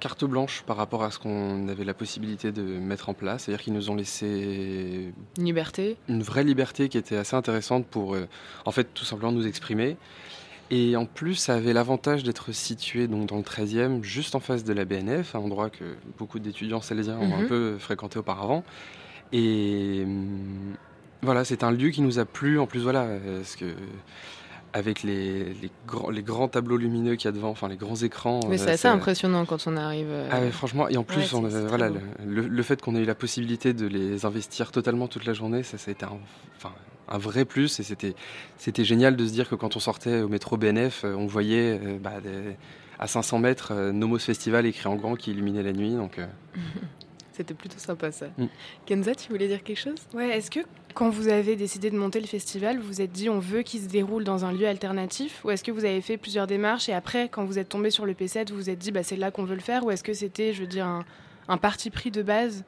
[0.00, 3.44] carte blanche par rapport à ce qu'on avait la possibilité de mettre en place.
[3.44, 8.14] C'est-à-dire qu'ils nous ont laissé Une liberté une vraie liberté qui était assez intéressante pour,
[8.14, 8.28] euh,
[8.66, 9.96] en fait, tout simplement nous exprimer.
[10.70, 14.64] Et en plus, ça avait l'avantage d'être situé donc, dans le 13e, juste en face
[14.64, 15.84] de la BNF, un endroit que
[16.18, 17.46] beaucoup d'étudiants salésiens ont un Mhm.
[17.46, 18.64] peu fréquenté auparavant.
[19.32, 20.74] Et hum,
[21.22, 22.58] voilà, c'est un lieu qui nous a plu.
[22.58, 23.06] En plus, voilà,
[23.38, 23.74] parce que
[24.72, 27.94] avec les, les, grands, les grands tableaux lumineux qu'il y a devant, enfin les grands
[27.94, 28.40] écrans.
[28.48, 30.08] Mais euh, c'est assez impressionnant quand on arrive.
[30.10, 32.00] euh, ah franchement, et en plus, ouais, on voilà, le, beau.
[32.26, 35.62] le- le fait qu'on ait eu la possibilité de les investir totalement toute la journée,
[35.62, 36.18] ça, ça a été un,
[36.56, 36.72] enfin,
[37.08, 37.80] un vrai plus.
[37.80, 38.14] Et c'était,
[38.58, 41.78] c'était génial de se dire que quand on sortait au métro BNF, euh, on voyait
[41.82, 42.56] euh, bah, des-
[42.98, 45.94] à 500 mètres euh, Nomos Festival écrit en grand qui illuminait la nuit.
[45.94, 46.26] Donc, euh,
[47.32, 48.26] C'était plutôt sympa ça.
[48.38, 48.44] Mm.
[48.86, 49.96] Kenza, tu voulais dire quelque chose?
[50.14, 50.60] Ouais, est-ce que
[50.94, 53.80] quand vous avez décidé de monter le festival, vous vous êtes dit on veut qu'il
[53.80, 55.44] se déroule dans un lieu alternatif?
[55.44, 58.06] Ou est-ce que vous avez fait plusieurs démarches et après, quand vous êtes tombé sur
[58.06, 59.84] le P7, vous vous êtes dit bah, c'est là qu'on veut le faire?
[59.84, 61.04] Ou est-ce que c'était, je veux dire, un,
[61.48, 62.62] un parti pris de base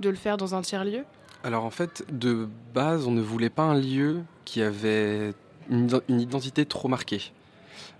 [0.00, 1.04] de le faire dans un tiers-lieu?
[1.42, 5.32] Alors en fait, de base, on ne voulait pas un lieu qui avait
[5.70, 7.32] une, iden- une identité trop marquée.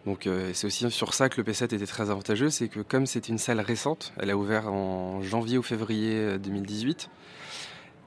[0.07, 3.07] Donc euh, c'est aussi sur ça que le P7 était très avantageux, c'est que comme
[3.07, 7.11] c'était une salle récente, elle a ouvert en janvier ou février euh, 2018,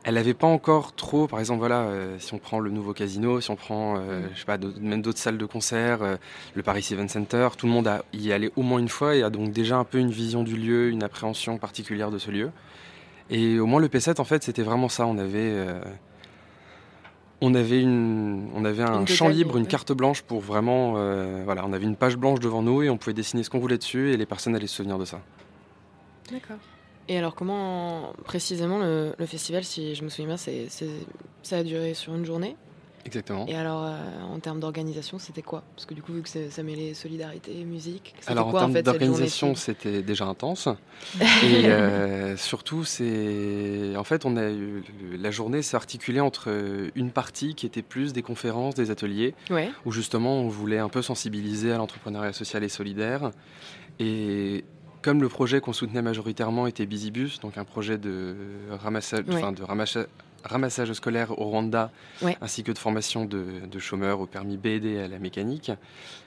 [0.06, 3.40] elle n'avait pas encore trop, par exemple, voilà, euh, si on prend le nouveau casino,
[3.42, 6.16] si on prend, euh, je sais pas, même d'autres salles de concert, euh,
[6.56, 9.16] le Paris Event Center, tout le monde a y est allé au moins une fois
[9.16, 12.32] et a donc déjà un peu une vision du lieu, une appréhension particulière de ce
[12.32, 12.52] lieu.
[13.30, 15.08] Et au moins le P7, en fait, c'était vraiment ça.
[15.08, 15.66] On avait,
[17.42, 20.94] on avait, une, on avait un champ libre, une carte blanche pour vraiment,
[21.44, 23.78] voilà, on avait une page blanche devant nous et on pouvait dessiner ce qu'on voulait
[23.78, 25.22] dessus et les personnes allaient se souvenir de ça.
[26.32, 26.58] D'accord.
[27.10, 30.68] Et alors, comment précisément le, festival, si je me souviens bien, c'est,
[31.42, 32.56] ça a duré sur une journée?
[33.06, 33.46] Exactement.
[33.48, 35.64] Et alors, euh, en termes d'organisation, c'était quoi?
[35.76, 38.82] Parce que du coup, vu que ça mêlait solidarité musique, c'était alors, quoi en, termes
[38.82, 40.70] d'organisation, c'était déjà intense.
[41.22, 43.96] et euh, surtout, c'est.
[43.98, 44.84] En fait, on a eu...
[45.20, 46.50] la journée s'est articulée entre
[46.96, 49.36] une partie qui était plus des conférences, des ateliers,
[49.86, 53.32] où justement, on voulait un peu sensibiliser à l'entrepreneuriat social et solidaire.
[54.00, 54.64] Et
[55.04, 58.36] comme le projet qu'on soutenait majoritairement était Bizibus, donc un projet de
[58.72, 59.64] ramassage, de
[60.44, 61.92] ramassage, scolaire au Rwanda,
[62.42, 65.72] ainsi que de formation de, chômeurs au permis B et à la mécanique,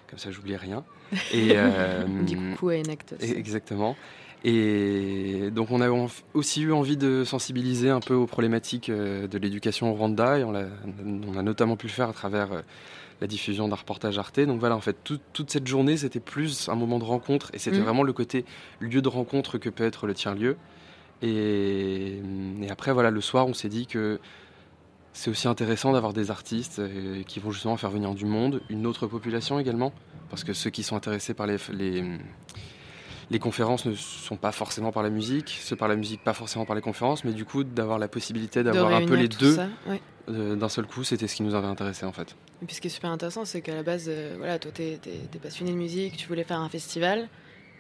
[0.09, 0.85] comme ça j'oublie rien.
[1.33, 3.19] Et, euh, du coup, à Enactus.
[3.21, 3.97] Exactement.
[4.45, 5.89] Et donc on a
[6.35, 10.45] aussi eu envie de sensibiliser un peu aux problématiques euh, de l'éducation au Rwanda, et
[10.45, 10.65] on a,
[11.05, 12.61] on a, notamment pu le faire à travers euh,
[13.21, 14.41] la diffusion d'un reportage Arte.
[14.41, 17.79] Donc voilà, en fait, toute cette journée, c'était plus un moment de rencontre et c'était
[17.79, 17.85] mm.
[17.85, 18.45] vraiment le côté
[18.81, 20.57] lieu de rencontre que peut être le tiers-lieu.
[21.23, 22.21] Et,
[22.71, 24.21] après, voilà, le soir, on s'est dit que
[25.13, 28.87] c'est aussi intéressant d'avoir des artistes euh, qui vont justement faire venir du monde, une
[28.87, 29.95] autre population également,
[30.29, 32.05] parce que ceux qui sont intéressés par les, les
[33.39, 36.77] conférences ne sont pas forcément par la musique, ceux par la musique pas forcément par
[36.77, 39.59] les conférences, mais du coup d'avoir la possibilité d'avoir un peu les deux
[40.29, 42.35] euh, d'un seul coup, c'était ce qui nous avait intéressé en fait.
[42.63, 44.83] Et puis ce qui est super intéressant, c'est qu'à la base, euh, voilà, toi, tu
[44.83, 44.99] es,
[45.41, 47.29] passionné de musique, tu voulais faire un festival,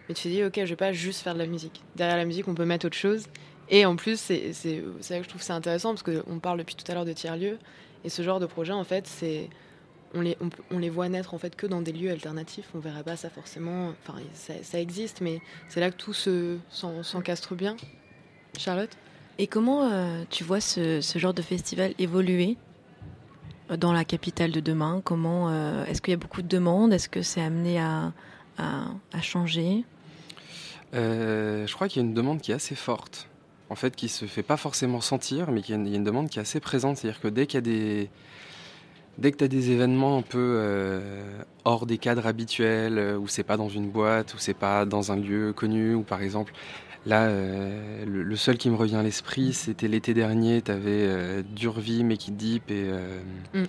[0.09, 1.82] mais tu t'es dit, ok, je vais pas juste faire de la musique.
[1.97, 3.27] Derrière la musique, on peut mettre autre chose.
[3.68, 4.52] Et en plus, c'est
[5.10, 7.59] là que je trouve c'est intéressant, parce qu'on parle depuis tout à l'heure de tiers-lieux,
[8.05, 9.51] et ce genre de projet, en fait, c'est
[10.14, 10.36] on les,
[10.70, 12.68] on, les voit naître en fait que dans des lieux alternatifs.
[12.74, 13.92] On verra pas ça forcément.
[14.02, 17.76] Enfin, ça, existe, mais c'est là que tout s'encastre bien.
[18.58, 18.96] Charlotte?
[19.38, 22.56] Et comment euh, tu vois ce, genre de festival évoluer
[23.70, 25.02] euh, dans la capitale de demain?
[25.04, 26.92] Comment euh, est-ce qu'il y a beaucoup de demandes?
[26.92, 28.12] Est-ce que c'est amené à,
[29.20, 29.84] changer?
[30.92, 33.28] Je crois qu'il y a une demande qui est assez forte,
[33.68, 36.42] en fait, qui se fait pas forcément sentir, mais y, a une demande qui est
[36.42, 36.96] assez présente.
[36.96, 38.10] C'est-à-dire que dès qu'il y a des
[39.18, 41.01] Dès que tu as des événements un peu
[41.64, 45.16] hors des cadres habituels, où c'est pas dans une boîte, où c'est pas dans un
[45.16, 46.52] lieu connu, ou par exemple
[47.06, 51.43] Là, euh, le, seul qui me revient à l'esprit, c'était l'été dernier, tu avais euh,
[51.55, 53.20] Durvi, Mekidip et, euh,
[53.55, 53.64] mm.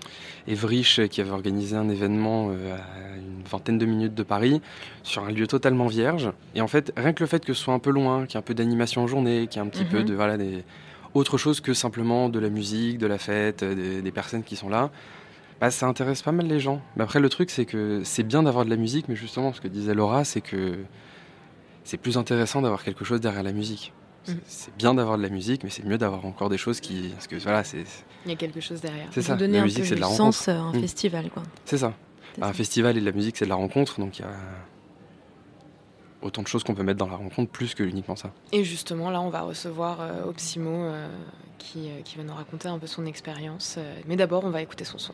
[0.48, 4.60] et Vrich qui avaient organisé un événement à une vingtaine de minutes de Paris,
[5.04, 6.32] sur un lieu totalement vierge.
[6.56, 8.38] Et en fait, rien que le fait que ce soit un peu loin, qu'il y
[8.38, 10.06] ait un peu d'animation en journée, qu'il y ait un petit peu mm-hmm.
[10.06, 10.16] de...
[10.16, 10.64] Voilà, des,
[11.14, 14.90] autre chose que simplement de la musique, de la fête, des, personnes qui sont là,
[15.62, 16.82] bah, ça intéresse pas mal les gens.
[16.96, 19.62] Mais après, le truc, c'est que c'est bien d'avoir de la musique, mais justement, ce
[19.62, 20.78] que disait Laura, c'est que
[21.84, 23.94] c'est plus intéressant d'avoir quelque chose derrière la musique.
[24.28, 24.34] Mm.
[24.46, 27.10] C'est bien d'avoir de la musique, mais c'est mieux d'avoir encore des choses qui.
[27.10, 27.84] Parce que voilà, c'est.
[28.26, 29.08] Il y a quelque chose derrière.
[29.12, 29.36] C'est ça.
[29.36, 30.38] Donner la musique, c'est de la rencontre.
[30.38, 30.82] sens à un mm.
[30.82, 31.44] festival, quoi.
[31.66, 31.94] C'est ça.
[32.38, 34.32] Bah, un festival et de la musique, c'est de la rencontre, donc il y a
[36.22, 38.32] autant de choses qu'on peut mettre dans la rencontre plus que uniquement ça.
[38.52, 41.08] Et justement, là, on va recevoir euh, Opsimo euh,
[41.58, 43.80] qui, euh, qui, va nous raconter un peu son expérience.
[44.08, 45.14] mais d'abord, on va écouter son son.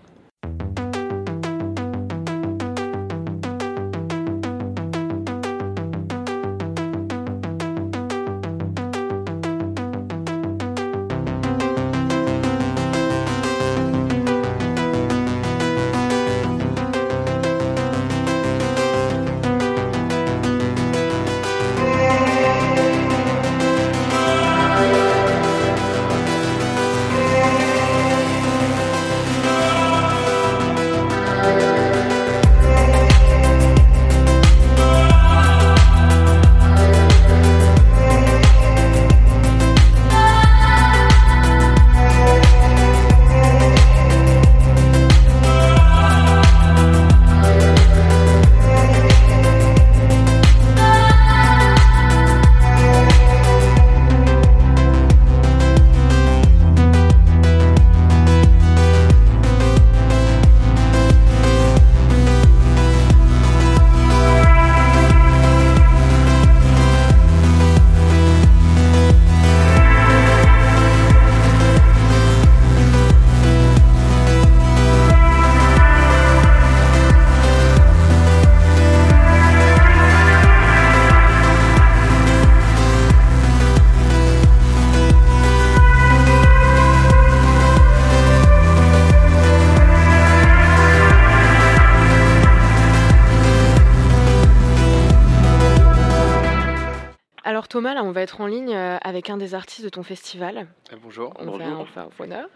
[97.84, 100.68] Thomas, là, on va être en ligne euh, avec un des artistes de ton festival.
[100.90, 101.34] Ah, bonjour.
[101.38, 101.86] On Bonjour.
[102.18, 102.48] honneur.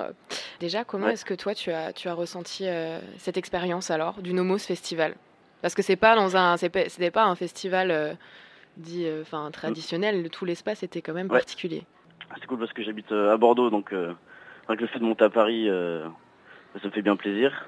[0.61, 1.13] Déjà, comment Ouais.
[1.15, 5.15] est-ce que toi, tu as, tu as ressenti euh, cette expérience alors du Nomos Festival?
[5.61, 8.13] Parce que c'est pas dans un, c'est pas- c'était pas un festival euh,
[8.77, 10.29] dit, euh, enfin traditionnel.
[10.29, 11.39] Tout l'espace était quand même Ouais.
[11.39, 11.83] particulier.
[12.39, 14.13] C'est cool parce que j'habite euh, à Bordeaux, donc euh,
[14.69, 16.07] avec le fait de monter à Paris, euh,
[16.81, 17.67] ça me fait bien plaisir.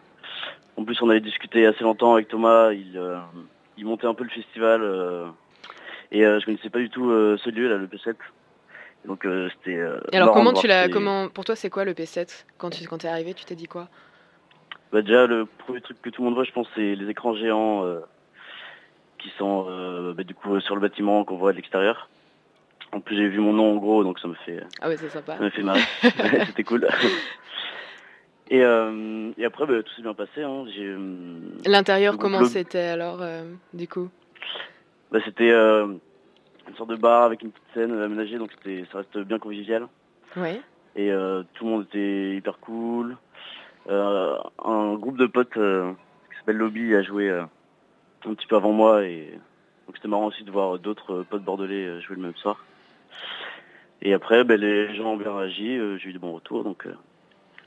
[0.77, 3.17] En plus, on avait discuté assez longtemps avec Thomas, il, euh,
[3.75, 5.27] il montait un peu le festival, euh,
[6.11, 8.15] et euh, je connaissais pas du tout euh, ce lieu, là, le P7.
[9.05, 9.79] Donc euh, c'était...
[10.11, 13.03] Et alors, comment tu l'as, comment, pour toi, c'est quoi le P7 Quand tu, quand
[13.05, 13.87] es arrivé, tu t'es dit quoi?
[14.91, 17.35] Bah, déjà, le premier truc que tout le monde voit, je pense, c'est les écrans
[17.35, 17.99] géants euh,
[19.19, 22.09] qui sont euh, bah, du coup sur le bâtiment qu'on voit de l'extérieur.
[22.91, 25.09] En plus, j'ai vu mon nom en gros, donc ça me fait, Ah ouais, c'est
[25.09, 25.37] sympa.
[25.37, 25.81] ça m'a fait marrer.
[26.47, 26.87] C'était cool.
[28.51, 30.41] Et, euh, et après, bah, tout s'est bien passé.
[30.41, 30.65] Hein.
[30.73, 30.95] J'ai,
[31.69, 33.23] L'intérieur, comment c'était alors,
[33.75, 34.09] du coup?
[35.11, 35.87] Bah, C'était euh,
[36.67, 39.87] une sorte de bar avec une petite scène aménagée, donc c'était, ça reste bien convivial.
[40.35, 40.61] Ouais.
[40.95, 43.17] Et euh, tout le monde était hyper cool.
[43.89, 45.93] Euh, un groupe de potes euh,
[46.29, 47.43] qui s'appelle Lobby a joué euh,
[48.25, 49.31] un petit peu avant moi et
[49.87, 52.63] donc c'était marrant aussi de voir d'autres euh, potes bordelais euh, jouer le même soir.
[54.01, 56.85] Et après, ben, les gens ont bien réagi, euh, j'ai eu de bons retours, donc
[56.85, 56.93] euh,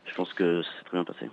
[0.07, 1.29] je pense que ça s'est très bien passé.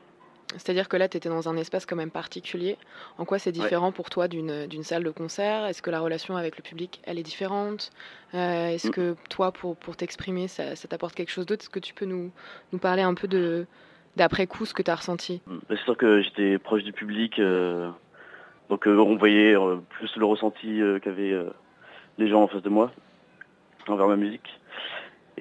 [0.54, 2.78] C'est-à-dire que là, tu étais dans un espace quand même particulier.
[3.20, 5.66] En quoi c'est différent pour toi d'une salle de concert?
[5.66, 7.92] Est-ce que la relation avec le public, elle est différente?
[8.34, 8.92] Euh, Est-ce Mm.
[8.92, 11.62] que toi, pour, pour t'exprimer, ça, ça t'apporte quelque chose d'autre?
[11.64, 12.32] Est-ce que tu peux nous,
[12.74, 13.68] nous parler un peu de
[14.16, 17.38] d'après coup ce que tu as ressenti Ben, c'est sûr que j'étais proche du public,
[17.40, 17.90] euh,
[18.70, 19.56] donc euh, on voyait
[19.90, 21.38] plus le ressenti qu'avaient
[22.18, 22.92] les gens en face de moi
[23.88, 24.59] envers ma musique.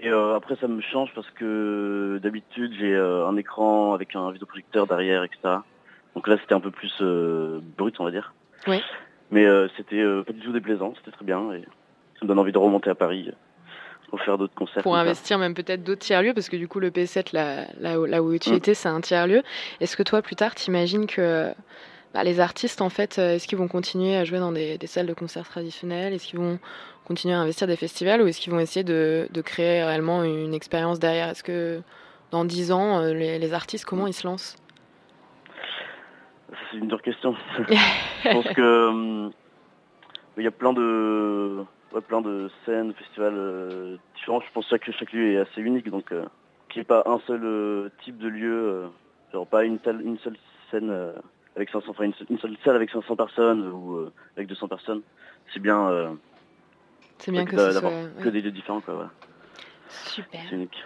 [0.02, 4.30] Et euh, après ça me change parce que d'habitude j'ai euh, un écran avec un
[4.30, 5.38] vidéoprojecteur derrière, etc.
[6.14, 8.32] Donc là c'était un peu plus euh, brut on va dire.
[8.66, 8.80] Oui.
[9.30, 9.44] Mais
[9.76, 11.60] c'était pas du tout déplaisant, c'était très bien et
[12.18, 13.30] ça me donne envie de remonter à Paris
[14.08, 14.82] pour faire d'autres concerts.
[14.82, 15.00] Pour ça.
[15.00, 18.22] investir même peut-être d'autres tiers-lieux, parce que du coup, le P7, là, là, où- là
[18.22, 18.54] où tu Mm.
[18.54, 19.42] étais, c'est un tiers-lieu.
[19.80, 21.52] Est-ce que toi, plus tard, t'imagines que
[22.14, 25.06] bah, les artistes, en fait, est-ce qu'ils vont continuer à jouer dans des, des salles
[25.08, 26.14] de concert traditionnelles?
[26.14, 26.58] Est-ce qu'ils vont
[27.08, 30.54] continuer à investir des festivals ou est-ce qu'ils vont essayer de, de créer réellement une
[30.54, 31.28] expérience derrière?
[31.30, 31.80] Est-ce que
[32.30, 34.56] dans 10 ans, euh, les, les artistes, comment ils se lancent?
[36.70, 37.34] C'est une dure question.
[37.68, 39.32] je pense que hum,
[40.36, 44.40] il y a plein de ouais, plein de scènes, festivals euh, différents.
[44.40, 46.24] Je pense que chaque, chaque lieu est assez unique, donc euh,
[46.68, 48.86] qu'il n'y ait pas un seul euh, type de lieu, euh,
[49.32, 50.36] genre pas une seule une seule
[50.70, 51.12] scène euh,
[51.56, 54.68] avec 500, enfin une, seule- une seule salle avec 500 personnes ou euh, avec 200
[54.68, 55.00] personnes.
[55.54, 56.16] C'est bien.
[57.18, 58.30] C'est bien que ce d'avoir soit- que ouais.
[58.30, 58.94] des lieux différents, quoi.
[58.94, 59.10] Voilà.
[59.88, 60.40] Super.
[60.48, 60.76] C'est unique.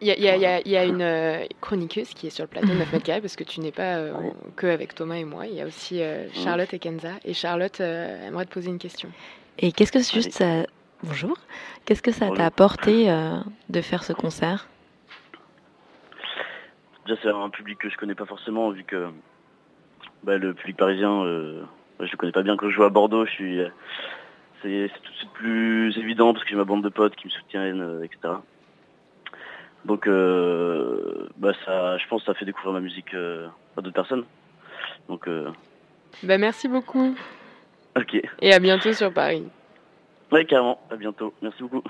[0.00, 2.10] Il y a, il y a- il y a- il y a une euh, chroniqueuse
[2.10, 4.12] qui est sur le plateau de 9 mètres carrés parce que tu n'es pas euh,
[4.56, 5.46] que avec Thomas et moi.
[5.46, 7.12] Il y a aussi euh, Charlotte et Kenza.
[7.24, 9.10] Et Charlotte euh, aimerait te poser une question.
[9.58, 10.64] Et qu'est-ce que juste ça...
[11.02, 11.36] Bonjour.
[11.84, 13.36] Qu'est-ce que ça t'a apporté euh,
[13.68, 14.68] de faire ce concert?
[17.06, 19.08] Déjà, c'est un public que je connais pas forcément, vu que
[20.24, 21.62] bah, le public parisien, euh,
[21.98, 22.56] bah, je le connais pas bien.
[22.56, 23.68] Quand je joue à Bordeaux, je suis, euh,
[24.62, 27.30] c'est tout de suite plus évident parce que j'ai ma bande de potes qui me
[27.30, 28.34] soutiennent, euh, etc.
[29.84, 33.94] Donc, euh, bah, ça, je pense que ça fait découvrir ma musique euh, à d'autres
[33.94, 34.24] personnes.
[35.08, 35.48] Donc, euh,
[36.22, 37.14] Bah, merci beaucoup.
[37.96, 38.20] ok.
[38.42, 39.44] Et à bientôt sur Paris.
[40.32, 40.78] Ouais, carrément.
[40.90, 41.32] À bientôt.
[41.40, 41.82] Merci beaucoup.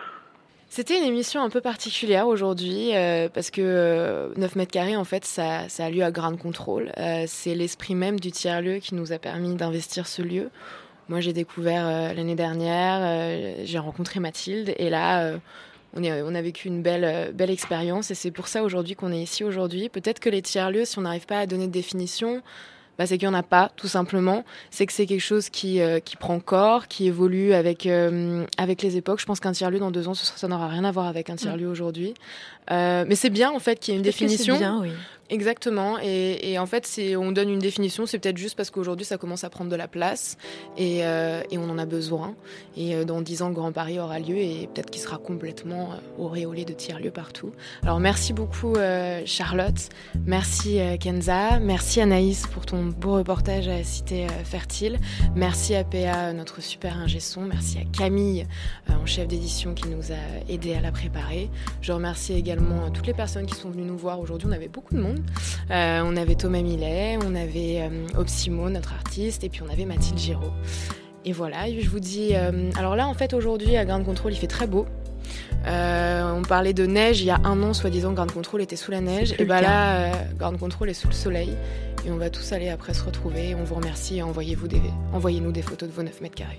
[0.70, 5.04] C'était une émission un peu particulière aujourd'hui euh, parce que euh, 9 mètres carrés, en
[5.04, 6.92] fait, ça, ça a lieu à Ground Control.
[6.98, 10.50] Euh, c'est l'esprit même du tiers-lieu qui nous a permis d'investir ce lieu.
[11.08, 15.38] Moi, j'ai découvert euh, l'année dernière, euh, j'ai rencontré Mathilde et là, euh,
[15.94, 19.12] on, est, on a vécu une belle, belle expérience et c'est pour ça aujourd'hui qu'on
[19.12, 19.88] est ici aujourd'hui.
[19.88, 22.42] Peut-être que les tiers-lieux, si on n'arrive pas à donner de définition,
[22.98, 24.44] bah, c'est qu'il n'y en a pas, tout simplement.
[24.70, 27.88] C'est que c'est quelque chose qui, qui prend corps, qui évolue avec,
[28.58, 29.20] avec les époques.
[29.20, 31.68] Je pense qu'un tiers-lieu dans deux ans, ça n'aura rien à voir avec un tiers-lieu
[31.68, 32.14] aujourd'hui.
[32.70, 34.56] Euh, mais c'est bien, en fait, qu'il y ait une que c'est définition.
[34.58, 34.90] bien, oui.
[35.30, 35.98] Exactement.
[36.02, 39.50] Et, en fait, on donne une définition, c'est peut-être juste parce qu'aujourd'hui, ça commence à
[39.50, 40.36] prendre de la place
[40.76, 42.34] et, euh, on en a besoin.
[42.76, 45.90] Et euh, dans dix ans, le Grand Paris aura lieu et peut-être qu'il sera complètement
[45.92, 47.52] euh, auréolé de tiers-lieux partout.
[47.82, 49.88] Alors, merci beaucoup, euh, Charlotte.
[50.24, 51.58] Merci, Kenza.
[51.58, 54.98] Merci, Anaïs, pour ton beau reportage à Cité Fertile.
[55.34, 57.42] Merci à PA, notre super ingé son.
[57.42, 58.46] Merci à Camille,
[58.88, 61.50] en chef d'édition, qui nous a aidé à la préparer.
[61.82, 64.48] Je remercie également toutes les personnes qui sont venues nous voir aujourd'hui.
[64.48, 65.17] On avait beaucoup de monde.
[65.70, 69.84] Euh, on avait Thomas Millet, on avait euh, Opsimo, notre artiste, et puis on avait
[69.84, 70.52] Mathilde Giraud.
[71.24, 72.30] Et voilà, je vous dis.
[72.34, 74.86] euh, alors là, en fait, aujourd'hui, à Ground Control, il fait très beau.
[75.66, 78.90] Euh, on parlait de neige il y a un an, soi-disant, Ground Control était sous
[78.90, 79.34] la neige.
[79.38, 81.50] Et bah là, Ground Control est sous le soleil.
[82.06, 83.54] Et on va tous aller après se retrouver.
[83.54, 84.80] On vous remercie et envoyez-vous des,
[85.12, 86.58] envoyez-nous des photos de vos 9 mètres carrés.